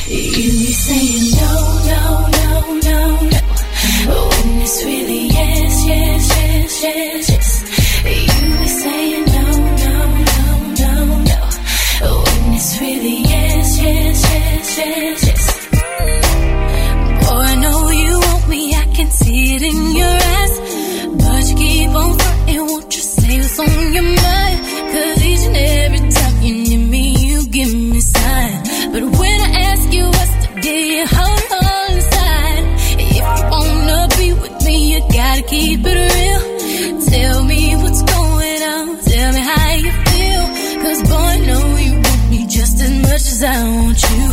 You 0.08 0.52
be 0.64 0.72
saying 0.72 1.36
no, 1.36 1.52
no, 1.84 2.32
no, 2.32 2.50
no, 2.80 3.00
no. 3.28 3.42
When 4.32 4.62
it's 4.64 4.86
really 4.86 5.28
yes, 5.28 5.86
yes, 5.86 6.30
yes, 6.32 6.82
yes, 6.82 7.30
yes. 7.30 7.48
You 8.08 8.56
be 8.56 8.68
saying 8.68 9.26
no, 9.36 9.46
no, 9.84 9.96
no, 10.32 10.48
no, 10.80 10.94
no. 11.28 12.24
When 12.24 12.54
it's 12.56 12.80
really 12.80 13.20
yes, 13.20 13.68
yes, 13.84 14.24
yes, 14.32 14.78
yes, 14.78 15.28
yes. 15.28 15.43
See 19.14 19.56
it 19.56 19.64
in 19.72 19.80
your 20.02 20.16
eyes. 20.38 20.56
But 21.22 21.42
you 21.50 21.56
keep 21.64 21.90
on 22.02 22.12
fronting, 22.20 22.66
won't 22.70 22.96
you 22.96 23.04
say 23.16 23.38
what's 23.38 23.60
on 23.60 23.94
your 23.98 24.08
mind? 24.26 24.58
Cause 24.92 25.20
each 25.30 25.46
and 25.50 25.58
every 25.58 26.02
time 26.18 26.36
you 26.46 26.54
need 26.68 26.84
me, 26.94 27.06
you 27.30 27.48
give 27.58 27.74
me 27.92 28.00
sign. 28.00 28.54
But 28.94 29.04
when 29.20 29.38
I 29.48 29.50
ask 29.70 29.86
you 29.98 30.06
what's 30.16 30.36
the 30.44 30.50
deal, 30.62 31.06
hold 31.18 31.52
on 31.62 31.92
inside. 31.98 32.64
If 33.04 33.10
you 33.18 33.24
wanna 33.54 34.00
be 34.20 34.28
with 34.42 34.58
me, 34.66 34.78
you 34.94 35.00
gotta 35.20 35.44
keep 35.54 35.82
it 35.92 35.98
real. 36.16 36.42
Tell 37.14 37.44
me 37.52 37.62
what's 37.82 38.02
going 38.16 38.62
on, 38.74 38.86
tell 39.12 39.30
me 39.36 39.42
how 39.52 39.72
you 39.86 39.92
feel. 40.10 40.44
Cause 40.84 41.02
boy, 41.10 41.30
I 41.36 41.40
know 41.48 41.66
you 41.88 41.94
want 42.08 42.24
me 42.32 42.40
just 42.48 42.76
as 42.86 42.92
much 43.08 43.26
as 43.34 43.44
I 43.44 43.58
want 43.76 44.00
you. 44.10 44.24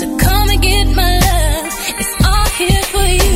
To 0.00 0.04
come 0.24 0.46
and 0.54 0.62
get 0.62 0.86
my 1.00 1.12
love, 1.26 1.66
it's 2.00 2.14
all 2.28 2.48
here 2.60 2.84
for 2.92 3.06
you. 3.20 3.31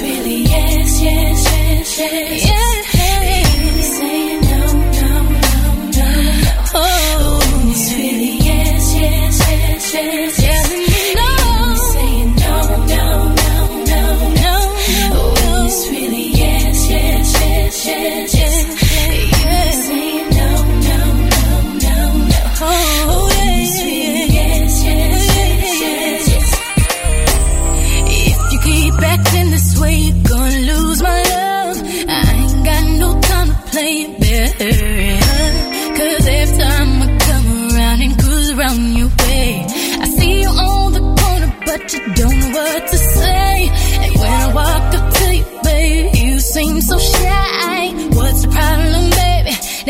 Really 0.00 0.42
yes, 0.42 1.02
yes, 1.02 1.98
yes, 1.98 1.98
yes. 1.98 2.51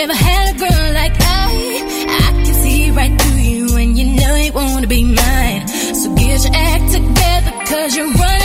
Never 0.02 0.14
had 0.14 0.56
a 0.56 0.58
girl 0.58 0.94
like 0.94 1.12
I. 1.16 1.52
I 2.08 2.42
can 2.44 2.54
see 2.54 2.90
right 2.90 3.22
through 3.22 3.38
you, 3.38 3.76
and 3.76 3.96
you 3.96 4.04
know 4.16 4.34
you 4.34 4.52
wanna 4.52 4.88
be 4.88 5.04
mine. 5.04 5.68
So 5.68 6.12
get 6.16 6.42
your 6.42 6.52
act 6.52 6.92
together, 6.92 7.52
cause 7.66 7.94
you're 7.94 8.10
running 8.10 8.41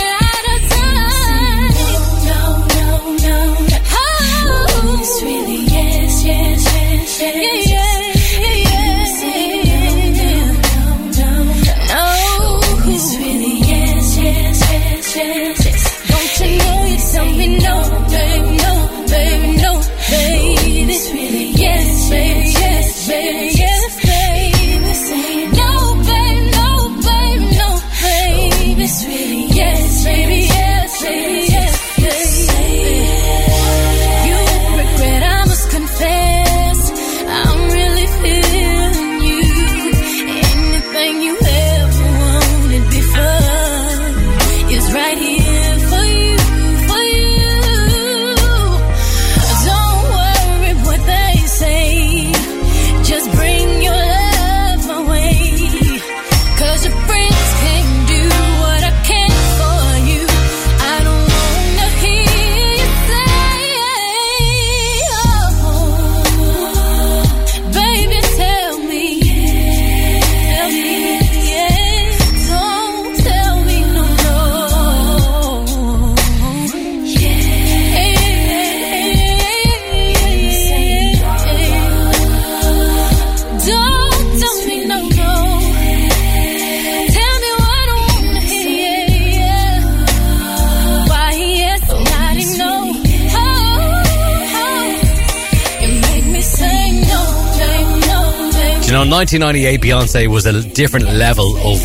know, 99.04 99.16
1998 99.16 99.80
Beyonce 99.80 100.26
was 100.26 100.46
a 100.46 100.68
different 100.70 101.06
level 101.06 101.56
of 101.58 101.80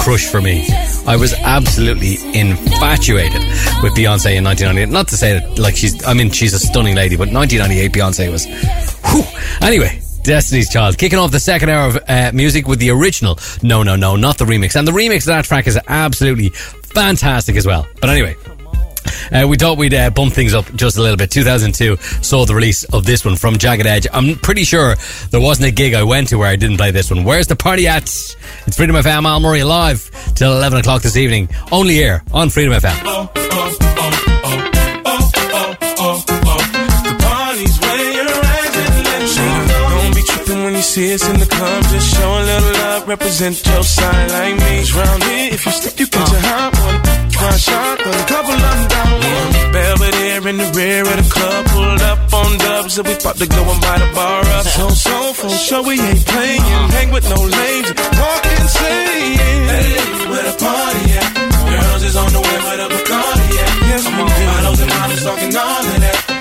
crush 0.00 0.26
for 0.26 0.42
me. 0.42 0.66
I 1.06 1.16
was 1.16 1.32
absolutely 1.32 2.16
infatuated 2.38 3.42
with 3.82 3.94
Beyonce 3.94 4.36
in 4.36 4.44
1998. 4.44 4.88
Not 4.90 5.08
to 5.08 5.16
say 5.16 5.38
that, 5.38 5.58
like, 5.58 5.76
she's, 5.76 6.04
I 6.06 6.12
mean, 6.12 6.30
she's 6.30 6.52
a 6.52 6.58
stunning 6.58 6.94
lady, 6.94 7.16
but 7.16 7.32
1998 7.32 7.92
Beyonce 7.92 8.30
was, 8.30 8.44
whew. 8.44 9.24
Anyway, 9.66 10.02
Destiny's 10.22 10.68
Child. 10.68 10.98
Kicking 10.98 11.18
off 11.18 11.30
the 11.30 11.40
second 11.40 11.70
hour 11.70 11.88
of 11.88 11.98
uh, 12.06 12.32
music 12.34 12.68
with 12.68 12.80
the 12.80 12.90
original. 12.90 13.38
No, 13.62 13.82
no, 13.82 13.96
no, 13.96 14.16
not 14.16 14.36
the 14.36 14.44
remix. 14.44 14.76
And 14.76 14.86
the 14.86 14.92
remix 14.92 15.20
of 15.20 15.26
that 15.26 15.46
track 15.46 15.66
is 15.66 15.78
absolutely 15.88 16.50
fantastic 16.50 17.56
as 17.56 17.66
well. 17.66 17.86
But 18.00 18.10
anyway, 18.10 18.36
uh, 19.32 19.46
we 19.46 19.56
thought 19.56 19.78
we'd 19.78 19.94
uh, 19.94 20.10
bump 20.10 20.32
things 20.32 20.54
up 20.54 20.72
just 20.74 20.96
a 20.96 21.02
little 21.02 21.16
bit. 21.16 21.30
2002 21.30 21.96
saw 22.22 22.44
the 22.44 22.54
release 22.54 22.84
of 22.84 23.04
this 23.04 23.24
one 23.24 23.36
from 23.36 23.58
Jagged 23.58 23.86
Edge. 23.86 24.06
I'm 24.12 24.36
pretty 24.36 24.64
sure 24.64 24.96
there 25.30 25.40
wasn't 25.40 25.68
a 25.68 25.72
gig 25.72 25.94
I 25.94 26.02
went 26.02 26.28
to 26.28 26.38
where 26.38 26.48
I 26.48 26.56
didn't 26.56 26.76
play 26.76 26.90
this 26.90 27.10
one. 27.10 27.24
Where's 27.24 27.46
the 27.46 27.56
party 27.56 27.86
at? 27.86 28.04
It's 28.04 28.76
Freedom 28.76 28.96
FM 28.96 29.24
Al 29.24 29.40
Murray 29.40 29.64
live 29.64 30.10
till 30.34 30.52
11 30.52 30.80
o'clock 30.80 31.02
this 31.02 31.16
evening. 31.16 31.48
Only 31.72 31.94
here 31.94 32.22
on 32.32 32.50
Freedom 32.50 32.72
FM. 32.72 33.34
The 33.34 34.27
you 40.78 40.82
see 40.82 41.12
us 41.12 41.28
in 41.28 41.36
the 41.42 41.50
club. 41.56 41.82
Just 41.90 42.08
show 42.14 42.30
a 42.40 42.42
little 42.50 42.74
love, 42.82 43.08
represent 43.08 43.56
your 43.66 43.82
side 43.82 44.30
like 44.30 44.54
me. 44.62 44.72
'Cause 44.78 44.92
round 45.00 45.22
here, 45.24 45.50
if 45.56 45.66
you 45.66 45.72
slip, 45.72 45.94
you 46.00 46.06
catch 46.06 46.32
a 46.38 46.40
hot 46.48 46.70
one. 46.86 46.98
Try 47.34 47.48
a 47.48 47.58
shot, 47.66 47.96
but 48.04 48.14
a 48.22 48.26
couple 48.32 48.54
of 48.54 48.74
them 48.78 48.88
down 48.94 49.12
one. 49.34 49.72
Belvedere 49.72 50.44
in 50.50 50.56
the 50.62 50.68
rear 50.78 51.02
of 51.12 51.16
the 51.22 51.28
club, 51.34 51.62
pulled 51.74 52.02
up 52.10 52.20
on 52.40 52.50
dubs, 52.58 52.94
and 52.98 53.06
we 53.08 53.14
about 53.14 53.36
to 53.42 53.46
go 53.56 53.62
and 53.72 53.80
buy 53.86 53.96
the 54.04 54.10
bar 54.18 54.42
up. 54.56 54.64
So, 54.76 54.84
so, 55.06 55.16
for 55.40 55.50
sure, 55.66 55.82
we 55.82 55.94
ain't 56.08 56.24
playing. 56.32 56.62
Uh-huh. 56.62 56.96
Hang 56.96 57.10
with 57.10 57.26
no 57.34 57.40
lames, 57.58 57.88
walk 58.20 58.42
insane. 58.54 59.38
Hey, 59.72 59.90
where 60.30 60.44
the 60.48 60.54
party 60.64 61.04
at? 61.22 61.30
Girls 61.70 62.02
is 62.08 62.16
on 62.22 62.30
the 62.36 62.42
way, 62.46 62.58
where 62.66 62.78
the 62.82 62.88
Bacardi 62.94 63.48
at? 63.64 63.72
Yes, 63.90 64.04
Come 64.04 64.20
on, 64.20 64.46
models 64.46 64.80
and 64.84 64.90
models 64.96 65.22
talking 65.26 65.56
all 65.56 65.86
of 65.94 66.00
that. 66.04 66.37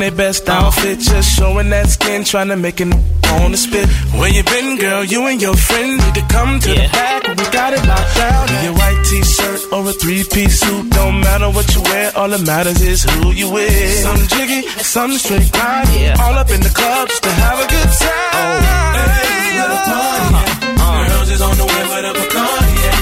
Their 0.00 0.10
best 0.10 0.48
outfit, 0.48 0.98
just 0.98 1.36
showing 1.36 1.70
that 1.70 1.88
skin, 1.88 2.24
trying 2.24 2.48
to 2.48 2.56
make 2.56 2.80
it 2.80 2.92
on 3.38 3.52
the 3.52 3.56
spit. 3.56 3.88
Where 4.18 4.28
you 4.28 4.42
been, 4.42 4.78
girl? 4.78 5.04
You 5.04 5.26
and 5.26 5.40
your 5.40 5.54
friend 5.54 5.98
need 5.98 6.14
to 6.14 6.26
come 6.26 6.58
to 6.58 6.68
the 6.68 6.88
back. 6.92 7.28
We 7.28 7.44
got 7.52 7.72
it 7.72 7.86
locked 7.86 8.16
down. 8.16 8.48
In 8.50 8.64
your 8.64 8.74
white 8.74 9.02
t-shirt 9.08 9.72
or 9.72 9.88
a 9.88 9.92
three-piece 9.92 10.60
suit, 10.60 10.90
don't 10.90 11.20
matter 11.20 11.48
what 11.50 11.72
you 11.74 11.82
wear. 11.82 12.12
All 12.16 12.28
that 12.28 12.44
matters 12.44 12.80
is 12.82 13.04
who 13.04 13.30
you 13.30 13.50
with. 13.50 13.70
Some 14.02 14.26
jiggy, 14.26 14.66
some 14.82 15.12
straight 15.12 15.52
grind. 15.52 15.88
All 16.20 16.34
up 16.34 16.50
in 16.50 16.60
the 16.60 16.70
club 16.70 17.08
just 17.08 17.22
to 17.22 17.30
have 17.30 17.58
a 17.60 17.66
good 17.70 17.90
time. 18.02 18.34
Oh. 18.34 18.60
Hey, 18.98 19.54
where 19.56 19.68
the 19.68 19.80
party 19.86 20.34
at? 20.40 21.08
Girls 21.08 21.30
is 21.30 21.40
on 21.40 21.56
the 21.56 21.66
way 21.66 21.82
with 21.92 22.10
a 22.10 22.12
Bacardi 22.18 22.74
at. 22.90 23.00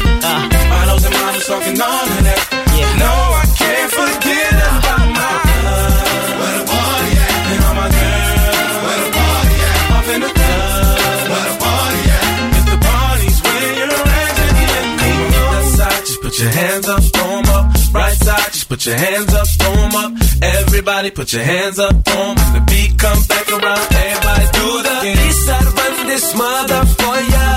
Models 0.69 1.05
and 1.05 1.15
models 1.15 1.47
talking 1.47 1.81
all 1.81 2.05
of 2.05 2.23
that. 2.29 2.41
No, 2.99 3.28
your 16.49 16.65
hands 16.65 16.89
up, 16.89 17.03
throw 17.15 17.39
'em 17.39 17.49
up. 17.57 17.67
Right 17.93 18.19
side, 18.25 18.53
just 18.53 18.69
put 18.69 18.87
your 18.87 18.97
hands 18.97 19.35
up, 19.35 19.47
throw 19.59 19.73
'em 19.73 19.95
up. 20.05 20.13
Everybody 20.43 21.11
put 21.11 21.33
your 21.33 21.45
hands 21.45 21.79
up, 21.79 21.95
throw 22.05 22.23
'em. 22.29 22.37
When 22.37 22.53
the 22.55 22.65
beat 22.71 22.99
comes 22.99 23.27
back 23.27 23.49
around, 23.51 23.87
everybody 24.05 24.47
do 24.61 24.69
the 24.89 24.97
east 25.27 25.47
side, 25.47 25.69
run 25.79 26.07
this 26.07 26.35
mother 26.35 26.83
for 26.99 27.17
ya. 27.35 27.49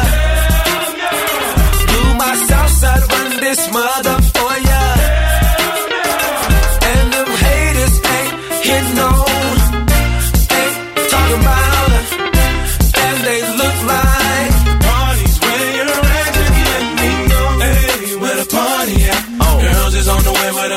Do 1.91 2.01
my 2.23 2.33
south 2.49 2.73
side, 2.81 3.03
run 3.13 3.29
this 3.45 3.61
mother 3.77 4.17
for 4.35 4.53
ya. 4.69 4.83
And 6.91 7.05
them 7.13 7.29
haters 7.43 7.95
ain't 8.15 8.33
hitting 8.67 8.99
on, 8.99 9.20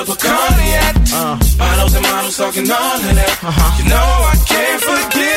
bottle 0.05 0.13
of 0.13 0.19
cognac. 0.21 0.97
Uh. 1.13 1.39
Models 1.59 1.95
and 1.95 2.03
models 2.03 2.37
talking 2.37 2.71
all 2.71 2.97
of 2.97 3.15
that. 3.15 3.39
Uh-huh. 3.43 3.79
You 3.79 3.89
know 3.89 4.11
I 4.33 4.37
can't 4.45 4.81
forget 4.83 5.34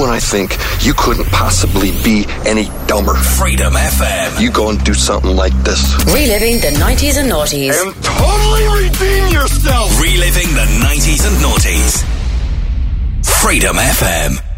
when 0.00 0.10
I 0.10 0.18
think 0.18 0.56
you 0.82 0.94
couldn't 0.94 1.26
possibly 1.26 1.90
be 2.02 2.24
any 2.46 2.70
dumber. 2.86 3.14
Freedom 3.14 3.74
FM. 3.74 4.40
You 4.40 4.50
go 4.50 4.70
and 4.70 4.82
do 4.82 4.94
something 4.94 5.36
like 5.36 5.52
this. 5.62 5.94
Reliving 6.06 6.56
the 6.60 6.72
90s 6.80 7.18
and 7.18 7.30
noughties. 7.30 7.76
And 7.80 7.94
totally 8.02 8.64
redeem 8.82 9.28
yourself. 9.32 10.00
Reliving 10.00 10.48
the 10.54 10.66
90s 10.80 11.26
and 11.28 11.36
noughties. 11.44 12.02
Freedom 13.42 13.76
FM. 13.76 14.49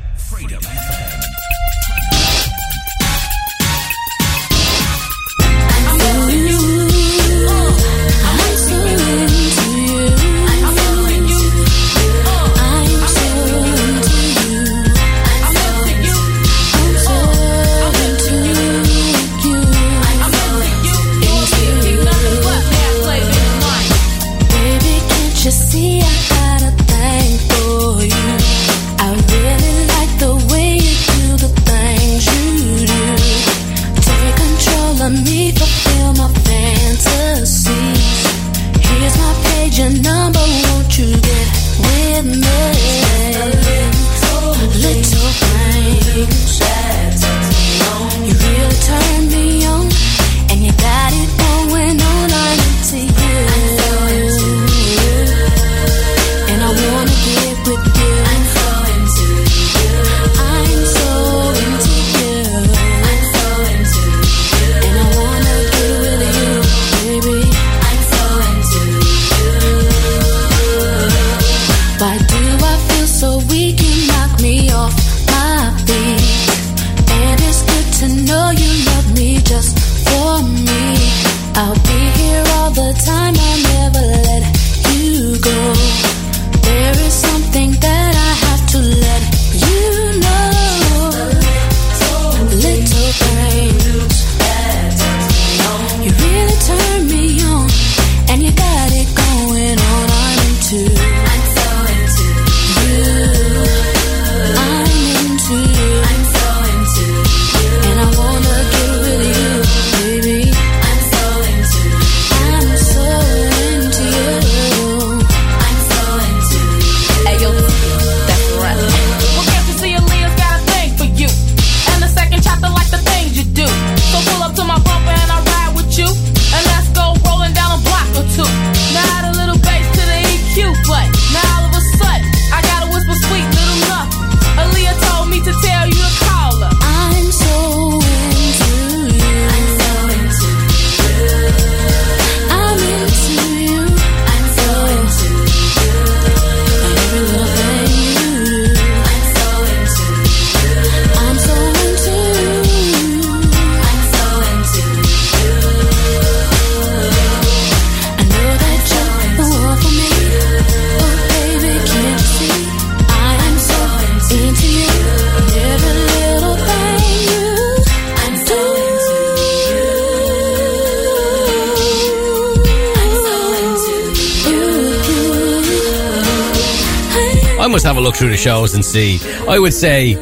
Must 177.72 177.86
have 177.86 177.96
a 177.96 178.00
look 178.02 178.16
through 178.16 178.28
the 178.28 178.36
shows 178.36 178.74
and 178.74 178.84
see. 178.84 179.18
I 179.48 179.58
would 179.58 179.72
say 179.72 180.14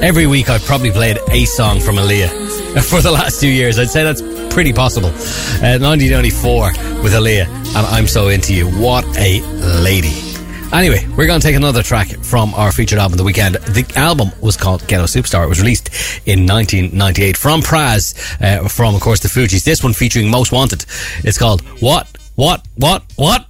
every 0.00 0.26
week 0.26 0.48
I've 0.48 0.64
probably 0.64 0.90
played 0.90 1.18
a 1.30 1.44
song 1.44 1.80
from 1.80 1.96
Aaliyah 1.96 2.82
for 2.88 3.02
the 3.02 3.10
last 3.10 3.42
two 3.42 3.48
years. 3.48 3.78
I'd 3.78 3.90
say 3.90 4.04
that's 4.04 4.22
pretty 4.54 4.72
possible. 4.72 5.10
Uh, 5.10 5.76
1994 5.78 6.72
with 7.02 7.12
Aaliyah, 7.12 7.46
and 7.46 7.86
I'm 7.88 8.06
so 8.06 8.28
into 8.28 8.54
you. 8.54 8.68
What 8.70 9.04
a 9.18 9.42
lady. 9.82 10.14
Anyway, 10.72 11.06
we're 11.14 11.26
going 11.26 11.40
to 11.40 11.46
take 11.46 11.56
another 11.56 11.82
track 11.82 12.08
from 12.22 12.54
our 12.54 12.72
featured 12.72 12.98
album, 12.98 13.18
The 13.18 13.24
Weekend. 13.24 13.56
The 13.56 13.84
album 13.94 14.30
was 14.40 14.56
called 14.56 14.86
Ghetto 14.88 15.04
Supastar. 15.04 15.44
It 15.44 15.48
was 15.50 15.60
released 15.60 15.90
in 16.26 16.46
1998 16.46 17.36
from 17.36 17.60
Pras, 17.60 18.14
uh, 18.40 18.66
from, 18.66 18.94
of 18.94 19.02
course, 19.02 19.20
the 19.20 19.28
Fugees. 19.28 19.62
This 19.62 19.84
one 19.84 19.92
featuring 19.92 20.30
Most 20.30 20.52
Wanted. 20.52 20.86
It's 21.18 21.36
called 21.36 21.60
What, 21.82 22.08
What, 22.36 22.66
What, 22.76 23.02
What? 23.16 23.47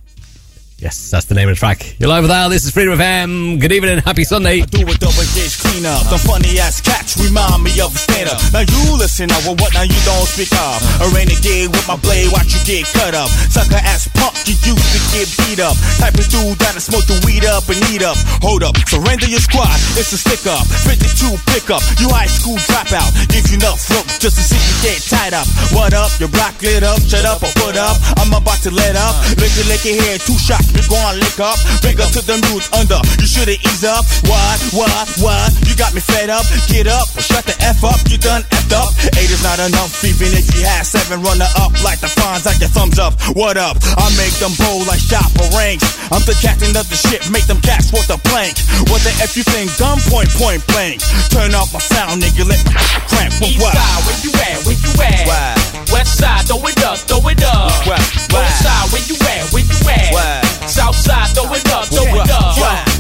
Yes, 0.79 1.11
that's 1.11 1.27
the 1.27 1.35
name 1.35 1.51
of 1.51 1.57
the 1.57 1.59
track. 1.59 1.99
You're 1.99 2.07
live 2.07 2.23
with 2.23 2.31
Al. 2.31 2.55
This 2.55 2.63
is 2.63 2.71
Freedom 2.71 2.95
FM. 2.95 3.59
Good 3.59 3.75
evening. 3.75 3.99
Happy 3.99 4.23
Sunday. 4.23 4.63
do 4.63 4.87
a 4.87 4.95
double 4.95 5.27
gauge 5.35 5.59
cleanup. 5.59 6.07
The 6.07 6.23
funny 6.23 6.55
ass 6.63 6.79
cats 6.79 7.19
remind 7.19 7.67
me 7.67 7.75
of 7.83 7.91
a 7.91 7.99
stand 7.99 8.31
up. 8.31 8.39
Now 8.55 8.63
you 8.63 8.95
listen 8.95 9.27
up, 9.35 9.43
well, 9.43 9.59
what 9.59 9.75
now 9.75 9.83
you 9.83 9.99
don't 10.07 10.23
speak 10.31 10.55
up. 10.55 10.79
A 11.03 11.11
renegade 11.11 11.75
with 11.75 11.83
my 11.91 11.99
blade, 11.99 12.31
watch 12.31 12.55
you 12.55 12.63
get 12.63 12.87
cut 12.95 13.11
up. 13.11 13.27
Sucker 13.51 13.83
ass 13.83 14.07
punk, 14.15 14.39
you 14.47 14.55
used 14.63 14.91
to 14.95 15.01
get 15.11 15.27
beat 15.43 15.59
up. 15.59 15.75
Type 15.99 16.15
of 16.15 16.31
dude 16.31 16.55
that'll 16.63 16.79
smoke 16.79 17.11
the 17.11 17.19
weed 17.27 17.43
up 17.43 17.67
and 17.67 17.83
eat 17.91 18.07
up. 18.07 18.15
Hold 18.47 18.63
up, 18.63 18.79
surrender 18.87 19.27
your 19.27 19.43
squad, 19.43 19.75
it's 19.99 20.15
a 20.15 20.19
stick 20.19 20.47
up. 20.47 20.63
52 20.87 21.43
pickup, 21.51 21.83
you 21.99 22.07
high 22.07 22.31
school 22.31 22.55
dropout. 22.71 23.11
Give 23.35 23.43
you 23.51 23.59
enough 23.59 23.83
rope 23.91 24.07
just 24.23 24.39
to 24.39 24.43
see 24.47 24.63
you 24.63 24.75
get 24.87 25.03
tied 25.03 25.35
up. 25.35 25.51
What 25.75 25.91
up, 25.91 26.15
your 26.23 26.31
block 26.31 26.55
lit 26.63 26.87
up, 26.87 27.03
shut 27.03 27.27
up 27.27 27.43
or 27.43 27.51
put 27.59 27.75
up. 27.75 27.99
I'm 28.23 28.31
about 28.31 28.63
to 28.63 28.71
let 28.71 28.95
up. 28.95 29.19
Lick 29.43 29.51
it, 29.59 29.67
lick 29.67 29.83
it 29.83 29.99
here, 29.99 30.23
two 30.23 30.39
shots, 30.39 30.68
we 30.75 30.83
gon' 30.89 31.19
lick 31.21 31.39
up. 31.41 31.59
Big 31.83 32.01
up 32.01 32.11
to 32.13 32.23
them 32.25 32.41
dudes 32.49 32.69
under, 32.75 33.01
you 33.21 33.27
shoulda 33.27 33.55
eased 33.55 33.85
up. 33.85 34.05
What, 34.27 34.59
what, 34.75 35.07
what? 35.21 35.51
You 35.67 35.75
got 35.77 35.95
me 35.95 36.01
fed 36.01 36.31
up. 36.31 36.45
Get 36.69 36.87
up 36.87 37.09
or 37.17 37.23
shut 37.23 37.45
the 37.45 37.57
F 37.65 37.85
up, 37.85 38.01
you 38.09 38.19
done 38.19 38.43
effed 38.51 38.73
up. 38.75 38.93
Eight 39.17 39.31
is 39.31 39.43
not 39.43 39.59
enough, 39.59 40.05
even 40.05 40.35
if 40.37 40.51
you 40.55 40.65
had 40.65 40.85
seven, 40.85 41.23
Runner 41.23 41.49
up 41.59 41.73
like 41.83 42.01
the 42.01 42.09
fawns, 42.09 42.47
like 42.47 42.61
your 42.61 42.69
thumbs 42.69 42.99
up. 42.99 43.15
What 43.35 43.57
up? 43.57 43.77
I 43.83 44.07
make 44.17 44.35
them 44.39 44.53
bowl 44.61 44.85
like 44.87 45.01
shopper 45.01 45.49
ranks. 45.57 45.85
I'm 46.13 46.23
the 46.25 46.37
captain 46.41 46.77
of 46.77 46.87
the 46.89 46.97
ship, 46.97 47.27
make 47.31 47.47
them 47.47 47.61
cats 47.61 47.91
for 47.91 48.03
the 48.07 48.21
plank. 48.29 48.59
What 48.89 49.03
the 49.03 49.13
F 49.23 49.37
you 49.37 49.43
think? 49.43 49.75
Gun 49.79 49.99
point, 50.07 50.31
point 50.37 50.63
blank. 50.69 51.03
Turn 51.31 51.55
off 51.55 51.73
my 51.73 51.81
sound, 51.81 52.23
nigga, 52.23 52.47
let 52.47 52.61
me 52.65 52.73
cramp. 53.09 53.35
What, 53.41 53.51
East 53.51 53.63
what? 53.63 53.75
side, 53.75 54.01
where 54.07 54.19
you 54.23 54.33
at? 54.37 54.59
Where 54.67 54.79
you 54.79 54.93
at? 55.03 55.78
West 55.93 56.19
side, 56.19 56.47
throw 56.47 56.61
it 56.67 56.83
up, 56.85 56.99
throw 56.99 57.27
it 57.29 57.43
up. 57.45 57.73
North 57.87 58.55
side, 58.61 58.93
where 58.93 59.03
you 59.09 59.17
at? 59.17 59.53
Where 59.53 59.65
you 59.65 59.79
at? 59.89 60.69
South 60.69 60.97
side, 60.97 61.29
throw 61.35 61.53
it 61.55 61.65
up, 61.73 61.87
throw 61.87 62.05
it 62.05 62.31
up. 62.31 62.55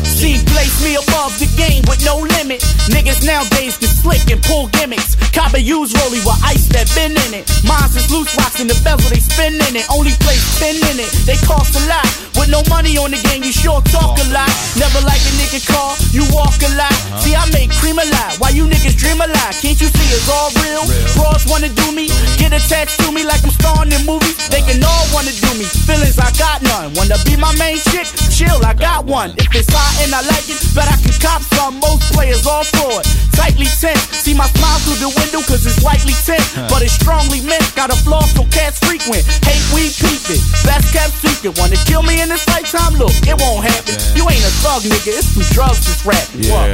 She 0.05 0.48
placed 0.59 0.83
me 0.83 0.99
above 0.99 1.31
the 1.39 1.47
game 1.55 1.87
with 1.87 2.03
no 2.03 2.19
limit. 2.19 2.59
Niggas 2.91 3.23
nowadays 3.23 3.79
can 3.79 3.87
slick 3.87 4.27
and 4.27 4.43
pull 4.43 4.67
gimmicks. 4.75 5.15
Copper 5.31 5.63
use 5.63 5.95
rollie 5.95 6.19
with 6.27 6.35
ice 6.43 6.67
that 6.75 6.91
been 6.99 7.15
in 7.15 7.31
it. 7.31 7.47
Mines 7.63 7.95
is 7.95 8.11
loose 8.11 8.35
rocks 8.35 8.59
in 8.59 8.67
the 8.67 8.75
bezel, 8.83 9.07
they 9.07 9.23
spin 9.23 9.55
in 9.55 9.79
it. 9.79 9.87
Only 9.87 10.11
place 10.19 10.43
spin 10.59 10.75
in 10.91 10.99
it. 10.99 11.11
They 11.23 11.39
cost 11.47 11.79
a 11.79 11.83
lot. 11.87 12.11
With 12.35 12.51
no 12.51 12.67
money 12.67 12.99
on 12.99 13.15
the 13.15 13.23
game, 13.31 13.47
you 13.47 13.55
sure 13.55 13.79
talk 13.95 14.19
a 14.19 14.27
lot. 14.35 14.51
Never 14.75 14.99
like 15.07 15.23
a 15.23 15.33
nigga 15.39 15.63
car, 15.63 15.95
you 16.11 16.27
walk 16.35 16.59
a 16.67 16.71
lot. 16.75 16.91
Uh-huh. 16.91 17.23
See, 17.23 17.35
I 17.39 17.47
make 17.55 17.71
cream 17.79 18.03
a 18.03 18.07
lot. 18.11 18.35
Why 18.43 18.51
you 18.51 18.67
niggas 18.67 18.99
dream 18.99 19.23
a 19.23 19.31
lot? 19.31 19.55
Can't 19.63 19.79
you 19.79 19.87
see 19.87 20.09
it's 20.11 20.27
all 20.27 20.51
real? 20.59 20.83
Bros 21.15 21.47
wanna 21.47 21.71
do 21.71 21.95
me, 21.95 22.11
get 22.35 22.51
attached 22.51 22.99
to 23.07 23.15
me 23.15 23.23
like 23.23 23.47
I'm 23.47 23.55
starring 23.55 23.95
in 23.95 24.03
movies. 24.03 24.35
They 24.51 24.63
can 24.67 24.83
all 24.83 25.07
wanna 25.15 25.35
do 25.39 25.51
me. 25.55 25.71
Feelings 25.87 26.19
I 26.19 26.35
got 26.35 26.63
none. 26.67 26.99
Wanna 26.99 27.19
be 27.23 27.39
my 27.39 27.55
main 27.63 27.79
chick? 27.95 28.11
Chill, 28.35 28.59
I 28.67 28.75
got 28.75 29.07
one. 29.07 29.39
If 29.39 29.55
it's 29.55 29.71
hot 29.71 29.95
and 30.03 30.11
I 30.15 30.23
like 30.27 30.48
it, 30.49 30.59
bet 30.75 30.89
I 30.89 30.97
can 31.01 31.15
cop 31.21 31.43
some. 31.55 31.81
Most 31.81 32.13
players 32.13 32.47
all 32.47 32.65
fraud. 32.65 33.05
Tightly 33.37 33.69
tense. 33.69 34.03
See 34.19 34.35
my 34.35 34.49
smile 34.57 34.81
through 34.85 35.01
the 35.01 35.13
window 35.15 35.41
cause 35.47 35.65
it's 35.65 35.81
lightly 35.85 36.17
tense. 36.25 36.45
But 36.69 36.83
it's 36.83 36.97
strongly 36.97 37.41
meant. 37.45 37.65
Got 37.77 37.91
a 37.93 37.99
flaw 38.03 38.25
so 38.35 38.45
cats 38.51 38.81
frequent. 38.81 39.25
Hate 39.45 39.65
we 39.73 39.93
peep 40.01 40.25
it. 40.33 40.41
Best 40.65 40.93
kept 40.93 41.15
secret. 41.21 41.57
Wanna 41.59 41.79
kill 41.85 42.03
me 42.03 42.21
in 42.21 42.29
this 42.29 42.47
lifetime? 42.49 42.97
Look, 42.99 43.15
it 43.25 43.37
won't 43.39 43.65
happen. 43.65 43.95
You 44.17 44.29
ain't 44.29 44.43
a 44.43 44.53
thug 44.65 44.83
nigga. 44.83 45.17
It's 45.17 45.33
some 45.37 45.47
drugs 45.55 45.87
that's 45.87 46.05
rapping. 46.05 46.45
Yeah. 46.45 46.73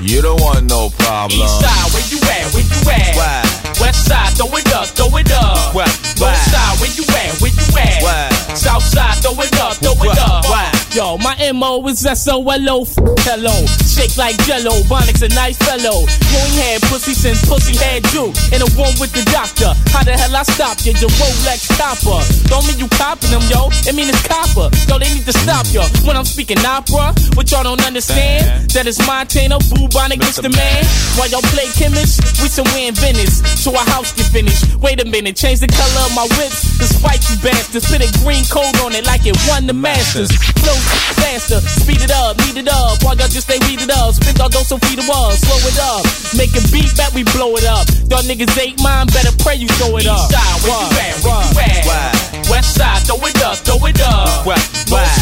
You 0.00 0.22
don't 0.22 0.40
want 0.40 0.64
no 0.66 0.90
problem. 0.98 1.38
East 1.38 1.60
side, 1.60 1.86
where 1.94 2.06
you 2.10 2.18
at? 2.26 2.50
Where 2.50 2.64
you 2.64 2.80
at? 2.90 3.14
Why? 3.14 3.62
West 3.80 4.06
side, 4.06 4.34
throw 4.34 4.50
it 4.56 4.66
up, 4.74 4.86
throw 4.98 5.14
it 5.16 5.30
up. 5.30 5.74
Why? 5.74 5.86
North 6.18 6.42
side, 6.50 6.80
where 6.80 6.90
you 6.90 7.04
at? 7.06 7.38
Where 7.38 7.52
you 7.52 7.66
at? 7.78 8.02
Why? 8.02 8.28
South 8.54 8.82
side, 8.82 9.22
throw 9.22 9.38
it 9.38 9.54
up, 9.60 9.76
throw 9.76 9.94
it 10.02 10.18
up. 10.18 10.44
Why? 10.48 10.71
Yo, 10.92 11.16
my 11.24 11.32
MO 11.56 11.80
is 11.88 12.04
S-O-L-O, 12.04 12.84
hello. 13.24 13.56
Shake 13.88 14.12
like 14.20 14.36
jello, 14.44 14.76
Bonix 14.92 15.24
a 15.24 15.28
nice 15.32 15.56
fellow. 15.56 16.04
You 16.04 16.36
ain't 16.36 16.56
had 16.60 16.82
pussy 16.92 17.16
since 17.16 17.40
pussy 17.48 17.72
had 17.80 18.04
you. 18.12 18.28
In 18.52 18.60
a 18.60 18.68
room 18.76 18.92
with 19.00 19.08
the 19.16 19.24
doctor. 19.32 19.72
How 19.88 20.04
the 20.04 20.12
hell 20.12 20.36
I 20.36 20.44
stop 20.44 20.84
you? 20.84 20.92
The 20.92 21.08
Rolex 21.16 21.64
copper. 21.80 22.20
Don't 22.52 22.68
mean 22.68 22.76
you 22.76 22.92
copping 23.00 23.32
them, 23.32 23.40
yo. 23.48 23.72
It 23.88 23.96
mean 23.96 24.12
it's 24.12 24.20
copper. 24.28 24.68
Yo, 24.84 25.00
they 25.00 25.08
need 25.08 25.24
to 25.24 25.32
stop 25.32 25.64
you. 25.72 25.80
When 26.04 26.12
I'm 26.12 26.28
speaking 26.28 26.60
opera, 26.60 27.16
what 27.40 27.48
y'all 27.48 27.64
don't 27.64 27.80
understand? 27.80 28.68
That 28.76 28.84
it's 28.84 29.00
Montana, 29.08 29.64
Bubonic, 29.72 30.20
Mr. 30.20 30.52
Man. 30.52 30.84
While 31.16 31.32
y'all 31.32 31.46
play 31.56 31.72
chemist, 31.72 32.20
we 32.44 32.52
somewhere 32.52 32.92
in 32.92 32.94
Venice. 33.00 33.40
So 33.56 33.72
our 33.72 33.88
house 33.88 34.12
get 34.12 34.28
finished. 34.28 34.76
Wait 34.84 35.00
a 35.00 35.08
minute, 35.08 35.40
change 35.40 35.64
the 35.64 35.72
color 35.72 36.04
of 36.04 36.12
my 36.12 36.28
whips. 36.36 36.76
The 36.76 36.84
spiky 36.84 37.40
bastards. 37.40 37.88
Put 37.88 38.04
a 38.04 38.12
green 38.20 38.44
coat 38.52 38.76
on 38.84 38.92
it 38.92 39.08
like 39.08 39.24
it 39.24 39.40
won 39.48 39.64
the 39.64 39.72
Masters. 39.72 40.28
Flow 40.60 40.81
faster, 41.18 41.60
speed 41.60 42.02
it 42.02 42.10
up, 42.10 42.36
beat 42.38 42.56
it 42.56 42.68
up. 42.68 43.02
While 43.02 43.16
y'all 43.16 43.28
just 43.28 43.48
stay 43.48 43.58
it 43.60 43.90
up. 43.90 44.14
Spin 44.14 44.40
all 44.40 44.48
those 44.48 44.68
so 44.68 44.78
feed 44.78 44.98
the 44.98 45.06
wall, 45.08 45.30
slow 45.32 45.58
it 45.68 45.78
up. 45.78 46.02
Make 46.36 46.54
a 46.54 46.62
beat 46.70 46.92
that 46.96 47.12
we 47.14 47.24
blow 47.34 47.54
it 47.56 47.64
up. 47.64 47.88
Y'all 48.10 48.22
niggas 48.22 48.52
ain't 48.60 48.80
mine, 48.82 49.06
better 49.08 49.34
pray 49.42 49.56
you 49.56 49.68
throw 49.80 49.96
it 49.96 50.06
up. 50.06 50.30
East 50.30 50.32
side, 50.32 50.58
where 50.62 50.78
you 50.78 50.98
at? 50.98 51.54
Where 51.54 51.84
you 51.84 51.90
at? 51.90 52.11
West 52.52 52.76
side, 52.76 53.00
throw 53.08 53.16
it 53.24 53.40
up, 53.40 53.56
throw 53.64 53.80
it 53.88 53.96
up. 54.04 54.44
North 54.44 54.60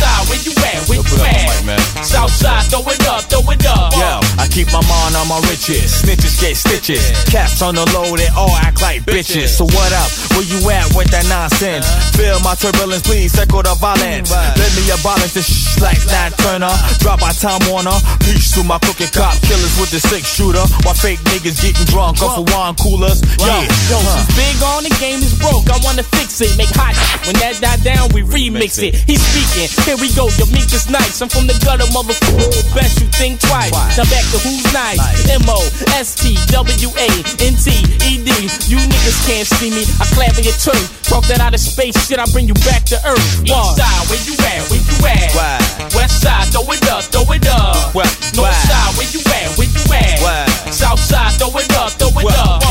side, 0.03 0.27
where 0.27 0.43
you 0.43 0.51
at? 0.67 0.83
Where 0.91 0.99
you 0.99 1.17
at? 1.23 1.79
South 2.03 2.35
side, 2.35 2.67
throw 2.67 2.83
it 2.91 3.07
up, 3.07 3.23
throw 3.31 3.47
it 3.55 3.63
up. 3.71 3.95
Yo, 3.95 4.19
I 4.35 4.51
keep 4.51 4.67
my 4.75 4.83
mind 4.91 5.15
on 5.15 5.31
my 5.31 5.39
riches. 5.47 6.03
Snitches 6.03 6.35
get 6.43 6.59
stitches. 6.59 7.07
Caps 7.31 7.63
on 7.63 7.79
the 7.79 7.87
low, 7.95 8.17
they 8.19 8.27
all 8.35 8.51
act 8.67 8.83
like 8.83 9.07
bitches. 9.07 9.55
So 9.55 9.63
what 9.63 9.93
up? 9.95 10.11
Where 10.35 10.43
you 10.43 10.59
at 10.75 10.91
with 10.99 11.07
that 11.15 11.23
nonsense? 11.31 11.87
Uh-huh. 11.87 12.19
Feel 12.19 12.39
my 12.43 12.59
turbulence, 12.59 13.07
please 13.07 13.31
echo 13.39 13.63
the 13.63 13.79
violence. 13.79 14.35
Let 14.35 14.71
me 14.75 14.83
abolish 14.91 15.31
this 15.31 15.47
sh 15.47 15.79
like 15.79 16.03
that 16.11 16.35
Turner. 16.43 16.75
Drop 16.99 17.23
by 17.23 17.31
Time 17.39 17.63
Warner. 17.71 17.95
Peace 18.27 18.51
to 18.59 18.67
my 18.67 18.83
crooked 18.83 19.15
cop 19.15 19.39
killers 19.47 19.79
with 19.79 19.95
the 19.95 20.03
six 20.03 20.27
shooter. 20.27 20.67
While 20.83 20.99
fake 20.99 21.23
niggas 21.31 21.63
getting 21.63 21.87
drunk 21.87 22.19
off 22.27 22.43
of 22.43 22.51
wine 22.51 22.75
coolers. 22.75 23.23
Yeah, 23.39 23.63
Yo, 23.87 24.03
since 24.03 24.35
big 24.35 24.59
on 24.75 24.83
the 24.83 24.93
game 24.99 25.23
is 25.23 25.39
broke, 25.39 25.71
I 25.71 25.79
wanna 25.87 26.03
fix 26.03 26.43
it. 26.43 26.51
Make 26.59 26.75
hot 26.75 26.99
when 27.27 27.37
that 27.41 27.61
die 27.61 27.81
down, 27.85 28.09
we 28.13 28.23
remix 28.23 28.81
it. 28.81 28.95
He's 29.05 29.21
speaking, 29.21 29.69
here 29.85 29.99
we 30.01 30.09
go, 30.17 30.29
your 30.41 30.49
meek 30.53 30.71
is 30.73 30.89
nice. 30.89 31.21
I'm 31.21 31.29
from 31.29 31.47
the 31.47 31.57
gutter, 31.65 31.87
motherfucker. 31.93 32.51
Best 32.75 33.01
you 33.01 33.09
think 33.17 33.41
twice. 33.41 33.73
Now 33.97 34.07
back 34.09 34.25
to 34.33 34.39
who's 34.41 34.65
nice. 34.73 35.01
M 35.29 35.45
O 35.49 35.61
S 35.97 36.15
T 36.15 36.37
W 36.53 36.89
A 36.97 37.09
N 37.43 37.55
T 37.57 37.85
E 38.07 38.21
D. 38.23 38.31
You 38.71 38.79
niggas 38.81 39.19
can't 39.27 39.47
see 39.47 39.71
me. 39.71 39.85
I 40.01 40.07
clap 40.17 40.37
in 40.39 40.45
your 40.45 40.57
turf. 40.61 40.81
Talk 41.05 41.27
that 41.27 41.41
out 41.41 41.55
of 41.55 41.61
space 41.61 41.97
shit, 42.07 42.19
I 42.19 42.27
bring 42.31 42.47
you 42.47 42.55
back 42.67 42.85
to 42.95 42.97
earth. 43.07 43.43
East 43.43 43.77
side, 43.77 44.03
where 44.07 44.23
you 44.23 44.35
at? 44.47 44.63
Where 44.71 44.79
you 44.79 44.97
at? 45.05 45.95
West 45.95 46.23
side, 46.23 46.47
throw 46.55 46.67
it 46.71 46.87
up, 46.89 47.03
throw 47.11 47.27
it 47.35 47.47
up. 47.51 47.95
North 47.95 48.55
side, 48.67 48.91
where 48.95 49.11
you 49.11 49.21
at? 49.27 49.59
Where 49.59 49.67
you 49.67 49.83
at? 49.91 50.47
South 50.71 51.01
side, 51.01 51.35
throw 51.39 51.51
it 51.59 51.71
up, 51.75 51.91
throw 51.99 52.15
it 52.15 52.31
up. 52.39 52.63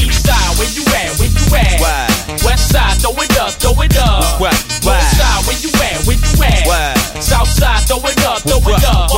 East 0.00 0.24
side, 0.24 0.56
where 0.56 0.70
you 0.72 0.84
at? 0.96 1.12
Where 1.20 1.28
you 1.28 1.44
at? 1.56 2.13
West 2.54 2.70
side, 2.70 2.96
throw 3.02 3.10
it 3.20 3.36
up, 3.40 3.50
throw 3.54 3.82
it 3.82 3.96
up. 3.98 4.38
North 4.38 4.54
side, 4.86 5.42
where 5.44 5.58
you 5.58 5.70
at? 5.74 6.06
Where 6.06 6.14
you 6.14 6.72
at? 6.72 6.94
South 7.20 7.48
side, 7.48 7.82
throw 7.88 7.98
it 7.98 8.24
up, 8.24 8.42
throw 8.42 8.60
it 8.72 8.84
up. 8.84 9.10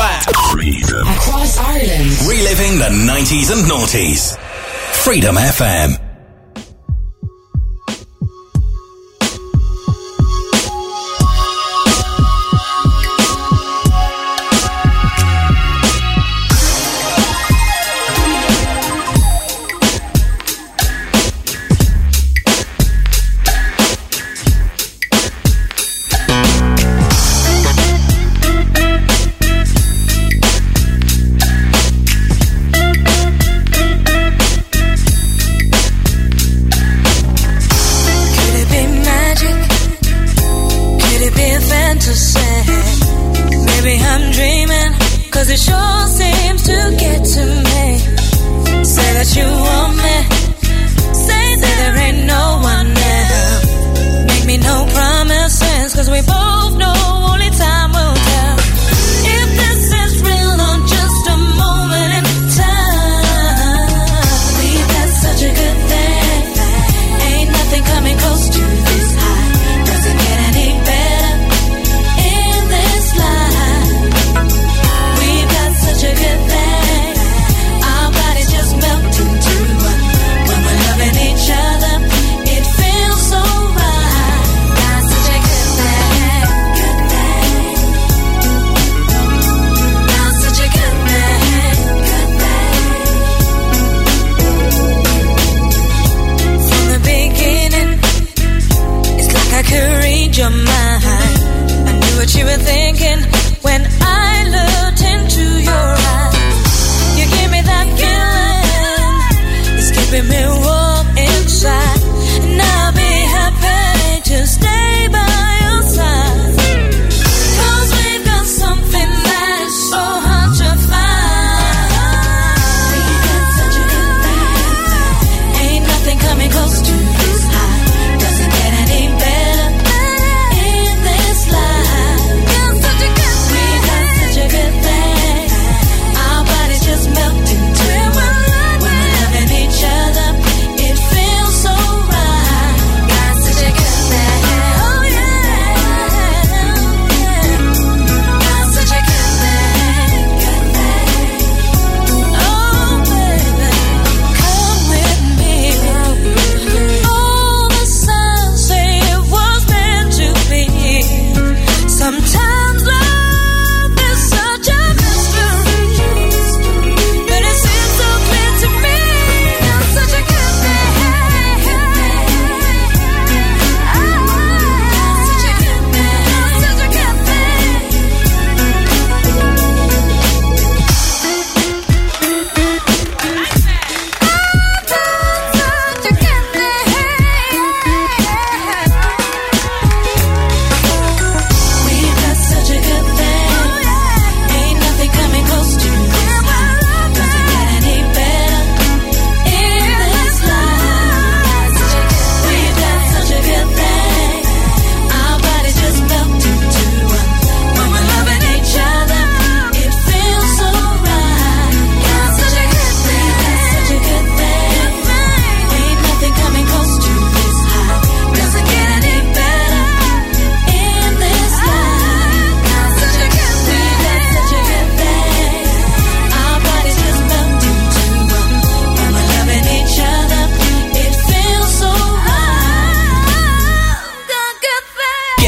Freedom. 0.50 1.06
Across 1.06 1.58
Ireland. 1.58 2.16
Reliving 2.26 2.78
the 2.78 2.88
90s 3.12 3.52
and 3.52 3.70
noughties. 3.70 4.38
Freedom 5.04 5.36
FM. 5.36 6.05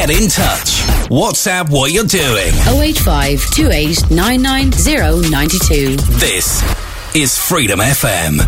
Get 0.08 0.22
in 0.22 0.28
touch. 0.30 0.80
WhatsApp 1.10 1.68
what 1.68 1.92
you're 1.92 2.02
doing. 2.02 2.54
085 2.66 3.40
This 6.18 6.62
is 7.14 7.36
Freedom 7.36 7.78
FM. 7.78 8.38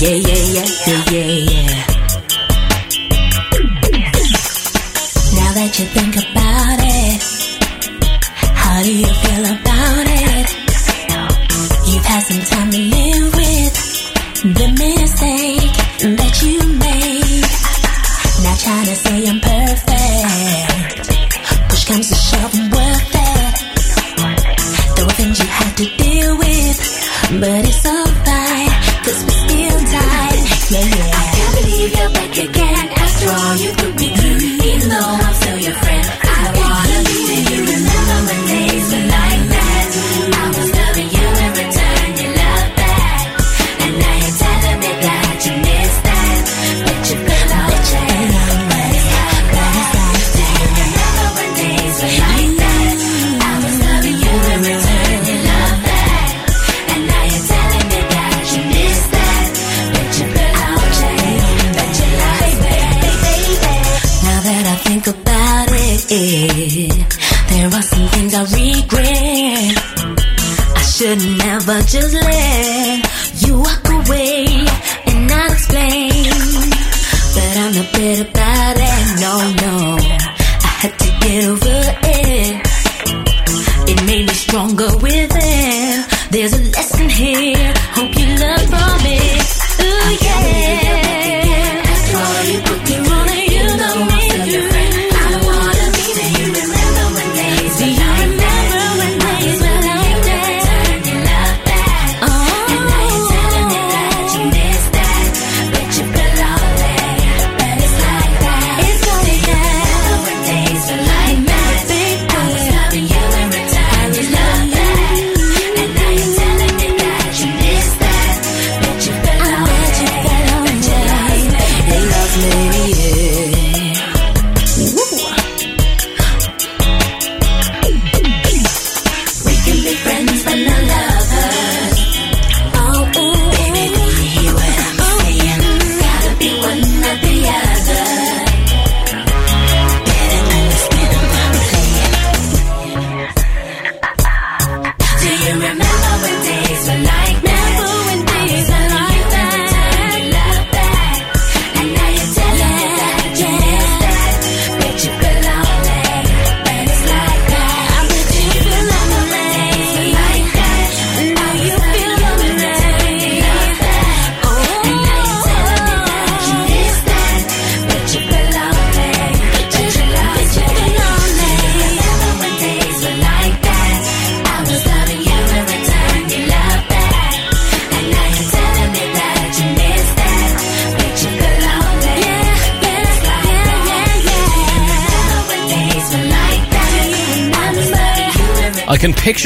Yeah, 0.00 0.14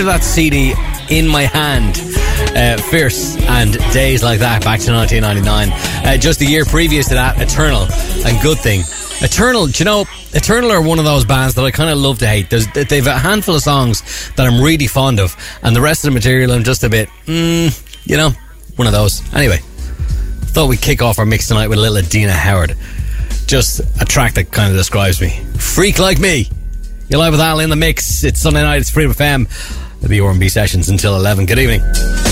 that 0.06 0.22
CD 0.24 0.74
in 1.10 1.28
my 1.28 1.42
hand. 1.42 1.98
Uh, 2.56 2.80
Fierce 2.90 3.36
and 3.48 3.72
Days 3.92 4.22
Like 4.22 4.40
That 4.40 4.64
back 4.64 4.80
to 4.80 4.92
1999. 4.92 5.70
Uh, 6.06 6.16
just 6.16 6.38
the 6.38 6.46
year 6.46 6.64
previous 6.64 7.08
to 7.08 7.14
that, 7.14 7.40
Eternal 7.40 7.86
and 8.26 8.42
Good 8.42 8.58
Thing. 8.58 8.82
Eternal, 9.24 9.68
you 9.68 9.84
know, 9.84 10.04
Eternal 10.32 10.72
are 10.72 10.82
one 10.82 10.98
of 10.98 11.04
those 11.04 11.24
bands 11.24 11.54
that 11.54 11.64
I 11.64 11.70
kind 11.70 11.90
of 11.90 11.98
love 11.98 12.18
to 12.20 12.26
hate. 12.26 12.50
There's, 12.50 12.66
they've 12.72 13.06
a 13.06 13.18
handful 13.18 13.54
of 13.54 13.62
songs 13.62 14.02
that 14.36 14.46
I'm 14.46 14.62
really 14.62 14.86
fond 14.86 15.20
of, 15.20 15.36
and 15.62 15.76
the 15.76 15.80
rest 15.80 16.04
of 16.04 16.10
the 16.10 16.14
material 16.14 16.52
I'm 16.52 16.64
just 16.64 16.82
a 16.84 16.88
bit, 16.88 17.08
mm, 17.26 18.06
you 18.06 18.16
know, 18.16 18.30
one 18.76 18.86
of 18.86 18.92
those. 18.92 19.22
Anyway, 19.34 19.58
thought 19.58 20.68
we'd 20.68 20.80
kick 20.80 21.02
off 21.02 21.18
our 21.18 21.26
mix 21.26 21.48
tonight 21.48 21.68
with 21.68 21.78
a 21.78 21.82
little 21.82 21.98
Adina 21.98 22.32
Howard. 22.32 22.76
Just 23.46 23.80
a 24.00 24.04
track 24.04 24.34
that 24.34 24.50
kind 24.50 24.70
of 24.70 24.76
describes 24.76 25.20
me. 25.20 25.30
Freak 25.58 25.98
like 25.98 26.18
me. 26.18 26.48
You're 27.08 27.20
live 27.20 27.32
with 27.32 27.40
Al 27.40 27.60
in 27.60 27.70
the 27.70 27.76
mix. 27.76 28.24
It's 28.24 28.40
Sunday 28.40 28.62
night. 28.62 28.80
It's 28.80 28.90
Freedom 28.90 29.12
FM 29.12 29.81
the 30.08 30.20
R&B 30.20 30.48
sessions 30.48 30.88
until 30.88 31.16
11. 31.16 31.46
Good 31.46 31.58
evening. 31.58 32.31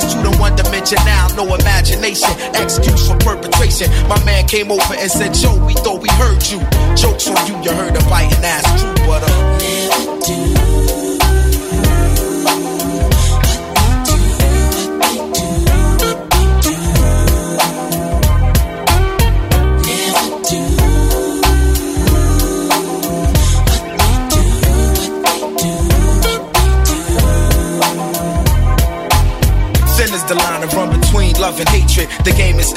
to 0.09 0.17
the 0.21 0.35
one 0.39 0.55
dimension 0.55 0.97
now, 1.05 1.27
no 1.35 1.45
imagination, 1.55 2.29
excuse 2.55 3.07
for 3.07 3.17
perpetration. 3.17 3.89
My 4.07 4.21
man 4.25 4.47
came 4.47 4.71
over 4.71 4.93
and 4.93 5.09
said, 5.11 5.33
Joe, 5.33 5.57
we 5.65 5.73
thought 5.73 6.01
we 6.01 6.09
heard 6.17 6.41
you. 6.49 6.59
Jokes 6.95 7.27
on 7.27 7.39
you, 7.47 7.55
you 7.63 7.71
heard 7.71 7.95
a 7.95 8.03
biting 8.09 8.43
ass 8.43 8.65
true, 8.81 8.93
but 9.05 9.23
uh. 9.23 9.80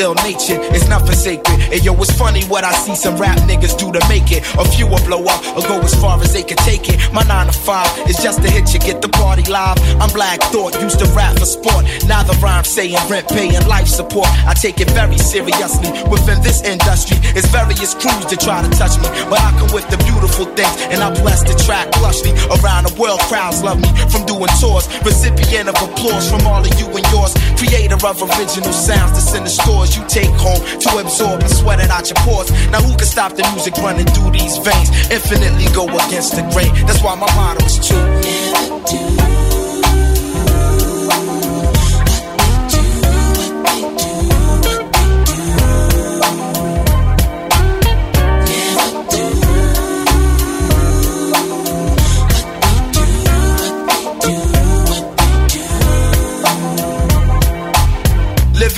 The 0.05 0.11
game 0.13 0.61
is 0.75 0.87
nothing 0.87 1.15
sacred. 1.15 1.54
And 1.75 1.83
yo, 1.85 1.93
it's 1.99 2.15
funny 2.15 2.45
what 2.45 2.63
I 2.63 2.71
see 2.71 2.95
some 2.95 3.19
rap 3.19 3.37
niggas 3.51 3.75
do 3.77 3.91
to 3.91 3.99
make 4.09 4.31
it. 4.31 4.47
A 4.55 4.63
few 4.63 4.87
will 4.87 5.03
blow 5.03 5.27
up 5.27 5.43
or 5.59 5.63
go 5.67 5.83
as 5.83 5.91
far 5.99 6.23
as 6.23 6.33
they 6.33 6.45
can 6.45 6.57
take 6.63 6.87
it. 6.89 7.03
My 7.13 7.27
nine 7.27 7.51
to 7.51 7.53
five 7.53 7.91
is 8.07 8.15
just 8.23 8.39
to 8.43 8.49
hit 8.49 8.73
you, 8.73 8.79
get 8.79 9.03
the 9.03 9.09
party 9.09 9.43
live. 9.51 9.83
I'm 9.99 10.07
Black 10.15 10.39
Thought, 10.55 10.79
used 10.81 11.01
to 11.03 11.07
rap 11.19 11.35
for 11.35 11.47
sport. 11.51 11.83
Now 12.07 12.23
the 12.23 12.39
rhyme 12.39 12.63
saying 12.63 12.95
rent, 13.11 13.27
paying 13.27 13.59
life 13.67 13.89
support. 13.89 14.31
I 14.47 14.55
take 14.55 14.79
it 14.79 14.89
very 14.95 15.19
seriously. 15.19 15.91
Within 16.07 16.39
this 16.47 16.63
industry, 16.63 17.19
it's 17.35 17.51
various 17.51 17.91
crews 17.99 18.23
that 18.31 18.39
try 18.39 18.63
to 18.63 18.71
touch 18.79 18.95
me. 19.03 19.11
But 19.27 19.43
I 19.43 19.51
come 19.59 19.75
with 19.75 19.91
the 19.91 19.99
beautiful 20.07 20.47
things, 20.55 20.79
and 20.95 21.03
I 21.03 21.11
bless 21.27 21.43
the 21.43 21.59
track 21.67 21.91
plushly. 21.99 22.39
Around 22.55 22.87
the 22.87 22.95
world, 22.95 23.19
crowds 23.27 23.67
love 23.67 23.83
me 23.83 23.91
from 24.15 24.23
doing 24.31 24.47
tours. 24.63 24.87
Recipient 25.03 25.67
of 25.67 25.75
applause 25.83 26.31
from 26.31 26.47
all 26.47 26.63
of 26.63 26.71
you 26.79 26.87
and 26.87 27.03
yours. 27.11 27.35
Creator 27.59 27.99
of 27.99 28.23
original 28.23 28.71
sounds 28.71 29.19
that's 29.19 29.35
in 29.35 29.43
the 29.43 29.51
stores 29.51 29.99
you 29.99 30.07
take 30.07 30.31
home 30.39 30.63
to 30.79 30.89
absorb 31.03 31.43
and 31.43 31.51
sweat 31.65 31.81
it 31.81 31.91
out 31.91 32.07
your 32.09 32.17
pores. 32.17 32.51
Now 32.71 32.83
who 32.83 32.95
can 32.97 33.07
stop 33.07 33.33
the 33.35 33.43
music 33.53 33.75
running 33.79 34.07
through 34.07 34.33
these 34.33 34.59
veins? 34.59 34.91
Infinitely 35.11 35.67
go 35.75 35.85
against 35.89 36.37
the 36.37 36.43
grain. 36.53 36.73
That's 36.87 37.03
why 37.03 37.15
my 37.15 37.27
motto 37.35 37.65
is 37.65 37.89
true. 37.89 37.97
Never 37.97 38.85
do. 38.85 39.44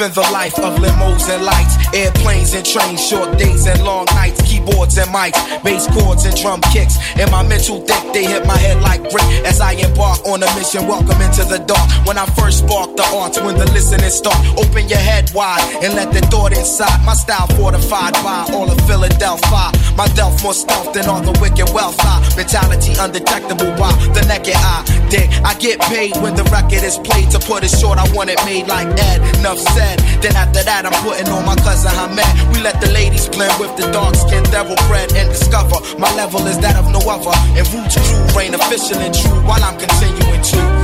Living 0.07 0.23
the 0.23 0.31
life 0.33 0.57
of 0.61 0.79
limos 0.79 1.29
and 1.29 1.45
lights, 1.45 1.77
airplanes 1.93 2.55
and 2.55 2.65
trains, 2.65 3.05
short 3.05 3.37
days 3.39 3.67
and 3.67 3.83
long 3.83 4.05
nights, 4.15 4.41
keyboards 4.67 4.99
and 4.99 5.09
mics, 5.11 5.39
bass 5.63 5.87
chords 5.89 6.25
and 6.25 6.37
drum 6.37 6.61
kicks. 6.73 6.97
In 7.19 7.31
my 7.31 7.43
mental 7.43 7.81
thick, 7.81 8.13
they 8.13 8.25
hit 8.25 8.47
my 8.47 8.57
head 8.57 8.83
like 8.83 9.03
brick 9.11 9.25
as 9.45 9.61
I 9.61 9.73
embark 9.73 10.25
on 10.27 10.43
a 10.43 10.47
mission. 10.57 10.87
Welcome 10.87 11.21
into 11.21 11.45
the 11.45 11.59
dark. 11.59 11.89
When 12.07 12.19
I 12.19 12.27
first 12.39 12.59
spark 12.59 12.97
the 12.97 13.05
arts, 13.15 13.41
when 13.41 13.57
the 13.57 13.67
listening 13.73 14.11
start, 14.11 14.39
open 14.59 14.89
your 14.89 14.99
head 14.99 15.31
wide 15.35 15.63
and 15.83 15.95
let 15.95 16.13
the 16.13 16.21
thought 16.27 16.53
inside. 16.57 17.05
My 17.05 17.15
style 17.15 17.47
fortified 17.57 18.15
by 18.25 18.47
all 18.53 18.71
of 18.71 18.79
Philadelphia. 18.87 19.73
My 19.97 20.07
delf 20.15 20.43
more 20.43 20.55
stealth 20.55 20.93
than 20.93 21.07
all 21.07 21.23
the 21.23 21.37
wicked 21.41 21.73
wealth. 21.73 21.97
I 22.01 22.23
mentality 22.37 22.93
undetectable 22.99 23.73
by 23.77 23.93
the 24.15 24.25
naked 24.29 24.57
eye. 24.57 24.85
Dig, 25.11 25.31
I 25.45 25.55
get 25.59 25.81
paid 25.81 26.17
when 26.19 26.35
the 26.35 26.45
record 26.45 26.83
is 26.83 26.99
played. 26.99 27.31
To 27.31 27.39
put 27.39 27.65
it 27.65 27.71
short, 27.71 27.99
I 27.99 28.07
want 28.13 28.31
it 28.31 28.41
made 28.45 28.67
like 28.67 28.89
Ed. 28.89 29.23
Enough 29.39 29.59
said. 29.59 29.99
Then 30.23 30.37
after 30.37 30.63
that, 30.63 30.87
I'm 30.87 30.97
putting 31.03 31.29
on 31.29 31.45
my 31.45 31.57
cousin 31.57 31.93
Hamed. 31.93 32.29
We 32.53 32.63
let 32.63 32.81
the 32.81 32.91
ladies 32.91 33.29
blend 33.29 33.55
with 33.61 33.77
the 33.77 33.91
dark 33.93 34.15
skin 34.17 34.45
devil 34.57 34.75
bread 34.89 35.13
and 35.13 35.29
discover 35.29 35.77
my 35.99 36.09
level 36.17 36.41
is 36.47 36.59
that 36.61 36.77
of 36.77 36.89
no 36.89 37.01
other. 37.13 37.29
And 37.59 37.69
Roots 37.77 38.01
crew 38.09 38.25
reign 38.33 38.55
official 38.55 38.97
and 39.05 39.13
true 39.13 39.45
while 39.45 39.63
I'm 39.63 39.77
continuing 39.77 40.41
to 40.41 40.76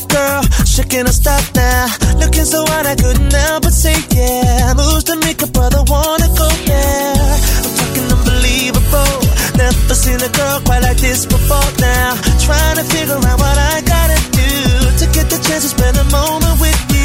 fly 0.00 0.08
girl, 0.08 0.42
shaking 0.64 1.06
her 1.06 1.12
stuff 1.12 1.54
now. 1.54 1.86
Looking 2.18 2.44
so 2.44 2.64
hot 2.66 2.86
I 2.86 2.94
couldn't 2.94 3.32
help 3.32 3.62
but 3.62 3.72
say 3.72 3.94
yeah. 4.10 4.74
Moves 4.74 5.04
to 5.04 5.16
make 5.16 5.42
a 5.42 5.46
brother 5.46 5.82
wanna 5.86 6.28
go 6.36 6.48
there. 6.66 7.14
I'm 7.64 7.72
talking 7.80 8.08
unbelievable. 8.12 9.16
Never 9.56 9.94
seen 9.94 10.20
a 10.20 10.28
girl 10.28 10.60
quite 10.64 10.82
like 10.82 10.98
this 10.98 11.26
before 11.26 11.70
now. 11.80 12.16
Trying 12.44 12.76
to 12.76 12.84
figure 12.84 13.16
out 13.16 13.38
what 13.38 13.58
I 13.58 13.80
gotta 13.82 14.18
do 14.32 14.50
to 15.00 15.06
get 15.12 15.30
the 15.30 15.38
chance 15.46 15.64
to 15.64 15.70
spend 15.70 15.96
a 15.96 16.04
moment 16.04 16.60
with 16.60 16.90
you. 16.90 16.95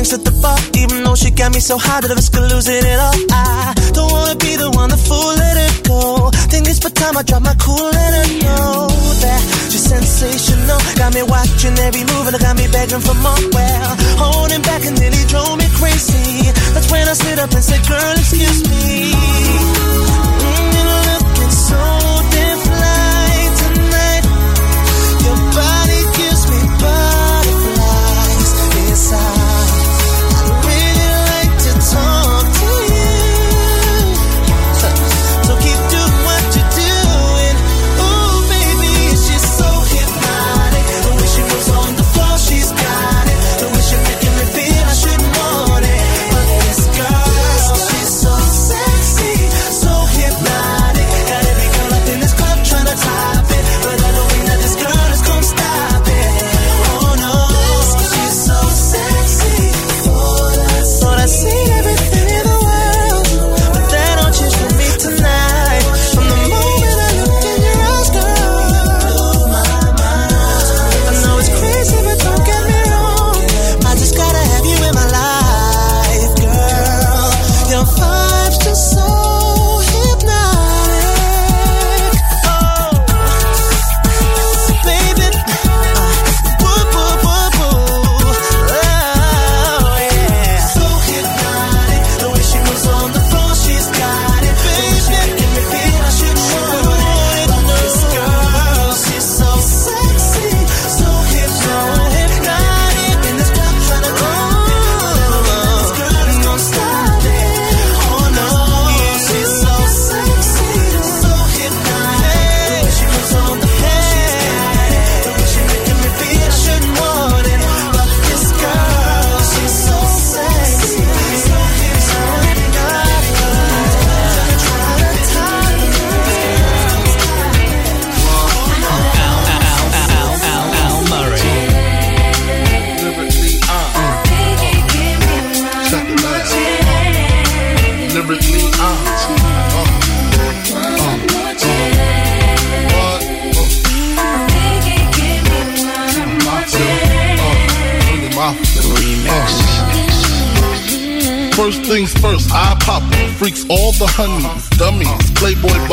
Drinks 0.00 0.16
at 0.16 0.24
the 0.24 0.32
bar, 0.40 0.56
even 0.80 1.04
though 1.04 1.14
she 1.14 1.30
got 1.30 1.52
me 1.52 1.60
so 1.60 1.76
high 1.76 2.00
that 2.00 2.10
I 2.10 2.14
risk 2.14 2.32
of 2.32 2.48
losing 2.48 2.80
it 2.80 3.00
all. 3.06 3.16
I 3.28 3.74
don't 3.92 4.10
wanna 4.10 4.36
be 4.36 4.56
the 4.56 4.70
one 4.72 4.88
to 4.88 4.96
fool, 4.96 5.32
let 5.36 5.56
it 5.60 5.84
go. 5.84 6.30
Think 6.48 6.68
it's 6.68 6.80
for 6.80 6.88
time 6.88 7.16
I 7.20 7.22
drop 7.22 7.42
my 7.42 7.54
cool, 7.60 7.84
let 7.84 8.12
her 8.16 8.28
know 8.40 8.88
that 9.20 9.40
she's 9.68 9.84
sensational. 9.84 10.80
Got 10.96 11.12
me 11.12 11.22
watching 11.22 11.76
every 11.84 12.04
move 12.08 12.24
and 12.28 12.36
it 12.36 12.40
got 12.40 12.56
me 12.56 12.66
begging 12.72 13.04
for 13.04 13.16
more. 13.20 13.44
Well, 13.52 13.92
holding 14.16 14.62
back 14.62 14.82
and 14.88 14.96
nearly 14.96 15.24
drove 15.28 15.58
me 15.60 15.68
crazy. 15.76 16.48
That's 16.72 16.88
when 16.90 17.04
I 17.04 17.12
slid 17.12 17.38
up 17.38 17.52
and 17.52 17.64
said, 17.64 17.84
girl, 17.84 18.14
excuse 18.16 18.64
me. 18.64 18.69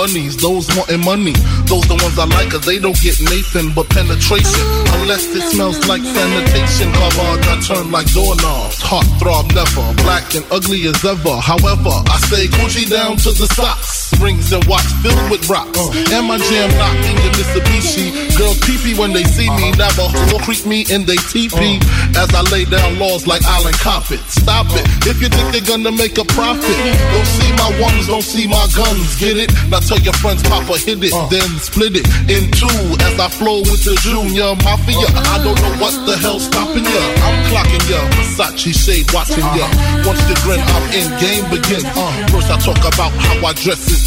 Bunnies, 0.08 0.38
those 0.38 0.68
wanting 0.76 1.04
money. 1.04 1.34
Those 1.68 1.88
the 1.88 2.00
ones 2.02 2.18
I 2.20 2.26
like, 2.26 2.52
cause 2.52 2.66
they 2.66 2.80
don't 2.80 3.00
get 3.02 3.20
Nathan 3.22 3.74
but 3.74 3.90
penetration. 3.90 4.66
Unless 5.02 5.36
it 5.36 5.44
smells 5.52 5.80
like 5.88 6.04
sanitation. 6.04 6.92
Garbage, 6.94 7.48
I 7.48 7.56
turn 7.62 7.92
like 7.92 8.08
doorknobs. 8.14 8.80
Heart 8.82 9.08
throb 9.20 9.46
never, 9.54 9.86
black 10.04 10.36
and 10.36 10.46
ugly 10.52 10.88
as 10.88 11.04
ever. 11.04 11.36
However, 11.38 11.96
I 12.08 12.18
say 12.30 12.48
Gucci 12.48 12.90
down 12.90 13.18
to 13.18 13.32
the 13.32 13.48
socks. 13.54 13.97
Rings 14.22 14.52
and 14.52 14.64
watch 14.66 14.86
filled 15.06 15.30
with 15.30 15.48
rocks. 15.50 15.78
Uh. 15.78 16.16
And 16.16 16.28
my 16.28 16.38
jam 16.38 16.70
knocking 16.78 17.18
the 17.22 17.30
Mitsubishi. 17.38 18.36
Girls 18.38 18.58
peepee 18.66 18.98
when 18.98 19.14
they 19.14 19.24
see 19.24 19.50
me. 19.50 19.70
Uh-huh. 19.70 19.78
Never 19.78 20.06
will 20.34 20.42
creep 20.42 20.66
me 20.66 20.86
in 20.90 21.06
they 21.06 21.18
teepee. 21.30 21.78
Uh-huh. 21.78 22.24
As 22.24 22.30
I 22.34 22.42
lay 22.50 22.66
down 22.66 22.98
laws 22.98 23.28
like 23.28 23.46
Island 23.46 23.78
Coppet. 23.78 24.20
Stop 24.30 24.68
it. 24.74 24.82
Uh-huh. 24.82 25.12
If 25.12 25.22
you 25.22 25.30
think 25.30 25.54
they're 25.54 25.70
gonna 25.70 25.92
make 25.92 26.18
a 26.18 26.26
profit, 26.26 26.78
don't 27.14 27.30
see 27.38 27.52
my 27.54 27.70
ones, 27.80 28.08
don't 28.08 28.26
see 28.26 28.48
my 28.48 28.66
guns. 28.74 29.16
Get 29.22 29.38
it? 29.38 29.54
Now 29.70 29.80
tell 29.80 30.00
your 30.00 30.18
friends, 30.18 30.42
Papa 30.44 30.78
hit 30.82 31.04
it, 31.04 31.14
uh. 31.14 31.28
then 31.28 31.48
split 31.62 31.94
it 31.96 32.08
in 32.26 32.50
two. 32.52 32.80
As 33.06 33.20
I 33.20 33.30
flow 33.30 33.62
with 33.62 33.84
the 33.86 33.94
Junior 34.02 34.58
Mafia. 34.66 35.08
I 35.30 35.38
don't 35.44 35.60
know 35.62 35.74
what 35.78 35.94
the 36.10 36.18
hell's 36.18 36.46
stopping 36.46 36.86
ya. 36.86 37.04
I'm 37.22 37.38
clocking 37.54 37.86
ya. 37.86 38.02
Versace 38.18 38.74
shade 38.74 39.08
watching 39.14 39.46
ya. 39.54 39.70
Once 40.08 40.22
you 40.26 40.36
grin, 40.42 40.62
I'm 40.62 40.86
in. 40.96 41.08
Game 41.22 41.46
begins. 41.54 41.86
First 42.32 42.50
I 42.50 42.58
talk 42.60 42.82
about 42.82 43.12
how 43.14 43.46
I 43.46 43.54
dress 43.54 43.86
is 43.92 44.07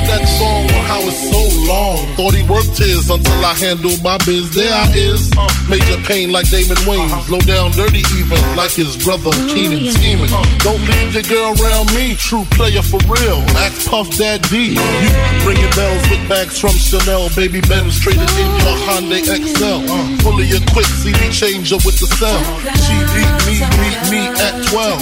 Of 0.00 0.06
that 0.08 0.24
song, 0.40 0.64
how 0.88 1.04
it's 1.04 1.20
so 1.28 1.44
long. 1.68 2.00
Thought 2.16 2.32
he 2.32 2.40
worked 2.48 2.80
his 2.80 3.12
until 3.12 3.44
I 3.44 3.52
handled 3.52 4.00
my 4.00 4.16
biz. 4.24 4.48
There 4.48 4.72
I 4.72 4.88
is, 4.96 5.28
major 5.68 6.00
pain 6.08 6.32
like 6.32 6.48
Damon 6.48 6.80
Wayans. 6.88 7.28
Low 7.28 7.42
down, 7.44 7.76
dirty 7.76 8.00
even 8.16 8.40
like 8.56 8.72
his 8.72 8.96
brother 8.96 9.28
oh, 9.28 9.52
Keenan 9.52 9.92
scheming. 9.92 10.32
Don't 10.64 10.80
leave 10.80 11.12
your 11.12 11.28
girl 11.28 11.52
around 11.60 11.92
me, 11.92 12.16
true 12.16 12.48
player 12.56 12.80
for 12.80 12.96
real. 13.12 13.44
Act 13.60 13.76
Puff 13.92 14.08
Daddy. 14.16 14.72
You 14.72 15.20
ringing 15.44 15.68
bells 15.76 16.00
with 16.08 16.24
bags 16.32 16.56
from 16.56 16.72
Chanel, 16.80 17.28
baby 17.36 17.60
Benz 17.60 18.00
traded 18.00 18.24
in 18.40 18.50
your 18.64 18.78
Hyundai 18.88 19.20
Excel. 19.20 19.84
Fully 20.24 20.48
uh, 20.48 20.64
equipped 20.64 20.96
CD 21.04 21.28
changer 21.28 21.76
with 21.84 22.00
the 22.00 22.08
cell. 22.16 22.40
She 22.88 22.96
beat 23.12 23.36
me, 23.44 23.60
beat 23.76 24.00
me 24.08 24.20
at 24.48 24.64
12. 24.64 24.96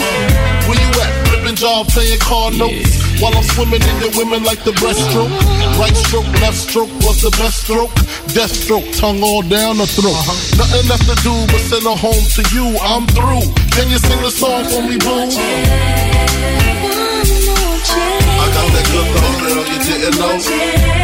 Where 0.66 0.74
you 0.74 0.90
at? 1.06 1.17
Flipping 1.58 1.84
job, 1.84 1.88
playing 1.88 2.18
car 2.20 2.50
notes. 2.52 3.20
While 3.20 3.36
I'm 3.36 3.42
swimming 3.42 3.82
in 3.82 4.00
your 4.00 4.10
women 4.16 4.44
like 4.44 4.62
the 4.64 4.72
breaststroke. 4.72 5.30
Right 5.78 5.96
stroke, 5.96 6.26
left 6.40 6.56
stroke 6.56 6.90
was 7.02 7.22
the 7.22 7.30
best 7.30 7.62
stroke. 7.64 7.92
Death 8.34 8.54
stroke, 8.54 8.84
tongue 8.92 9.22
all 9.22 9.42
down 9.42 9.78
the 9.78 9.86
throat. 9.86 10.14
Uh-huh. 10.14 10.56
Nothing 10.58 10.88
left 10.88 11.06
to 11.08 11.16
do 11.22 11.34
but 11.46 11.60
send 11.60 11.84
her 11.84 11.96
home 11.96 12.24
to 12.38 12.42
you. 12.54 12.78
I'm 12.82 13.06
through. 13.08 13.52
Can 13.74 13.90
you 13.90 13.98
sing 13.98 14.22
the 14.22 14.30
song 14.30 14.64
for 14.64 14.82
me, 14.82 14.98
boo? 14.98 15.26
I 18.38 18.46
got 18.54 18.72
that 18.74 18.86
good 18.92 19.08
love, 19.18 19.38
girl, 19.42 19.66
you 19.66 19.78
didn't 19.82 20.18
know. 20.18 20.97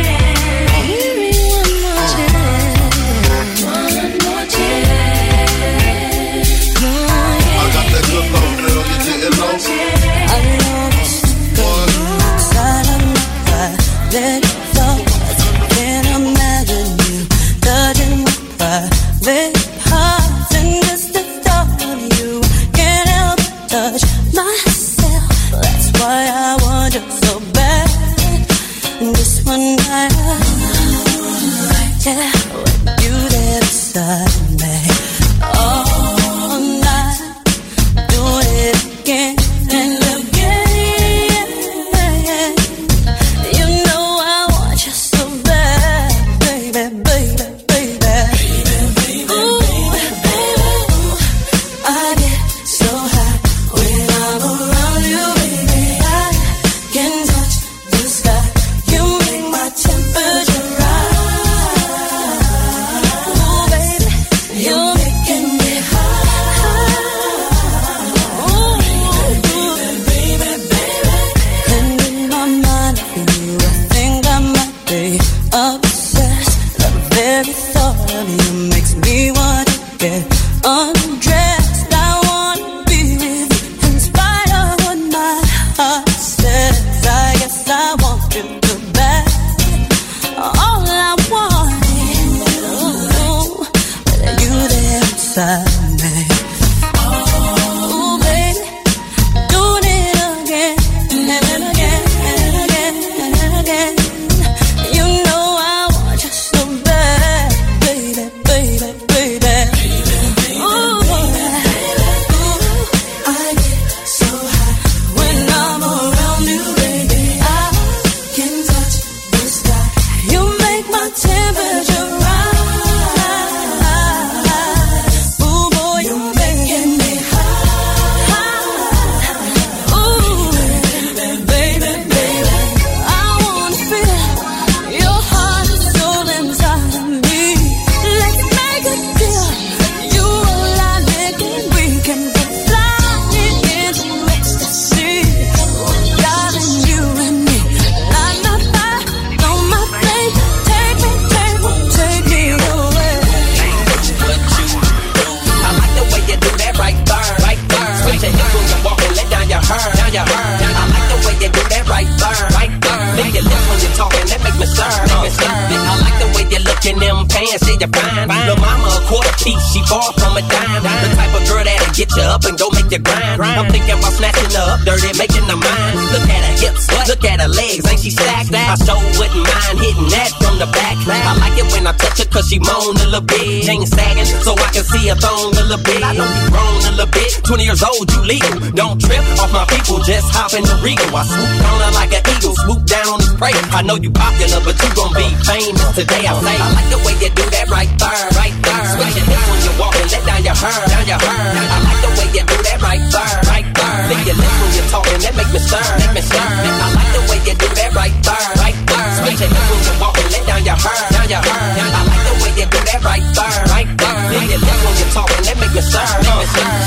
Her 185.14 185.20
thong 185.22 185.54
a 185.54 185.62
little 185.62 185.78
bit. 185.78 186.02
I 186.02 186.10
know 186.18 186.26
you 186.26 186.50
grown 186.50 186.82
a 186.82 186.92
little 186.98 187.06
bit. 187.14 187.30
20 187.46 187.62
years 187.62 187.82
old, 187.86 188.10
you 188.10 188.20
legal. 188.26 188.50
Don't 188.74 188.98
trip 188.98 189.22
off 189.38 189.52
my 189.54 189.62
people, 189.70 190.02
just 190.02 190.26
hop 190.34 190.50
in 190.58 190.66
the 190.66 190.74
regal. 190.82 191.06
I 191.14 191.22
swoop 191.22 191.54
on 191.70 191.78
her 191.86 191.92
like 191.94 192.10
an 192.18 192.22
eagle, 192.34 192.54
swoop 192.66 192.82
down 192.82 193.06
on 193.14 193.18
his 193.22 193.30
prey. 193.38 193.54
I 193.70 193.86
know 193.86 193.94
you 193.94 194.10
popular, 194.10 194.58
but 194.66 194.74
you 194.74 194.90
gon' 194.98 195.14
be 195.14 195.26
famous 195.46 195.86
today. 195.94 196.26
I 196.26 196.34
say, 196.34 196.56
I 196.58 196.66
like 196.66 196.90
the 196.90 196.98
way 197.06 197.14
you 197.22 197.30
do 197.30 197.46
that 197.46 197.70
right 197.70 197.92
there, 197.94 198.26
right 198.34 198.56
there. 198.58 198.84
Switch 198.90 199.14
your 199.14 199.26
hips 199.30 199.46
when 199.46 199.60
you 199.62 199.72
walk 199.78 199.94
and 200.02 200.08
let 200.10 200.22
down 200.26 200.42
your 200.42 200.58
hair, 200.58 200.82
down 200.82 201.04
your 201.06 201.20
hair. 201.22 201.46
I 201.62 201.78
like 201.78 202.00
the 202.02 202.10
way 202.18 202.28
you 202.34 202.42
do 202.42 202.56
that 202.58 202.78
right 202.82 203.04
there, 203.14 203.34
right 203.54 203.68
there. 203.70 203.98
Lick 204.10 204.22
your 204.26 204.34
lips 204.34 204.56
when 204.58 204.70
you're 204.74 204.90
talking, 204.90 205.20
that 205.22 205.34
make 205.38 205.50
me 205.54 205.60
stir, 205.62 205.86
make 206.02 206.14
me 206.18 206.22
stir. 206.26 206.42
I 206.42 206.88
like 206.90 207.10
the 207.14 207.22
way 207.30 207.38
you 207.38 207.54
do 207.54 207.68
that 207.70 207.90
right 207.94 208.16
there, 208.18 208.46
right 208.58 208.78
there. 208.82 209.10
Switch 209.22 209.40
your 209.46 209.50
hips 209.54 209.68
when 209.70 209.78
you 209.78 209.94
walk 210.02 210.14
and 210.18 210.28
let 210.34 210.42
down 210.42 210.62
your 210.66 210.78
hair, 210.82 211.00
down 211.14 211.26
your 211.30 211.42
hair. 211.44 211.62
I 211.86 212.02
like 212.02 212.24
the 212.26 212.34
way 212.42 212.50
you 212.58 212.66
do 212.66 212.80
that 212.82 213.00
right 213.06 213.26
there, 213.30 213.58
right 213.70 213.90
there. 213.94 214.03
Lick 214.34 214.50
your 214.50 214.58
lips 214.58 214.82
when 214.82 214.94
you're 214.98 215.14
talking, 215.14 215.42
that 215.46 215.56
make 215.62 215.70
me 215.70 215.78
stir. 215.78 216.02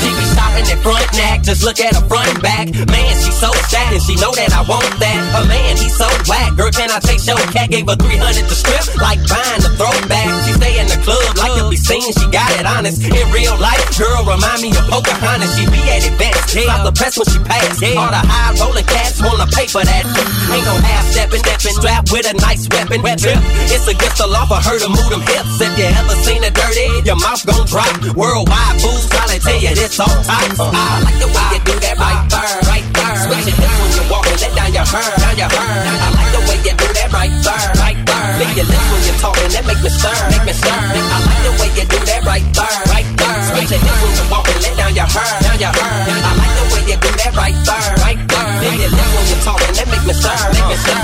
She 0.04 0.08
be 0.12 0.24
stopping 0.28 0.68
at 0.68 0.80
front 0.84 1.08
neck, 1.16 1.36
just 1.48 1.64
look 1.64 1.80
at 1.80 1.96
her 1.96 2.04
front 2.04 2.28
and 2.28 2.40
back. 2.44 2.68
Man, 2.92 3.12
she 3.24 3.32
so 3.32 3.48
sad 3.72 3.88
and 3.96 4.04
she 4.04 4.20
know 4.20 4.36
that 4.36 4.52
I 4.52 4.60
want 4.68 4.84
that. 5.00 5.18
Her 5.32 5.44
man, 5.48 5.80
he 5.80 5.88
so 5.88 6.04
whack. 6.28 6.52
Girl, 6.60 6.68
can 6.68 6.92
I 6.92 7.00
take 7.00 7.24
your 7.24 7.40
cat? 7.48 7.72
Gave 7.72 7.88
her 7.88 7.96
300 7.96 8.44
to 8.44 8.56
strip, 8.56 8.84
like 9.00 9.16
buying 9.24 9.64
a 9.64 9.70
throwback. 9.80 10.28
She 10.44 10.52
stay 10.60 10.76
in 10.76 10.92
the 10.92 11.00
club, 11.00 11.24
like 11.40 11.56
to 11.56 11.72
be 11.72 11.80
seen. 11.80 12.04
She 12.12 12.28
got 12.28 12.52
it 12.60 12.68
honest. 12.68 13.00
In 13.00 13.26
real 13.32 13.56
life, 13.56 13.80
girl, 13.96 14.28
remind 14.28 14.60
me 14.60 14.68
of 14.76 14.84
Pocahontas. 14.92 15.48
She 15.56 15.64
be 15.72 15.80
at 15.88 16.04
advance. 16.04 16.52
Stop 16.52 16.84
the 16.84 16.92
press 16.92 17.16
when 17.16 17.28
she 17.32 17.40
pass. 17.48 17.80
All 17.96 18.12
the 18.12 18.22
high 18.28 18.52
rolling 18.60 18.84
cats 18.84 19.24
wanna 19.24 19.48
pay 19.48 19.64
for 19.64 19.80
that. 19.80 20.04
Ain't 20.52 20.64
no 20.68 20.76
half 20.84 21.04
stepping, 21.16 21.40
stepping, 21.40 21.76
strapped 21.80 22.12
with 22.12 22.28
a 22.28 22.36
nice 22.44 22.68
weapon. 22.68 23.00
Trip. 23.00 23.40
It's 23.72 23.88
against 23.88 24.20
the 24.20 24.28
law 24.28 24.44
for 24.44 24.60
her 24.60 24.76
to 24.78 24.88
move 24.92 25.08
them 25.08 25.24
hips. 25.24 25.56
If 25.64 25.72
you 25.80 25.88
ever 25.88 26.12
seen 26.28 26.44
a 26.44 26.52
dirty, 26.52 27.08
your 27.08 27.16
mouth 27.16 27.37
gon' 27.44 27.66
drop. 27.66 27.92
Worldwide 28.16 28.80
fools 28.80 29.06
probably 29.06 29.38
tell 29.38 29.58
you 29.60 29.74
this 29.74 30.00
on 30.00 30.08
top. 30.24 30.38
I 30.58 31.02
like 31.04 31.18
the 31.18 31.28
way 31.28 31.44
you 31.54 31.60
do 31.66 31.74
that 31.78 31.96
right 31.98 32.22
there, 32.30 32.56
right 32.70 32.86
there. 32.94 33.16
Switch 33.26 33.52
hips 33.52 33.76
when 33.78 33.90
you 33.94 34.04
walk 34.10 34.26
and 34.26 34.38
let 34.40 34.52
down 34.56 34.70
your 34.72 34.86
hair, 34.86 35.10
down 35.18 35.36
your 35.38 35.50
hair. 35.50 35.78
I 35.86 36.08
like 36.14 36.32
the 36.34 36.40
way 36.48 36.58
you 36.66 36.74
do 36.74 36.88
that 36.98 37.10
right 37.12 37.34
there, 37.44 37.68
right 37.78 37.98
there. 37.98 38.30
Lick 38.38 38.52
your 38.56 38.68
lips 38.70 38.88
when 38.90 39.02
you're 39.06 39.20
talking, 39.22 39.50
that 39.54 39.64
make 39.66 39.82
me 39.82 39.90
stir, 39.90 40.18
make 40.30 40.44
me 40.46 40.54
stir. 40.54 40.78
I 40.78 41.18
like 41.26 41.42
the 41.42 41.52
way 41.58 41.70
you 41.78 41.84
do 41.86 41.98
that 41.98 42.22
right 42.24 42.46
there, 42.54 42.78
right 42.90 43.08
there. 43.18 43.38
Switch 43.50 43.72
hips 43.74 43.98
when 44.02 44.12
you 44.14 44.24
walk 44.30 44.46
and 44.48 44.60
let 44.62 44.74
down 44.78 44.92
your 44.94 45.08
hair, 45.10 45.32
down 45.42 45.58
your 45.58 45.72
hair. 45.74 45.94
I 46.08 46.30
like 46.38 46.54
the 46.58 46.64
way 46.74 46.82
you 46.90 46.96
do 46.98 47.10
that 47.18 47.32
right 47.34 47.58
there, 47.66 47.88
right 48.02 48.20
there. 48.24 48.50
Lick 48.62 48.78
your 48.78 48.92
lips 48.94 49.12
when 49.14 49.26
you're 49.28 49.44
talking, 49.44 49.72
that 49.74 49.86
make 49.90 50.04
me 50.06 50.14
stir, 50.14 50.38
make 50.54 50.68
me 50.70 50.76
stir. 50.78 51.02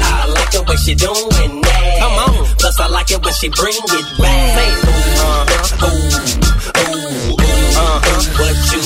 I 0.00 0.28
like 0.30 0.50
the 0.52 0.60
way 0.68 0.76
she 0.76 0.94
doing 0.94 1.52
that. 1.64 1.98
Come 2.00 2.16
on. 2.16 2.44
Plus 2.60 2.76
I 2.80 2.86
like 2.88 3.10
it 3.10 3.20
when 3.24 3.32
she 3.34 3.48
bring 3.48 3.76
it 3.76 4.06
back. 4.20 4.52
Say, 4.52 4.68
uh-huh, 4.68 5.49
ooh, 5.82 5.86
ooh, 5.86 7.30
ooh, 7.30 7.78
uh-huh, 7.78 8.20
what 8.38 8.56
you 8.72 8.82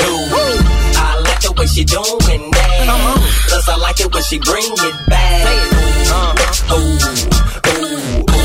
do. 0.00 0.10
I 0.98 1.20
like 1.24 1.40
the 1.40 1.52
way 1.56 1.66
she 1.66 1.84
doing 1.84 2.50
that. 2.50 2.86
Plus 3.48 3.68
I 3.68 3.76
like 3.76 4.00
it 4.00 4.12
when 4.12 4.22
she 4.22 4.38
bring 4.38 4.72
it 4.72 4.96
back. 5.08 5.46
Ooh, 6.72 6.76
ooh, 6.76 6.98
ooh, 7.72 8.35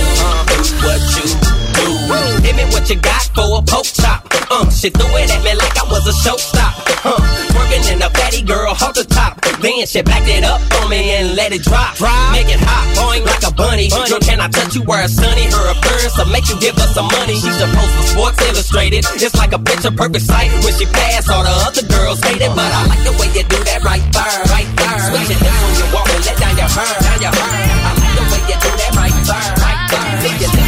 Hit 2.41 2.55
me 2.57 2.65
what 2.73 2.89
you 2.89 2.97
got 2.97 3.21
for 3.35 3.45
a 3.57 3.61
poke 3.61 3.85
chop. 3.85 4.25
Uh, 4.51 4.69
she 4.69 4.89
threw 4.89 5.07
it 5.15 5.29
at 5.31 5.41
me 5.45 5.53
like 5.55 5.77
I 5.77 5.85
was 5.87 6.03
a 6.09 6.15
showstop. 6.25 6.73
Uh, 7.05 7.15
twerking 7.53 7.85
in 7.93 8.01
a 8.01 8.09
fatty 8.09 8.41
girl 8.41 8.73
off 8.73 8.93
the 8.93 9.05
top. 9.05 9.39
Then 9.61 9.85
she 9.85 10.01
backed 10.01 10.27
it 10.27 10.43
up 10.43 10.59
on 10.81 10.89
me 10.89 11.13
and 11.21 11.37
let 11.37 11.53
it 11.53 11.61
drop. 11.61 11.95
drop. 11.95 12.33
Make 12.33 12.49
it 12.49 12.59
hot, 12.59 12.85
boing 12.97 13.23
like 13.23 13.45
a 13.45 13.53
bunny. 13.53 13.87
Girl, 13.93 14.19
can 14.19 14.41
I 14.41 14.49
touch 14.49 14.75
you 14.75 14.81
where 14.83 15.05
it's 15.05 15.13
sunny? 15.13 15.45
Her 15.53 15.71
appearance 15.71 16.17
will 16.17 16.33
make 16.33 16.49
you 16.49 16.57
give 16.59 16.75
us 16.81 16.91
some 16.97 17.05
money. 17.13 17.37
She's 17.37 17.55
supposed 17.61 17.93
to 17.93 18.03
Sports 18.09 18.41
Illustrated. 18.41 19.05
It's 19.21 19.37
like 19.37 19.53
a 19.53 19.61
picture 19.61 19.93
perfect 19.93 20.25
sight. 20.25 20.49
When 20.65 20.73
she 20.73 20.89
pass, 20.89 21.29
all 21.29 21.45
the 21.45 21.53
other 21.69 21.85
girls 21.85 22.19
hate 22.25 22.41
it. 22.41 22.49
But 22.57 22.73
I 22.73 22.89
like 22.89 23.03
the 23.05 23.13
way 23.21 23.29
you 23.37 23.45
do 23.45 23.59
that 23.69 23.85
right 23.85 24.01
there, 24.11 24.37
right 24.49 24.69
there. 24.81 24.99
Switch 25.13 25.29
your 25.29 25.39
hips 25.45 25.59
when 25.61 25.73
you 25.77 25.87
walk 25.93 26.09
and 26.09 26.25
let 26.25 26.37
down 26.41 26.57
your 26.57 26.69
hair, 26.73 26.93
down 27.05 27.19
your 27.21 27.33
hair. 27.37 27.69
I 27.85 27.91
like 28.01 28.13
the 28.17 28.25
way 28.33 28.41
you 28.49 28.57
do 28.65 28.71
that 28.81 28.91
right 28.97 29.17
there, 29.29 29.49
right 29.61 29.81
there. 29.93 30.60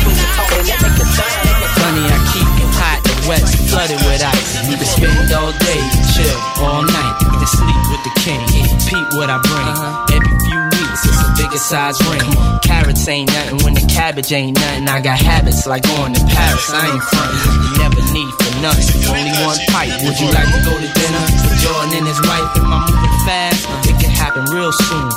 All 5.54 5.60
day, 5.60 5.82
chill 6.14 6.40
all 6.66 6.84
night, 6.84 7.16
and 7.22 7.48
sleep 7.48 7.82
with 7.90 8.04
the 8.04 8.14
king. 8.22 8.42
Repeat 8.42 9.06
what 9.18 9.30
I 9.30 9.38
bring 9.42 9.68
uh-huh. 9.70 10.16
every 10.18 10.36
few 10.46 10.62
weeks. 10.74 11.02
It's 11.06 11.22
a 11.22 11.30
bigger 11.38 11.62
size 11.62 11.98
ring. 12.10 12.26
Carrots 12.64 13.08
ain't 13.08 13.30
nothing 13.30 13.60
when 13.64 13.74
the 13.74 13.86
cabbage 13.86 14.32
ain't 14.32 14.58
nothing. 14.58 14.88
I 14.88 15.02
got 15.02 15.20
habits 15.20 15.66
like 15.66 15.84
going 15.84 16.14
to 16.14 16.24
Paris. 16.26 16.70
I 16.74 16.90
ain't 16.90 17.04
frontin'. 17.04 17.40
You 17.54 17.72
never 17.86 18.02
need 18.14 18.32
for 18.42 18.52
nothing. 18.62 19.02
Only 19.10 19.34
one 19.46 19.60
pipe. 19.70 19.94
Would 20.02 20.18
you 20.20 20.30
like 20.34 20.50
to 20.50 20.60
go 20.66 20.74
to 20.74 20.90
dinner 20.90 21.24
with 21.46 21.56
Jordan 21.62 21.92
and 22.02 22.08
his 22.08 22.22
wife? 22.26 22.50
Am 22.58 22.74
I 22.74 22.80
moving 22.90 23.18
fast? 23.26 23.62
It 23.90 23.98
can 24.02 24.12
happen 24.12 24.46
real 24.50 24.72
soon. 24.72 25.10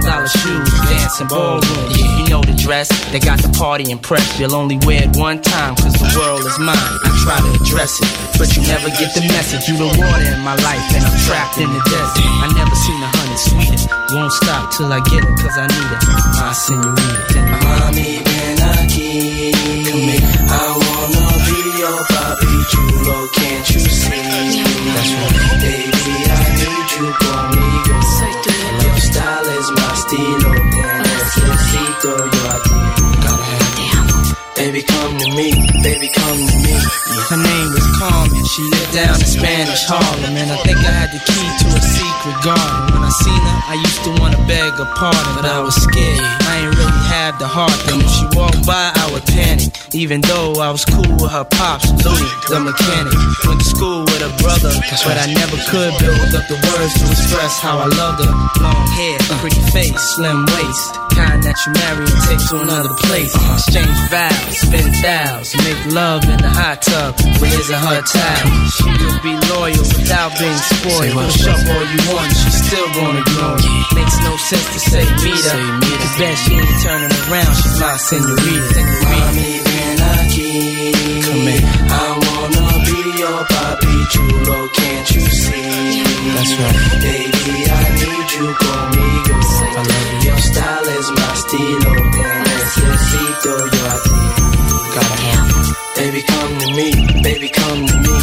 Thousand 0.00 0.12
dollar 0.12 0.28
shoes, 0.28 0.70
dancing 0.88 1.28
ballroom. 1.28 1.92
You 1.92 2.28
know 2.28 2.40
the 2.40 2.56
dress. 2.56 2.88
They 3.12 3.20
got 3.20 3.40
the 3.42 3.48
party 3.52 3.90
impressed. 3.90 4.40
You'll 4.40 4.54
only 4.54 4.78
wear 4.86 5.04
it 5.04 5.16
one 5.16 5.42
time, 5.42 5.76
cause 5.76 5.92
the 5.92 6.08
world 6.16 6.40
is 6.40 6.58
mine. 6.58 6.76
I 6.76 7.10
try 7.20 7.36
to 7.36 7.50
address 7.60 8.00
it, 8.00 8.08
but 8.38 8.48
you 8.56 8.62
never 8.64 8.88
get 8.88 9.12
the 9.12 9.20
message. 9.28 9.68
You 9.68 9.76
the 9.76 9.92
water 9.92 10.28
in 10.32 10.40
my 10.40 10.56
life, 10.64 10.84
and 10.96 11.04
I'm 11.04 11.18
trapped 11.28 11.58
in 11.58 11.68
the 11.68 11.82
desert. 11.84 12.24
I 12.24 12.48
never 12.56 12.74
seen 12.76 13.00
a 13.02 13.10
honey 13.12 13.36
sweeter. 13.36 13.92
Won't 14.16 14.32
stop 14.32 14.72
till 14.72 14.88
I 14.92 15.00
get 15.04 15.20
it, 15.20 15.34
cause 15.36 15.56
I 15.60 15.66
need 15.68 15.90
it. 15.92 16.02
My 16.40 16.52
senorita. 16.56 17.40
Mami, 17.60 18.24
my 30.20 30.59
me. 35.34 35.54
Baby, 35.82 36.08
come 36.12 36.38
to 36.38 36.56
me. 36.62 36.76
Her 37.30 37.38
name 37.38 37.68
was 37.74 37.86
Carmen. 37.98 38.44
She 38.46 38.62
lived 38.62 38.92
down 38.94 39.14
in 39.14 39.26
Spanish 39.26 39.84
Harlem, 39.86 40.34
and 40.34 40.50
I 40.50 40.58
think 40.66 40.78
I 40.78 40.90
had 40.90 41.10
the 41.14 41.22
key 41.22 41.48
to 41.62 41.66
a 41.70 41.82
secret 41.82 42.38
garden. 42.42 42.94
When 42.94 43.02
I 43.06 43.12
seen 43.22 43.38
her, 43.38 43.58
I 43.70 43.74
used 43.78 44.02
to 44.04 44.10
wanna 44.18 44.40
beg 44.46 44.74
her 44.78 44.90
pardon, 44.98 45.34
but 45.34 45.46
I 45.46 45.60
was 45.60 45.74
scared. 45.74 46.18
I 46.18 46.66
ain't 46.66 46.74
really 46.74 47.02
have 47.14 47.38
the 47.38 47.46
heart. 47.46 47.74
Then 47.86 48.00
if 48.02 48.10
she 48.10 48.26
walked 48.34 48.66
by, 48.66 48.90
I 48.94 49.06
would 49.12 49.24
panic. 49.26 49.70
Even 49.94 50.20
though 50.20 50.58
I 50.58 50.70
was 50.70 50.84
cool 50.84 51.10
with 51.18 51.30
her 51.30 51.44
pops, 51.44 51.90
Louis, 52.02 52.30
the 52.50 52.60
mechanic. 52.60 53.14
Went 53.46 53.60
to 53.60 53.66
school 53.66 54.02
with 54.06 54.22
her 54.22 54.34
brother, 54.42 54.74
but 55.06 55.16
I 55.18 55.26
never 55.30 55.58
could 55.70 55.94
build 55.98 56.34
up 56.34 56.46
the 56.50 56.58
words 56.58 56.92
to 56.98 57.04
express 57.10 57.58
how 57.58 57.78
I 57.78 57.86
loved 57.86 58.24
her. 58.24 58.32
Long 58.62 58.86
hair, 58.94 59.18
pretty 59.38 59.62
face, 59.70 59.98
slim 60.14 60.46
waist, 60.46 60.98
kind 61.20 61.40
that 61.44 61.56
you 61.64 61.70
marry 61.76 62.04
and 62.08 62.20
take 62.24 62.42
to 62.48 62.56
another 62.64 62.94
place. 63.04 63.32
Exchange 63.36 63.98
vows, 64.08 64.54
spin 64.56 64.88
thousands, 65.04 65.60
make 65.64 65.82
love 65.92 66.22
in 66.24 66.38
the 66.40 66.52
hot 66.60 66.78
tub. 66.80 67.12
Raising 67.40 67.80
her 67.80 68.00
towel, 68.00 68.48
she 68.76 68.90
will 69.00 69.20
be 69.20 69.34
loyal 69.52 69.84
without 69.92 70.32
being 70.40 70.60
spoiled. 70.72 71.28
Push 71.28 71.46
up 71.52 71.60
all 71.72 71.86
you 71.92 72.00
want, 72.12 72.30
she's 72.40 72.58
still 72.64 72.88
gonna 72.96 73.20
ignore 73.20 73.58
you. 73.60 73.76
Makes 73.96 74.18
no 74.24 74.32
sense 74.48 74.68
to 74.74 74.80
say 74.80 75.04
meet 75.24 75.44
her. 75.52 75.60
The 75.80 76.10
best 76.18 76.38
she 76.44 76.52
ain't 76.56 76.78
turning 76.84 77.14
around, 77.28 77.52
she's 77.60 77.76
my 77.80 77.94
senorita. 78.08 78.80
Mami, 79.04 79.50
ven 79.68 80.00
aquí. 80.16 80.52
I 81.30 82.06
wanna 82.24 82.66
be 82.86 82.98
your 83.20 83.40
papi 83.52 83.94
chulo, 84.12 84.58
can't 84.78 85.08
you 85.14 85.24
see? 85.42 86.02
That's 86.34 86.52
right. 86.60 86.78
Baby, 87.04 87.56
I 87.70 87.84
need 87.98 88.19
you 88.34 88.46
conmigo. 88.54 89.34
I 89.34 89.82
love 89.90 90.08
you. 90.12 90.28
Your 90.28 90.38
style 90.38 90.88
is 90.98 91.08
my 91.10 91.32
estilo. 91.32 91.92
Te 92.14 92.28
necesito 92.46 93.52
yo 93.74 93.82
a 93.86 93.96
ti. 94.04 94.20
Baby, 95.96 96.22
come 96.22 96.58
to 96.58 96.68
me. 96.74 96.88
Baby, 97.22 97.48
come 97.50 97.86
to 97.86 97.96
me. 97.98 98.14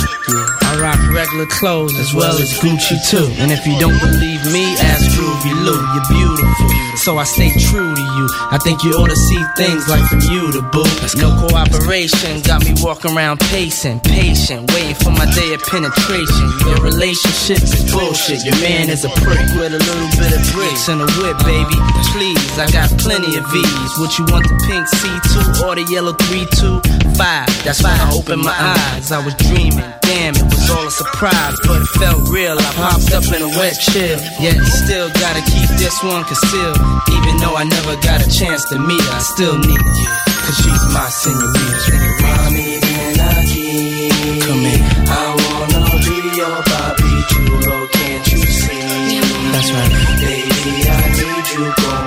I 0.61 0.79
rock 0.81 0.99
regular 1.13 1.45
clothes 1.45 1.93
as 1.99 2.13
well 2.13 2.33
as 2.37 2.53
Gucci 2.59 2.97
too. 3.09 3.29
And 3.37 3.51
if 3.51 3.65
you 3.67 3.77
don't 3.79 3.99
believe 3.99 4.43
me, 4.51 4.73
ask 4.77 5.05
Groovy 5.47 5.65
Lou. 5.65 5.79
You're 5.93 6.07
beautiful, 6.09 6.97
so 6.97 7.17
I 7.17 7.23
stay 7.23 7.49
true 7.49 7.95
to 7.95 8.01
you. 8.01 8.27
I 8.51 8.57
think 8.57 8.83
you 8.83 8.91
ought 8.91 9.09
to 9.09 9.15
see 9.15 9.43
things 9.55 9.87
like 9.87 10.03
from 10.09 10.21
you 10.21 10.51
to 10.51 10.61
boo. 10.61 10.83
No 11.17 11.31
cooperation 11.47 12.41
got 12.41 12.63
me 12.63 12.73
walking 12.81 13.15
around 13.15 13.39
pacing, 13.39 13.99
patient, 14.01 14.71
waiting 14.73 14.95
for 14.95 15.11
my 15.11 15.25
day 15.33 15.53
of 15.53 15.61
penetration. 15.63 16.47
Your 16.65 16.81
relationship 16.83 17.61
is 17.63 17.91
bullshit. 17.91 18.43
Your 18.43 18.55
man 18.61 18.89
is 18.89 19.05
a 19.05 19.09
prick 19.09 19.39
with 19.55 19.73
a 19.73 19.79
little 19.79 20.09
bit 20.19 20.31
of 20.35 20.41
bricks 20.53 20.89
and 20.89 21.01
a 21.01 21.09
whip, 21.19 21.37
baby. 21.45 21.77
Please, 22.11 22.59
I 22.59 22.69
got 22.71 22.89
plenty 22.99 23.37
of 23.37 23.45
V's. 23.51 23.91
What 23.99 24.17
you 24.17 24.25
want 24.27 24.47
the 24.47 24.57
pink 24.67 24.85
C2 24.99 25.63
or 25.63 25.75
the 25.75 25.85
yellow 25.91 26.13
325? 26.13 27.17
That's 27.63 27.83
why 27.83 27.95
I 27.95 28.11
opened 28.13 28.43
my 28.43 28.55
eyes. 28.55 29.11
I 29.11 29.23
was 29.23 29.35
dreaming, 29.35 29.85
damn, 30.01 30.35
it 30.35 30.36
was 30.67 30.75
was 30.75 30.77
all 30.77 30.87
a 30.87 30.91
surprise, 30.91 31.57
but 31.63 31.81
it 31.81 31.87
felt 31.99 32.29
real. 32.29 32.57
I 32.57 32.71
popped 32.75 33.11
up 33.13 33.23
in 33.33 33.41
a 33.41 33.47
wet 33.47 33.75
chill. 33.79 34.19
Yet 34.39 34.57
still 34.65 35.09
gotta 35.09 35.41
keep 35.41 35.69
this 35.77 36.01
one 36.03 36.23
concealed. 36.23 36.77
Even 37.11 37.37
though 37.37 37.55
I 37.55 37.63
never 37.63 37.95
got 38.01 38.25
a 38.25 38.29
chance 38.29 38.63
to 38.69 38.79
meet 38.79 39.01
her, 39.01 39.15
I 39.15 39.19
still 39.19 39.57
need 39.57 39.79
you. 39.79 40.09
Cause 40.43 40.57
she's 40.57 40.83
my 40.93 41.07
senorita. 41.09 41.97
Mommy, 42.21 42.79
I 43.19 43.45
keep? 43.47 44.43
Come 44.43 44.65
in. 44.65 44.81
I 45.07 45.25
wanna 45.39 45.81
be 46.03 46.17
your 46.35 46.57
Bobby 46.63 47.13
Chulo, 47.31 47.87
can't 47.87 48.31
you 48.31 48.39
see? 48.39 49.19
That's 49.51 49.71
right. 49.71 49.91
Baby, 50.19 50.89
I 50.89 51.03
need 51.15 51.47
you 51.53 51.71
conmigo. 51.71 52.06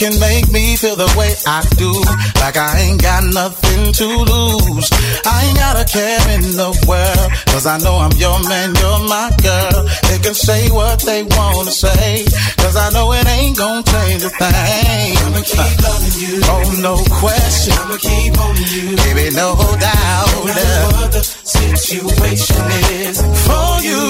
Can 0.00 0.18
make 0.18 0.48
me 0.48 0.76
feel 0.76 0.96
the 0.96 1.12
way 1.12 1.28
I 1.44 1.60
do. 1.76 1.92
Like 2.40 2.56
I 2.56 2.88
ain't 2.88 3.02
got 3.02 3.20
nothing 3.20 3.92
to 3.92 4.08
lose. 4.32 4.88
I 5.28 5.44
ain't 5.44 5.58
got 5.60 5.76
a 5.76 5.84
care 5.84 6.24
in 6.40 6.56
the 6.56 6.72
world. 6.88 7.28
Cause 7.52 7.66
I 7.68 7.76
know 7.84 8.00
I'm 8.00 8.16
your 8.16 8.40
man, 8.48 8.72
you're 8.80 9.04
my 9.12 9.28
girl. 9.44 9.84
They 10.08 10.16
can 10.24 10.32
say 10.32 10.72
what 10.72 11.04
they 11.04 11.28
wanna 11.36 11.70
say. 11.70 12.24
Cause 12.64 12.80
I 12.80 12.88
know 12.96 13.12
it 13.12 13.28
ain't 13.28 13.58
gonna 13.60 13.84
change 13.84 14.24
a 14.24 14.32
thing. 14.32 15.20
I'ma 15.20 15.44
keep 15.44 15.76
loving 15.84 16.16
you. 16.16 16.34
Oh, 16.48 16.64
no 16.80 16.96
question. 17.20 17.76
I'ma 17.76 18.00
keep 18.00 18.32
holding 18.40 18.72
you. 18.72 18.96
Baby, 19.04 19.36
no 19.36 19.52
doubt. 19.76 20.28
No 20.32 20.48
matter 20.48 20.96
what 20.96 21.12
the 21.12 21.20
situation 21.20 22.64
is 23.04 23.20
for 23.44 23.68
you. 23.84 24.00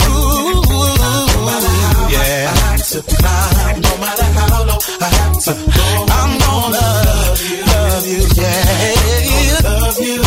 Yeah. 2.14 2.46
I 2.46 2.78
have 2.78 2.86
to 2.94 3.00
climb, 3.02 3.80
no 3.82 3.92
matter 3.98 4.29
I'm 5.48 6.38
gonna 6.38 6.76
love 6.76 7.40
you, 7.48 7.64
love 7.64 8.06
you, 8.06 8.20
yeah. 8.36 9.64
Love 9.64 9.98
you. 9.98 10.20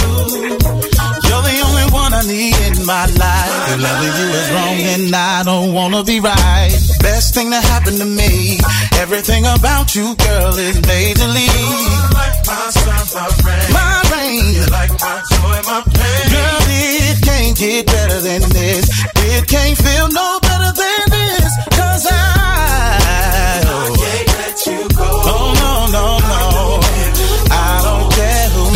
You're 1.29 1.45
the 1.45 1.61
only 1.69 1.85
one 1.93 2.13
I 2.13 2.23
need 2.25 2.57
in 2.65 2.83
my 2.83 3.05
life. 3.05 3.77
Loving 3.77 4.09
you 4.09 4.27
is 4.33 4.49
wrong 4.49 4.79
and 4.95 5.15
I 5.15 5.43
don't 5.43 5.71
wanna 5.73 6.03
be 6.03 6.19
right. 6.19 6.73
Best 6.99 7.35
thing 7.35 7.51
to 7.51 8.05
me. 8.05 8.57
Everything 8.97 9.45
about 9.45 9.93
you, 9.93 10.15
girl, 10.15 10.57
is 10.57 10.81
major 10.87 11.27
league. 11.27 12.09
Like 12.13 12.47
my 12.47 12.69
sun, 12.73 13.05
my 13.13 13.29
rain. 13.45 13.69
My 13.69 14.01
rain. 14.11 14.55
You 14.55 14.65
like 14.71 14.93
my 14.99 15.21
joy, 15.29 15.61
my 15.69 15.81
pain. 15.93 16.25
Girl, 16.33 16.61
it 16.73 17.21
can't 17.21 17.55
get 17.55 17.85
better 17.85 18.19
than 18.19 18.41
this. 18.49 18.89
It 19.17 19.47
can't 19.47 19.77
feel 19.77 20.07
no 20.09 20.42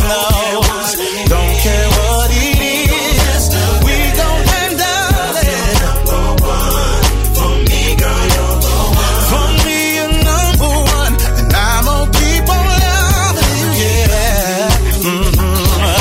Don't 0.07 1.53
care 1.65 1.87
what 1.97 2.29
it 2.31 2.59
is. 2.63 3.43
We 3.85 3.95
gon' 4.19 4.41
handle 4.53 5.35
it. 5.43 5.77
For 7.37 7.51
me, 7.67 7.81
girl, 8.01 8.25
you're 8.35 8.57
the 8.63 8.75
one. 9.03 9.19
For 9.31 9.47
me, 9.65 9.77
you're 9.97 10.15
number 10.29 10.71
one. 10.97 11.13
And 11.39 11.51
I'm 11.53 11.83
gonna 11.85 12.11
keep 12.17 12.47
on 12.55 12.65
loving 12.83 13.51
you, 13.59 13.73
yeah. 13.83 14.69
Mhm. 15.07 15.43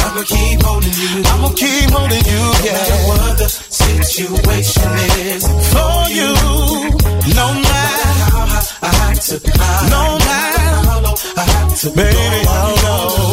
I'ma 0.07 0.23
keep 0.33 0.59
holding 0.63 0.97
you. 1.03 1.13
I'ma 1.33 1.49
keep 1.61 1.91
holding 1.91 2.25
you, 2.33 2.43
yeah. 2.67 2.79
No 2.79 2.79
matter 2.79 3.01
what 3.11 3.33
the 3.43 3.49
situation 3.83 4.93
is 5.27 5.43
for 5.73 5.97
you. 6.19 6.31
No 7.41 7.47
matter 7.67 8.11
how 8.23 8.47
high 8.53 8.67
I 8.83 8.91
have 9.03 9.21
to 9.29 9.37
climb. 9.51 9.91
No 9.91 10.05
matter 10.29 10.67
how 10.87 10.99
I 11.37 11.45
have 11.55 11.73
to. 11.81 11.89
Love 12.87 13.26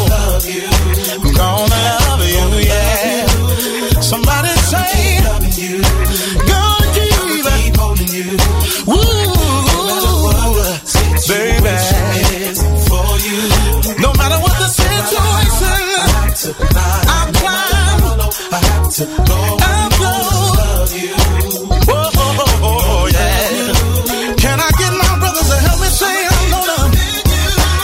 to 18.94 19.06
go. 19.06 19.12
I'll 19.26 19.90
go. 19.90 20.12
Love 20.54 20.94
you. 20.94 21.14
Oh, 21.16 22.10
oh, 22.14 22.38
oh, 22.46 22.62
oh, 22.62 23.10
yeah. 23.10 24.34
Can 24.38 24.60
I 24.60 24.70
get 24.78 24.92
my 24.94 25.18
brothers 25.18 25.48
to 25.50 25.56
help 25.66 25.80
me 25.80 25.88
say 25.88 26.14
I'm 26.30 26.50
gonna 26.54 26.94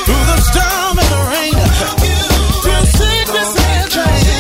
through 0.07 0.25
the 0.31 0.39
storm 0.51 0.99
and 1.03 1.11
the 1.11 1.23
rain, 1.35 1.59
through 2.63 2.87
sickness 2.95 3.51
and 3.59 3.91
pain. 3.91 4.31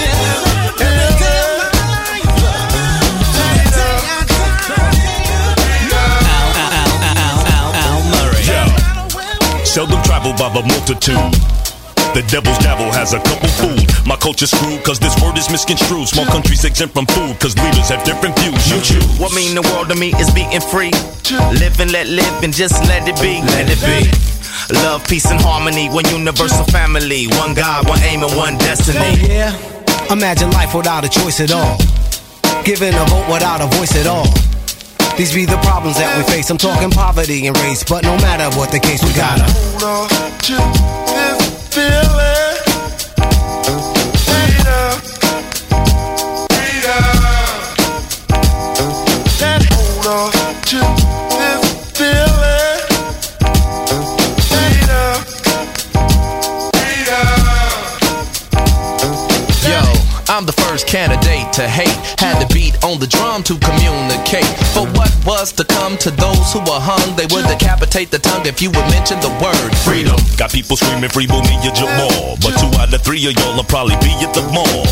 Al 7.83 8.01
Murray. 8.13 8.45
Yeah. 8.47 9.65
Seldom 9.65 10.01
traveled 10.03 10.39
by 10.39 10.49
the 10.51 10.63
multitude. 10.63 11.60
The 12.11 12.27
devil's 12.27 12.59
devil 12.59 12.91
has 12.91 13.15
a 13.15 13.20
couple 13.23 13.49
food. 13.62 13.87
My 14.05 14.16
culture's 14.16 14.51
screwed 14.51 14.82
cause 14.82 14.99
this 14.99 15.15
word 15.23 15.39
is 15.39 15.49
misconstrued. 15.49 16.09
Small 16.09 16.27
countries 16.27 16.65
exempt 16.65 16.95
from 16.95 17.07
food 17.07 17.39
cause 17.39 17.55
leaders 17.57 17.89
have 17.89 18.03
different 18.03 18.35
views. 18.41 18.59
You 18.66 18.82
choose. 18.82 19.07
What 19.19 19.31
mean 19.32 19.55
the 19.55 19.62
world 19.70 19.89
to 19.91 19.97
me 19.97 20.11
is 20.19 20.31
being 20.35 20.61
free. 20.61 20.91
Live 21.62 21.78
and 21.78 21.93
let 21.93 22.09
live 22.09 22.43
and 22.43 22.53
just 22.53 22.82
let 22.91 23.07
it 23.07 23.15
be. 23.23 23.39
Let 23.55 23.70
it 23.70 23.78
be. 23.87 24.11
Love, 24.82 25.07
peace, 25.07 25.31
and 25.31 25.41
harmony. 25.41 25.89
One 25.89 26.07
universal 26.11 26.65
family. 26.66 27.27
One 27.39 27.55
God, 27.55 27.87
one 27.89 28.03
aim, 28.03 28.23
and 28.23 28.35
one 28.37 28.59
destiny. 28.59 29.31
Yeah. 29.31 29.55
Imagine 30.11 30.51
life 30.51 30.74
without 30.74 31.05
a 31.05 31.09
choice 31.09 31.39
at 31.39 31.53
all. 31.53 31.78
Giving 32.65 32.95
a 32.95 33.05
vote 33.07 33.31
without 33.31 33.62
a 33.62 33.66
voice 33.78 33.95
at 33.95 34.07
all. 34.07 34.27
These 35.16 35.35
be 35.35 35.45
the 35.45 35.59
problems 35.62 35.97
that 35.99 36.11
we 36.19 36.24
face. 36.27 36.51
I'm 36.51 36.59
talking 36.59 36.91
poverty 36.91 37.47
and 37.47 37.57
race, 37.59 37.85
but 37.85 38.03
no 38.03 38.16
matter 38.19 38.51
what 38.59 38.70
the 38.70 38.81
case, 38.81 39.03
we 39.03 39.12
gotta. 39.15 39.47
On 41.73 41.79
to 50.65 51.30
first 60.81 60.86
candidate 60.86 61.52
to 61.52 61.69
hate. 61.69 61.97
Had 62.19 62.40
to 62.40 62.55
beat 62.55 62.82
on 62.85 62.98
the 62.98 63.07
drum 63.07 63.43
to 63.44 63.59
communicate. 63.59 64.47
For 64.73 64.86
what 64.97 65.11
was 65.27 65.52
to 65.52 65.65
come 65.65 65.97
to 65.98 66.11
those 66.11 66.52
who 66.52 66.61
were 66.61 66.81
hung, 66.81 67.16
they 67.16 67.27
would 67.35 67.47
decapitate 67.47 68.11
the 68.11 68.19
tongue 68.19 68.47
if 68.47 68.62
you 68.62 68.70
would 68.70 68.89
mention 68.90 69.20
the 69.20 69.32
word 69.43 69.70
freedom. 69.85 70.16
Got 70.36 70.52
people 70.52 70.77
screaming 70.77 71.11
free 71.11 71.27
Mumia 71.27 71.73
Jamal. 71.74 72.36
But 72.40 72.57
two 72.61 72.70
out 72.78 72.93
of 72.93 73.02
three 73.02 73.20
of 73.28 73.35
y'all 73.36 73.57
will 73.57 73.69
probably 73.69 73.97
be 74.01 74.12
at 74.24 74.32
the 74.32 74.44
mall. 74.52 74.85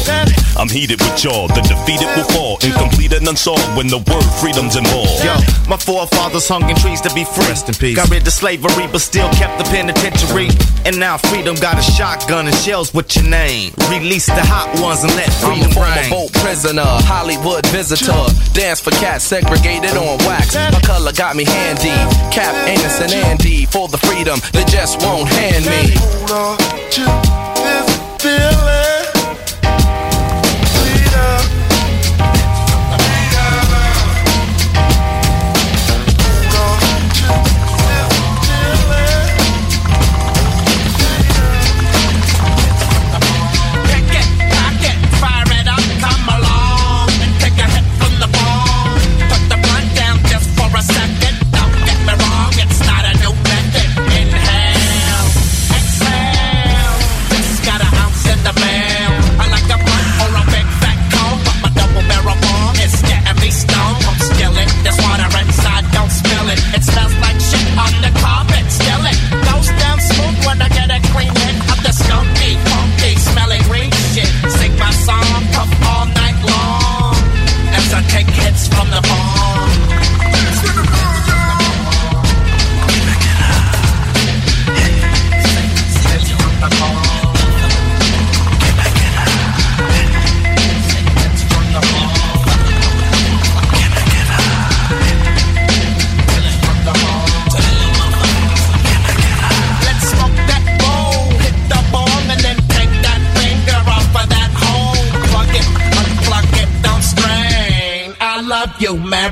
I'm 0.58 0.68
heated 0.68 1.00
with 1.00 1.22
y'all. 1.22 1.48
The 1.48 1.62
defeated 1.62 2.10
will 2.16 2.28
fall. 2.34 2.58
Incomplete 2.62 3.12
and 3.14 3.26
unsolved 3.28 3.76
when 3.76 3.86
the 3.86 3.98
word 3.98 4.28
freedom's 4.42 4.76
involved. 4.76 5.22
Yo, 5.22 5.36
my 5.68 5.78
forefathers 5.78 6.48
hung 6.48 6.68
in 6.68 6.76
trees 6.76 7.00
to 7.02 7.10
be 7.14 7.24
free. 7.24 7.46
Rest 7.48 7.68
in 7.68 7.74
peace. 7.74 7.96
Got 7.96 8.10
rid 8.10 8.26
of 8.26 8.34
slavery, 8.34 8.86
but 8.90 9.00
still 9.00 9.30
kept 9.38 9.56
the 9.56 9.64
penitentiary. 9.70 10.50
And 10.84 10.98
now 10.98 11.16
freedom 11.16 11.54
got 11.56 11.78
a 11.78 11.82
shotgun 11.82 12.46
and 12.46 12.56
shells 12.56 12.92
with 12.92 13.14
your 13.14 13.28
name. 13.30 13.72
Release 13.88 14.26
the 14.26 14.42
hot 14.42 14.68
ones 14.82 15.04
and 15.04 15.14
let 15.14 15.30
freedom 15.38 15.70
former 15.78 15.94
reign. 15.94 16.10
boat 16.10 16.32
prisoner, 16.34 16.82
Hollywood 17.06 17.66
visitor. 17.68 18.26
Dance 18.52 18.80
for 18.80 18.90
cats 18.92 19.24
segregated 19.24 19.96
on 19.96 20.18
wax. 20.26 20.54
My 20.54 20.80
color 20.80 21.12
got 21.12 21.36
me 21.36 21.44
handy. 21.44 21.94
Cap, 22.34 22.54
Anus, 22.66 23.00
and 23.00 23.12
Andy 23.12 23.66
for 23.66 23.88
the 23.88 23.98
freedom 23.98 24.38
they 24.52 24.64
just 24.64 25.00
won't 25.02 25.28
hand 25.28 25.64
me. 25.64 25.94
Hold 25.96 26.30
on 26.30 26.58
to 26.90 27.04
this 27.62 28.22
feeling. 28.22 28.77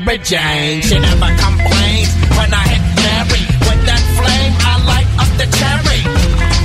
Mary 0.01 0.19
Jane. 0.19 0.83
She 0.83 0.99
never 0.99 1.33
complains 1.41 2.11
when 2.37 2.51
I 2.53 2.65
hit 2.69 2.85
Mary 3.01 3.43
with 3.65 3.81
that 3.89 4.03
flame. 4.19 4.53
I 4.61 4.75
light 4.85 5.09
up 5.17 5.31
the 5.41 5.49
cherry. 5.57 6.01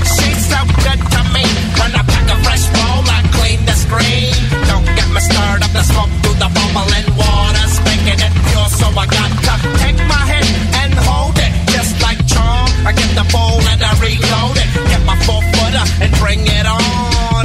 She's 0.03 0.41
so 0.51 0.59
good 0.83 0.99
to 0.99 1.21
me. 1.31 1.45
When 1.79 1.91
I 1.95 2.03
pack 2.03 2.27
a 2.27 2.37
fresh 2.43 2.65
bowl, 2.75 3.01
I 3.07 3.23
clean 3.31 3.63
the 3.63 3.75
screen. 3.77 4.35
Don't 4.67 4.83
get 4.83 5.07
me 5.15 5.21
stirred 5.23 5.63
up 5.63 5.71
the 5.71 5.83
smoke 5.85 6.11
through 6.21 6.39
the 6.43 6.49
bubbling 6.51 7.09
water's 7.15 7.75
making 7.87 8.19
it 8.19 8.33
pure. 8.51 8.67
So 8.67 8.87
I 8.91 9.05
got 9.07 9.31
to 9.31 9.53
take 9.79 9.99
my 10.11 10.21
hit 10.27 10.47
and 10.83 10.93
hold 11.07 11.37
it 11.39 11.51
just 11.71 12.01
like 12.03 12.19
charm. 12.27 12.67
I 12.83 12.91
get 12.91 13.11
the 13.15 13.25
bowl 13.31 13.63
and 13.63 13.79
I 13.79 13.91
reload 14.01 14.55
it. 14.59 14.67
Get 14.91 15.01
my 15.07 15.15
four 15.23 15.39
footer 15.39 15.85
and 16.03 16.11
bring 16.19 16.41
it 16.43 16.67
on. 16.67 17.43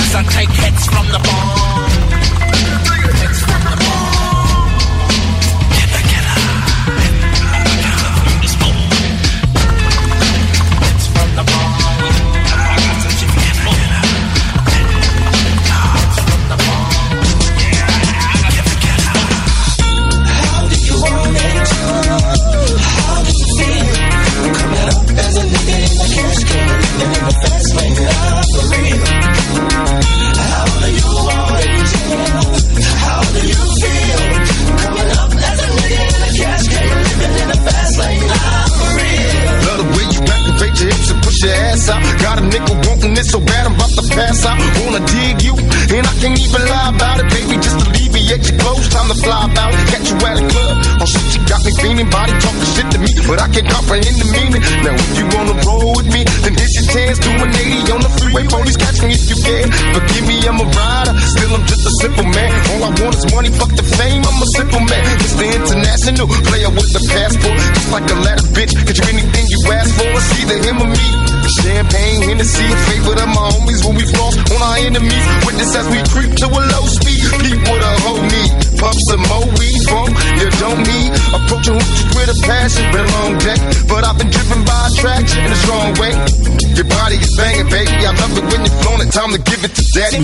As 0.00 0.14
I 0.16 0.22
take 0.32 0.54
hits 0.54 0.88
from 0.88 1.06
the 1.12 1.20
bomb. 1.20 1.59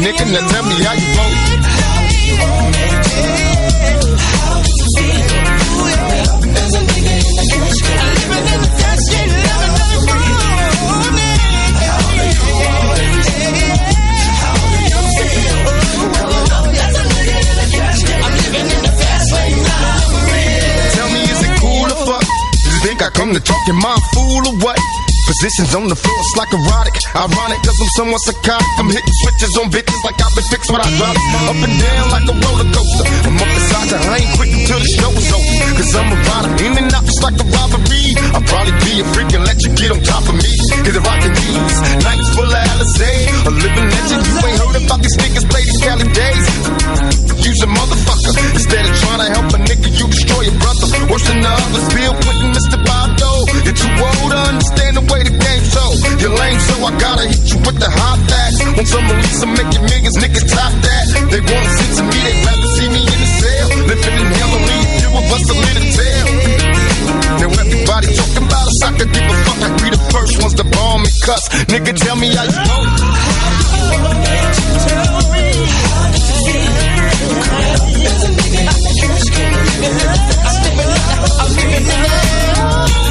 It 0.02 0.16
to 0.18 0.24
daddy, 0.24 0.45
Positions 25.36 25.76
on 25.76 25.84
the 25.84 25.92
floor, 25.92 26.16
it's 26.16 26.32
like 26.40 26.48
erotic. 26.48 26.96
Ironic, 27.12 27.60
cause 27.60 27.76
I'm 27.76 27.92
somewhat 27.92 28.24
psychotic. 28.24 28.72
I'm 28.80 28.88
hitting 28.88 29.16
switches 29.20 29.52
on 29.60 29.68
bitches 29.68 30.00
like 30.00 30.16
I've 30.16 30.32
been 30.32 30.48
fixed 30.48 30.72
when 30.72 30.80
I 30.80 30.88
drop 30.96 31.12
it. 31.12 31.20
Up 31.52 31.60
and 31.60 31.76
down 31.76 32.04
like 32.08 32.24
a 32.24 32.34
roller 32.40 32.64
coaster. 32.72 33.04
I'm 33.28 33.36
up 33.36 33.44
beside 33.44 33.84
you, 33.92 34.00
I 34.00 34.16
ain't 34.24 34.32
quit 34.32 34.48
until 34.56 34.80
the 34.80 34.88
show 34.96 35.12
is 35.12 35.28
over. 35.36 35.76
Cause 35.76 35.92
I'm 35.92 36.08
a 36.08 36.16
rider, 36.24 36.52
in 36.64 36.72
and 36.80 36.88
out 36.88 37.04
just 37.04 37.20
like 37.20 37.36
a 37.36 37.44
robbery. 37.52 38.16
I'll 38.32 38.48
probably 38.48 38.80
be 38.80 39.04
a 39.04 39.06
freak 39.12 39.36
and 39.36 39.44
let 39.44 39.60
you 39.60 39.76
get 39.76 39.92
on 39.92 40.00
top 40.00 40.24
of 40.24 40.40
me. 40.40 40.52
Cause 40.88 40.96
if 40.96 41.04
I 41.04 41.16
can 41.20 41.36
nights 42.00 42.28
full 42.32 42.48
of 42.48 42.68
Alizé, 42.72 43.12
a 43.44 43.52
living 43.52 43.88
legend. 43.92 44.24
You 44.24 44.40
ain't 44.40 44.56
heard 44.56 44.76
about 44.88 45.04
these 45.04 45.20
niggas 45.20 45.44
these 45.52 45.76
Cali 45.84 46.08
days. 46.16 47.25
Use 47.46 47.62
a 47.62 47.70
motherfucker. 47.70 48.34
Instead 48.58 48.82
of 48.90 48.92
trying 48.98 49.22
to 49.22 49.28
help 49.30 49.46
a 49.54 49.58
nigga, 49.62 49.86
you 49.94 50.10
destroy 50.10 50.50
your 50.50 50.58
brother. 50.58 50.90
Worse 51.06 51.30
than 51.30 51.46
the 51.46 51.52
others, 51.54 51.86
Bill 51.94 52.14
Clinton, 52.18 52.50
Mr. 52.50 52.74
Dole. 52.82 53.46
You're 53.62 53.70
too 53.70 53.86
old 54.02 54.34
to 54.34 54.40
understand 54.50 54.98
the 54.98 55.06
way 55.06 55.22
the 55.22 55.30
game 55.30 55.62
so. 55.62 55.94
You're 56.18 56.34
lame, 56.34 56.58
so 56.58 56.74
I 56.82 56.90
gotta 56.98 57.22
hit 57.30 57.46
you 57.46 57.62
with 57.62 57.78
the 57.78 57.86
hot 57.86 58.18
facts. 58.26 58.58
Want 58.74 58.90
some 58.90 59.06
release, 59.06 59.38
I'm 59.46 59.54
making 59.54 59.78
millions, 59.78 60.18
niggas 60.18 60.42
top 60.50 60.74
that. 60.74 61.06
They 61.30 61.38
wanna 61.38 61.70
sit 61.70 61.90
to 61.94 62.04
me, 62.10 62.18
they 62.18 62.34
rather 62.50 62.70
see 62.74 62.90
me 62.90 63.06
in 63.06 63.14
the 63.14 63.30
cell. 63.38 63.68
Living 63.94 64.16
in 64.18 64.26
hell, 64.26 64.50
only 64.50 64.78
a 64.82 64.90
few 64.98 65.10
of 65.14 65.26
us 65.30 65.46
a 65.46 65.54
little 65.54 65.86
tale. 65.94 66.30
Now 67.46 67.62
everybody 67.62 68.10
talking 68.10 68.42
about 68.42 68.66
us, 68.66 68.82
I 68.82 68.90
could 68.90 69.10
give 69.14 69.22
a 69.22 69.34
fuck. 69.46 69.62
I 69.62 69.70
be 69.86 69.94
the 69.94 70.02
first 70.10 70.42
ones 70.42 70.58
to 70.58 70.66
bomb 70.66 71.06
and 71.06 71.14
cuss. 71.22 71.46
Nigga, 71.70 71.94
tell 71.94 72.18
me 72.18 72.34
how 72.34 72.42
you 72.42 72.58
know. 72.66 72.82
I'm 77.18 77.32
living 79.96 80.86
life. 80.86 81.40
I'm 81.40 81.50
living 81.56 81.86
life. 81.86 83.05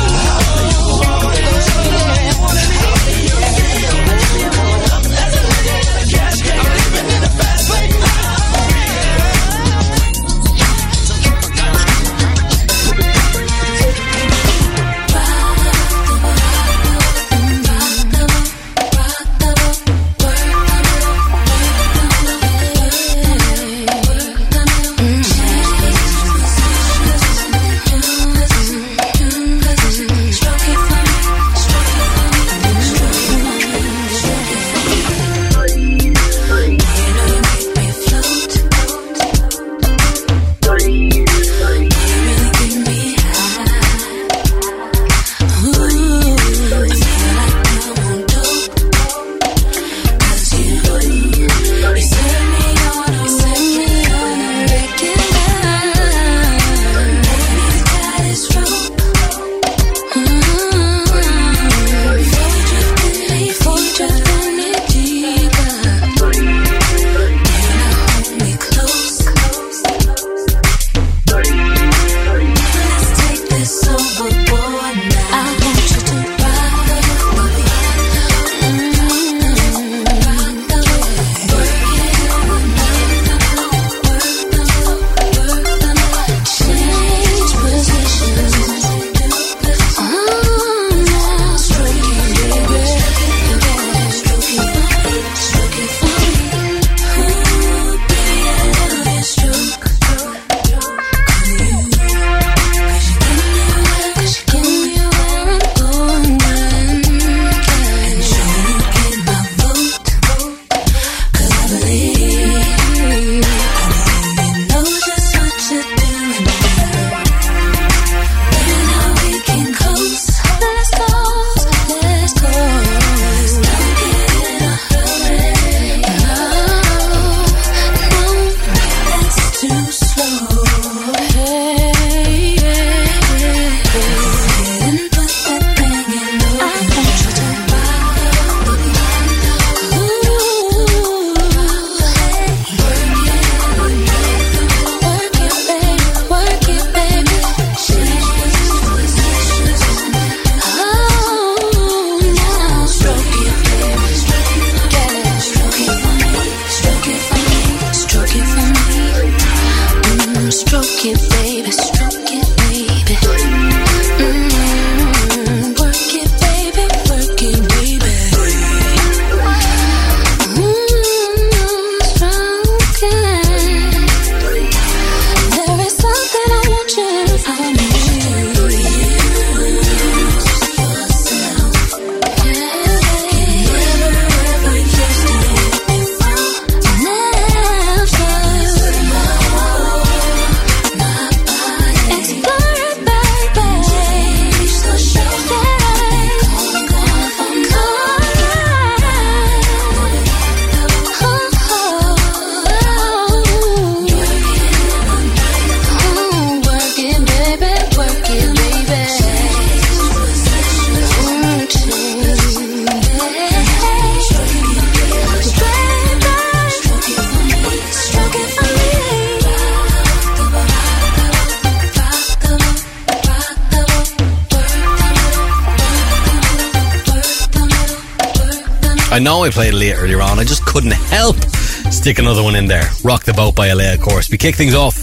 Stick 232.06 232.20
another 232.20 232.44
one 232.44 232.54
in 232.54 232.68
there. 232.68 232.88
Rock 233.04 233.24
the 233.24 233.34
Boat 233.34 233.56
by 233.56 233.70
Aaliyah, 233.70 233.96
of 233.96 234.02
course. 234.02 234.30
We 234.30 234.38
kick 234.38 234.54
things 234.54 234.76
off 234.76 234.96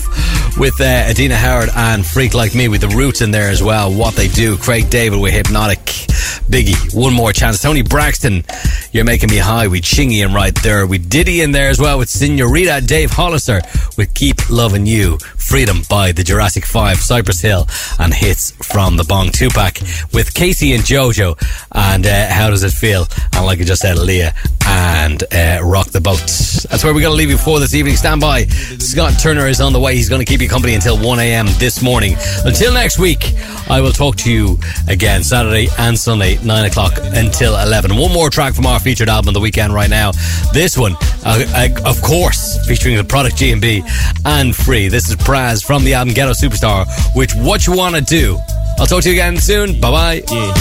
with 0.57 0.81
uh, 0.81 0.85
Adina 1.11 1.35
Howard 1.35 1.71
and 1.75 2.07
Freak 2.07 2.33
Like 2.33 2.55
Me 2.55 2.69
with 2.69 2.81
the 2.83 2.91
roots 2.91 3.23
in 3.23 3.33
there 3.33 3.51
as 3.51 3.61
well. 3.61 3.93
What 3.93 4.15
they 4.15 4.29
do. 4.29 4.57
Craig 4.57 4.89
David 4.89 5.21
with 5.21 5.33
Hypnotic. 5.33 5.81
Biggie, 6.49 6.95
one 6.95 7.13
more 7.13 7.33
chance. 7.33 7.61
Toni 7.61 7.83
Braxton, 7.83 8.45
You're 8.93 9.05
Making 9.05 9.31
Me 9.31 9.39
High 9.39 9.67
with 9.67 9.83
Chingy 9.83 10.25
and 10.25 10.33
right 10.33 10.55
there. 10.63 10.87
With 10.87 11.11
Diddy 11.11 11.41
in 11.41 11.51
there 11.51 11.71
as 11.71 11.81
well 11.81 11.99
with 11.99 12.09
Senorita 12.09 12.81
Dave 12.87 13.11
Hollister 13.11 13.63
with 13.97 14.15
Keep 14.15 14.49
Loving 14.49 14.87
You. 14.87 15.19
Freedom 15.37 15.83
by 15.91 16.13
the 16.13 16.23
Jurassic 16.23 16.65
5, 16.65 16.99
Cypress 16.99 17.41
Hill, 17.41 17.67
and 17.99 18.15
hits 18.15 18.53
from 18.53 18.97
the 18.97 19.05
Bong 19.05 19.29
2Pac 19.29 20.13
with 20.13 20.35
K-Ci 20.35 20.73
and 20.73 20.85
JoJo. 20.85 21.37
And 21.73 22.07
uh, 22.07 22.29
how 22.29 22.51
does 22.51 22.63
it 22.63 22.73
feel? 22.73 23.09
And 23.35 23.45
like 23.45 23.59
I 23.61 23.65
just 23.65 23.83
said, 23.83 23.99
Leah 23.99 24.35
and 24.67 25.25
uh, 25.33 25.59
Rock 25.65 25.89
the 25.89 26.01
Boat. 26.01 26.52
That's 26.71 26.85
where 26.85 26.95
we're 26.95 27.01
going 27.01 27.13
to 27.13 27.17
leave 27.17 27.31
you 27.31 27.39
for 27.39 27.61
this 27.61 27.75
evening. 27.75 27.97
Stand 27.97 28.21
by. 28.21 28.45
Scott 28.45 29.15
Turner 29.21 29.47
is 29.47 29.61
on 29.61 29.73
the 29.73 29.81
way. 29.81 29.95
He's 29.95 30.09
going 30.09 30.21
to 30.21 30.25
keep 30.25 30.41
you 30.41 30.49
company 30.49 30.75
until 30.75 30.99
1 30.99 31.19
a.m. 31.21 31.47
this 31.59 31.83
morning. 31.83 32.17
Until 32.45 32.73
next 32.73 32.99
week, 32.99 33.33
I 33.69 33.81
will 33.81 33.93
talk 33.93 34.17
to 34.17 34.33
you 34.33 34.59
again 34.89 35.23
Saturday 35.23 35.69
and 35.79 35.99
Sunday, 35.99 36.43
9 36.43 36.65
o'clock 36.65 36.93
until 36.99 37.59
11. 37.59 37.97
One 37.97 38.13
more 38.13 38.31
track 38.31 38.55
from 38.55 38.67
our 38.67 38.81
featured 38.81 39.09
album 39.09 39.35
the 39.35 39.41
weekend 39.41 39.73
right 39.73 39.91
now. 39.91 40.13
This 40.53 40.77
one, 40.77 40.95
uh, 41.25 41.45
uh, 41.55 41.69
of 41.85 42.01
course, 42.03 42.65
featuring 42.67 42.97
the 42.97 43.05
product 43.05 43.37
G&B 43.37 43.83
and 44.25 44.55
Free. 44.55 44.89
This 44.89 45.09
is 45.09 45.17
Pras 45.17 45.65
from 45.65 45.85
the 45.85 45.95
album 45.95 46.15
Ghetto 46.15 46.33
Supastar, 46.33 46.87
which 47.17 47.35
What 47.35 47.67
You 47.67 47.77
Wanna 47.77 48.01
Do. 48.01 48.39
I'll 48.79 48.87
talk 48.87 49.03
to 49.03 49.09
you 49.09 49.15
again 49.15 49.37
soon. 49.37 49.81
Bye 49.81 49.91
bye. 49.91 50.23
Yeah, 50.31 50.55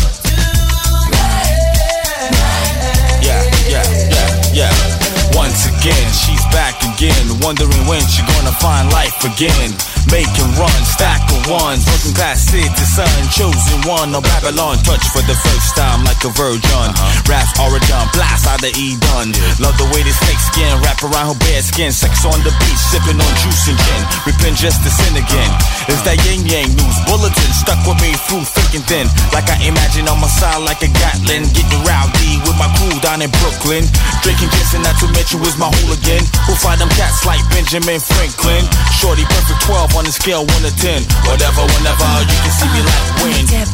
wondering 7.52 7.84
when 7.84 8.00
she 8.08 8.24
gonna 8.24 8.56
find 8.64 8.88
life 8.96 9.20
again. 9.28 9.76
Making 10.08 10.50
runs, 10.56 10.88
stack 10.88 11.20
of 11.36 11.52
ones, 11.52 11.84
working 11.84 12.16
class 12.16 12.48
city 12.48 12.72
son, 12.88 13.12
chosen 13.28 13.80
one 13.84 14.16
of 14.16 14.24
Babylon. 14.24 14.80
Touch 14.88 15.04
for 15.12 15.20
the 15.28 15.36
first 15.36 15.76
time 15.76 16.02
like 16.08 16.24
a 16.24 16.32
virgin. 16.32 16.64
Uh-huh. 16.96 17.28
Raps 17.28 17.52
origin, 17.60 18.08
blast 18.16 18.48
out 18.48 18.64
the 18.64 18.72
E 18.80 18.96
done. 19.04 19.36
Love 19.60 19.76
the 19.76 19.86
way 19.92 20.00
this 20.00 20.16
snake 20.24 20.40
skin 20.40 20.72
wrap 20.80 21.04
around 21.04 21.36
her 21.36 21.40
bare 21.44 21.60
skin. 21.60 21.92
Sex 21.92 22.24
on 22.24 22.40
the 22.48 22.56
beach, 22.64 22.82
sipping 22.88 23.20
on 23.20 23.34
juice 23.44 23.68
and 23.68 23.76
gin. 23.76 24.02
Repent 24.32 24.56
just 24.56 24.80
to 24.88 24.90
sin 24.90 25.14
again. 25.20 25.52
It's 25.92 26.02
that 26.08 26.18
yin 26.24 26.48
yang 26.48 26.72
news 26.72 26.98
bulletin 27.04 27.52
stuck 27.52 27.84
with 27.84 28.00
me 28.00 28.16
through 28.32 28.48
thick 28.48 28.80
and 28.80 28.86
thin. 28.88 29.12
Like 29.36 29.52
I 29.52 29.60
imagine 29.68 30.08
on 30.08 30.24
my 30.24 30.32
side 30.32 30.64
like 30.64 30.80
a 30.88 30.90
Gatlin. 30.90 31.46
Getting 31.52 31.84
rowdy 31.84 32.40
with 32.48 32.56
my 32.56 32.72
crew 32.80 32.96
down 33.04 33.20
in 33.20 33.30
Brooklyn. 33.44 33.84
Drinking 34.24 34.50
Jensen, 34.56 34.88
not 34.88 34.96
to 35.04 35.12
mention 35.12 35.44
was 35.44 35.60
my 35.60 35.68
hooligan. 35.84 36.24
Who 36.48 36.56
find 36.56 36.80
them 36.80 36.90
cats 36.96 37.28
like 37.28 37.41
Benjamin 37.50 38.00
Franklin. 38.00 38.64
Shorty 38.94 39.26
perfect 39.26 39.62
12 39.66 39.96
on 39.96 40.06
the 40.06 40.12
scale 40.12 40.46
1 40.46 40.62
to 40.68 40.74
10. 40.76 41.04
Whatever, 41.26 41.66
whenever, 41.78 42.08
you 42.28 42.38
can 42.44 42.54
see 42.54 42.70
me 42.70 42.82
like 42.86 43.08
win. 43.24 43.44
Yeah, 43.50 43.66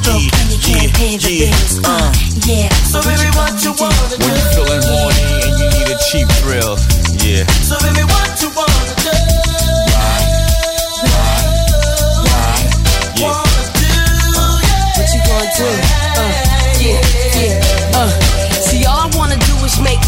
yeah, 1.00 1.52
yeah, 1.52 1.88
uh. 1.88 2.12
Yeah. 2.48 2.70
So 2.88 3.02
baby, 3.04 3.28
what 3.36 3.60
you 3.64 3.74
wanna 3.76 4.16
When 4.20 4.32
you 4.32 4.46
feeling 4.56 4.84
horny 4.84 5.48
and 5.48 5.54
you 5.60 5.68
need 5.76 5.88
a 5.92 5.98
cheap 6.08 6.28
thrill, 6.40 6.78
yeah. 7.24 7.44
So 7.66 7.76
baby, 7.84 8.04
what 8.08 8.32
you 8.42 8.50
wanna 8.56 8.67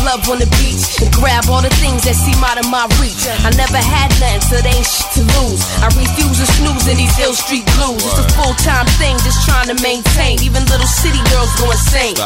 love 0.09 0.25
on 0.25 0.41
the 0.41 0.49
beach 0.57 0.81
and 1.05 1.09
grab 1.13 1.45
all 1.53 1.61
the 1.61 1.69
things 1.77 2.01
that 2.01 2.17
seem 2.17 2.41
out 2.41 2.57
of 2.57 2.65
my 2.73 2.89
reach. 2.97 3.29
I 3.45 3.53
never 3.53 3.77
had 3.77 4.09
nothing, 4.17 4.41
so 4.41 4.57
there 4.57 4.73
ain't 4.73 4.89
shit 4.89 5.21
to 5.21 5.23
lose. 5.37 5.61
I 5.85 5.87
refuse 5.93 6.33
to 6.41 6.47
snooze 6.57 6.89
in 6.89 6.97
these 6.97 7.13
ill 7.21 7.37
street 7.37 7.61
blues. 7.77 8.01
It's 8.01 8.17
a 8.17 8.27
full 8.33 8.57
time 8.57 8.89
thing, 8.97 9.13
just 9.21 9.45
trying 9.45 9.69
to 9.69 9.77
maintain. 9.85 10.41
Even 10.41 10.65
little 10.65 10.89
city 10.89 11.21
girls 11.29 11.53
go 11.61 11.69
insane. 11.69 12.17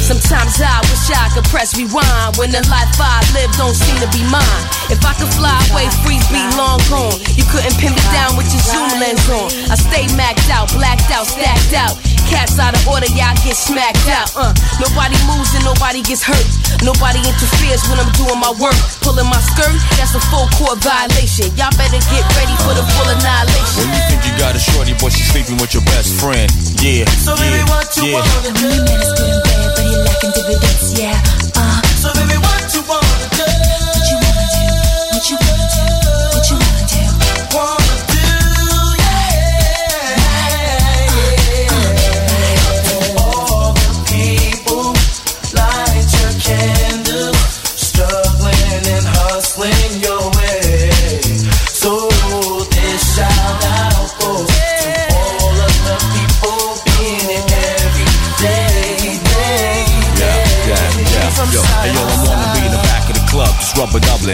Sometimes 0.00 0.56
I 0.56 0.80
wish 0.88 1.04
I 1.12 1.28
could 1.36 1.44
press 1.52 1.76
rewind 1.76 2.40
when 2.40 2.48
the 2.48 2.64
life 2.72 2.96
I 2.96 3.20
live 3.36 3.52
don't 3.60 3.76
seem 3.76 4.00
to 4.00 4.08
be 4.08 4.24
mine. 4.32 4.64
If 4.88 5.04
I 5.04 5.12
could 5.20 5.32
fly 5.36 5.52
away, 5.68 5.84
freeze 6.00 6.24
be 6.32 6.40
long 6.56 6.80
gone. 6.88 7.20
You 7.36 7.44
couldn't 7.52 7.76
pin 7.76 7.92
me 7.92 8.04
down 8.08 8.40
with 8.40 8.48
your 8.48 8.64
zoom 8.64 8.88
lens 9.04 9.20
on. 9.28 9.52
I 9.68 9.76
stay 9.76 10.08
maxed 10.16 10.48
out, 10.48 10.72
blacked 10.72 11.12
out, 11.12 11.28
stacked 11.28 11.76
out. 11.76 12.00
Cats 12.28 12.58
out 12.60 12.76
of 12.76 12.84
order, 12.88 13.08
y'all 13.16 13.32
get 13.40 13.56
smacked 13.56 14.04
out. 14.12 14.28
Uh, 14.36 14.52
nobody 14.78 15.16
moves 15.24 15.52
and 15.56 15.64
nobody 15.64 16.04
gets 16.04 16.20
hurt. 16.22 16.44
Nobody 16.84 17.18
interferes 17.24 17.82
when 17.88 17.96
I'm 17.98 18.10
doing 18.20 18.36
my 18.38 18.52
work. 18.60 18.76
Pulling 19.00 19.26
my 19.26 19.40
skirt, 19.52 19.74
that's 19.96 20.12
a 20.14 20.20
full 20.30 20.46
court 20.60 20.78
violation. 20.84 21.48
Y'all 21.56 21.72
better 21.80 21.98
get 22.12 22.24
ready 22.36 22.54
for 22.62 22.76
the 22.76 22.84
full 22.94 23.08
annihilation. 23.08 23.80
When 23.82 23.90
you 23.96 24.02
think 24.12 24.20
you 24.28 24.32
got 24.38 24.54
a 24.54 24.60
shorty, 24.62 24.92
boy, 25.00 25.08
she's 25.10 25.26
sleeping 25.32 25.56
with 25.58 25.72
your 25.74 25.82
best 25.88 26.14
friend. 26.20 26.46
Yeah, 26.78 27.08
So 27.18 27.34
baby, 27.34 27.64
what 27.66 27.88
you 27.96 28.12
yeah. 28.12 28.20
wanna 28.22 28.52
do? 28.54 28.68
man 28.86 29.00
is 29.02 29.12
good 29.18 29.28
in 29.32 29.40
bed, 29.42 29.68
but 29.74 29.84
he 29.88 29.94
lacking 30.06 30.32
dividends, 30.36 30.86
yeah. 30.94 31.16
Uh. 31.58 31.80
So 31.98 32.12
baby, 32.14 32.37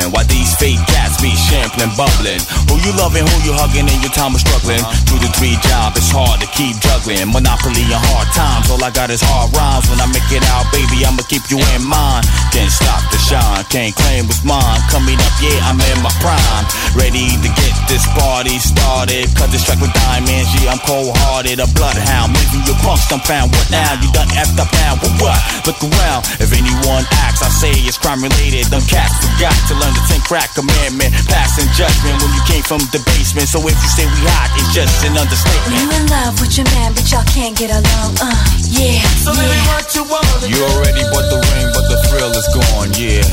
Why 0.03 0.25
these 0.25 0.55
fake 0.57 0.94
be 1.25 1.33
champagne 1.33 1.89
bubbling? 1.97 2.45
Who 2.69 2.77
you 2.85 2.93
loving, 3.01 3.25
who 3.25 3.37
you 3.49 3.57
hugging, 3.57 3.89
in 3.89 3.99
your 4.05 4.13
time 4.13 4.37
of 4.37 4.45
struggling? 4.45 4.85
Do 5.09 5.17
the 5.17 5.33
three 5.33 5.57
job, 5.65 5.97
it's 5.97 6.13
hard 6.13 6.45
to 6.45 6.49
keep 6.53 6.77
juggling. 6.85 7.33
Monopoly 7.33 7.89
and 7.89 8.03
hard 8.13 8.29
times, 8.37 8.69
all 8.69 8.85
I 8.85 8.93
got 8.93 9.09
is 9.09 9.25
hard 9.25 9.49
rhymes. 9.57 9.89
When 9.89 9.97
I 10.05 10.07
make 10.13 10.29
it 10.29 10.45
out, 10.53 10.69
baby, 10.69 11.01
I'ma 11.01 11.25
keep 11.25 11.49
you 11.49 11.57
in 11.73 11.81
mind. 11.81 12.29
Can't 12.53 12.69
stop 12.69 13.01
the 13.09 13.17
shine, 13.17 13.65
can't 13.73 13.97
claim 13.97 14.29
what's 14.29 14.45
mine. 14.45 14.81
Coming 14.93 15.17
up, 15.17 15.35
yeah, 15.41 15.65
I'm 15.65 15.81
in 15.81 15.99
my 16.05 16.13
prime. 16.21 16.65
Ready 16.93 17.33
to 17.41 17.49
get 17.57 17.73
this 17.89 18.05
party 18.13 18.61
started. 18.61 19.33
Cut 19.33 19.49
this 19.49 19.65
track 19.65 19.81
with 19.81 19.97
diamonds, 19.97 20.53
yeah, 20.61 20.77
I'm 20.77 20.83
cold 20.85 21.17
hearted. 21.25 21.57
A 21.57 21.67
bloodhound, 21.73 22.37
maybe 22.37 22.61
your 22.69 22.77
done 23.09 23.25
found 23.25 23.49
what 23.57 23.65
now? 23.73 23.97
You 23.97 24.13
done 24.13 24.29
effed 24.37 24.61
up 24.61 24.69
now, 24.77 25.01
what 25.01 25.15
what? 25.25 25.41
Look 25.65 25.81
around, 25.81 26.29
if 26.37 26.53
anyone 26.53 27.09
asks, 27.25 27.41
I 27.41 27.49
say 27.49 27.73
it's 27.89 27.97
crime 27.97 28.21
related. 28.21 28.69
Them 28.69 28.85
cats 28.85 29.17
forgot 29.25 29.57
to 29.73 29.75
learn 29.81 29.97
the 29.97 30.05
10 30.13 30.21
crack 30.29 30.53
commandment 30.53 31.14
passing 31.31 31.69
judgment 31.73 32.19
when 32.21 32.31
you 32.35 32.43
came 32.47 32.65
from 32.65 32.83
the 32.91 33.01
basement. 33.07 33.49
So 33.49 33.63
if 33.67 33.77
you 33.77 33.91
say 33.91 34.05
we 34.07 34.21
hot, 34.31 34.51
it's 34.59 34.75
just 34.75 35.05
an 35.07 35.15
understatement. 35.17 35.71
You 35.75 35.87
in 35.95 36.05
love 36.11 36.41
with 36.41 36.57
your 36.59 36.69
man, 36.75 36.95
but 36.95 37.07
y'all 37.11 37.27
can't 37.31 37.57
get 37.57 37.71
along. 37.71 38.19
Uh, 38.19 38.35
yeah. 38.71 39.03
So 39.23 39.33
yeah. 39.35 39.49
what 39.71 39.87
you 39.95 40.05
want. 40.07 40.27
You 40.47 40.59
already 40.75 41.03
bought 41.11 41.29
the 41.31 41.41
ring, 41.55 41.69
but 41.73 41.87
the 41.87 41.99
thrill 42.09 42.33
is 42.35 42.49
gone. 42.51 42.91
Yeah. 42.99 43.27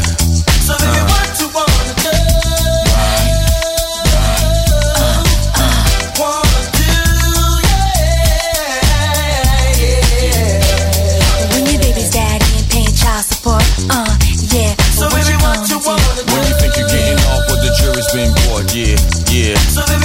So 0.62 0.78
uh. 0.78 1.41
yeah, 18.74 18.96
yeah. 19.30 20.01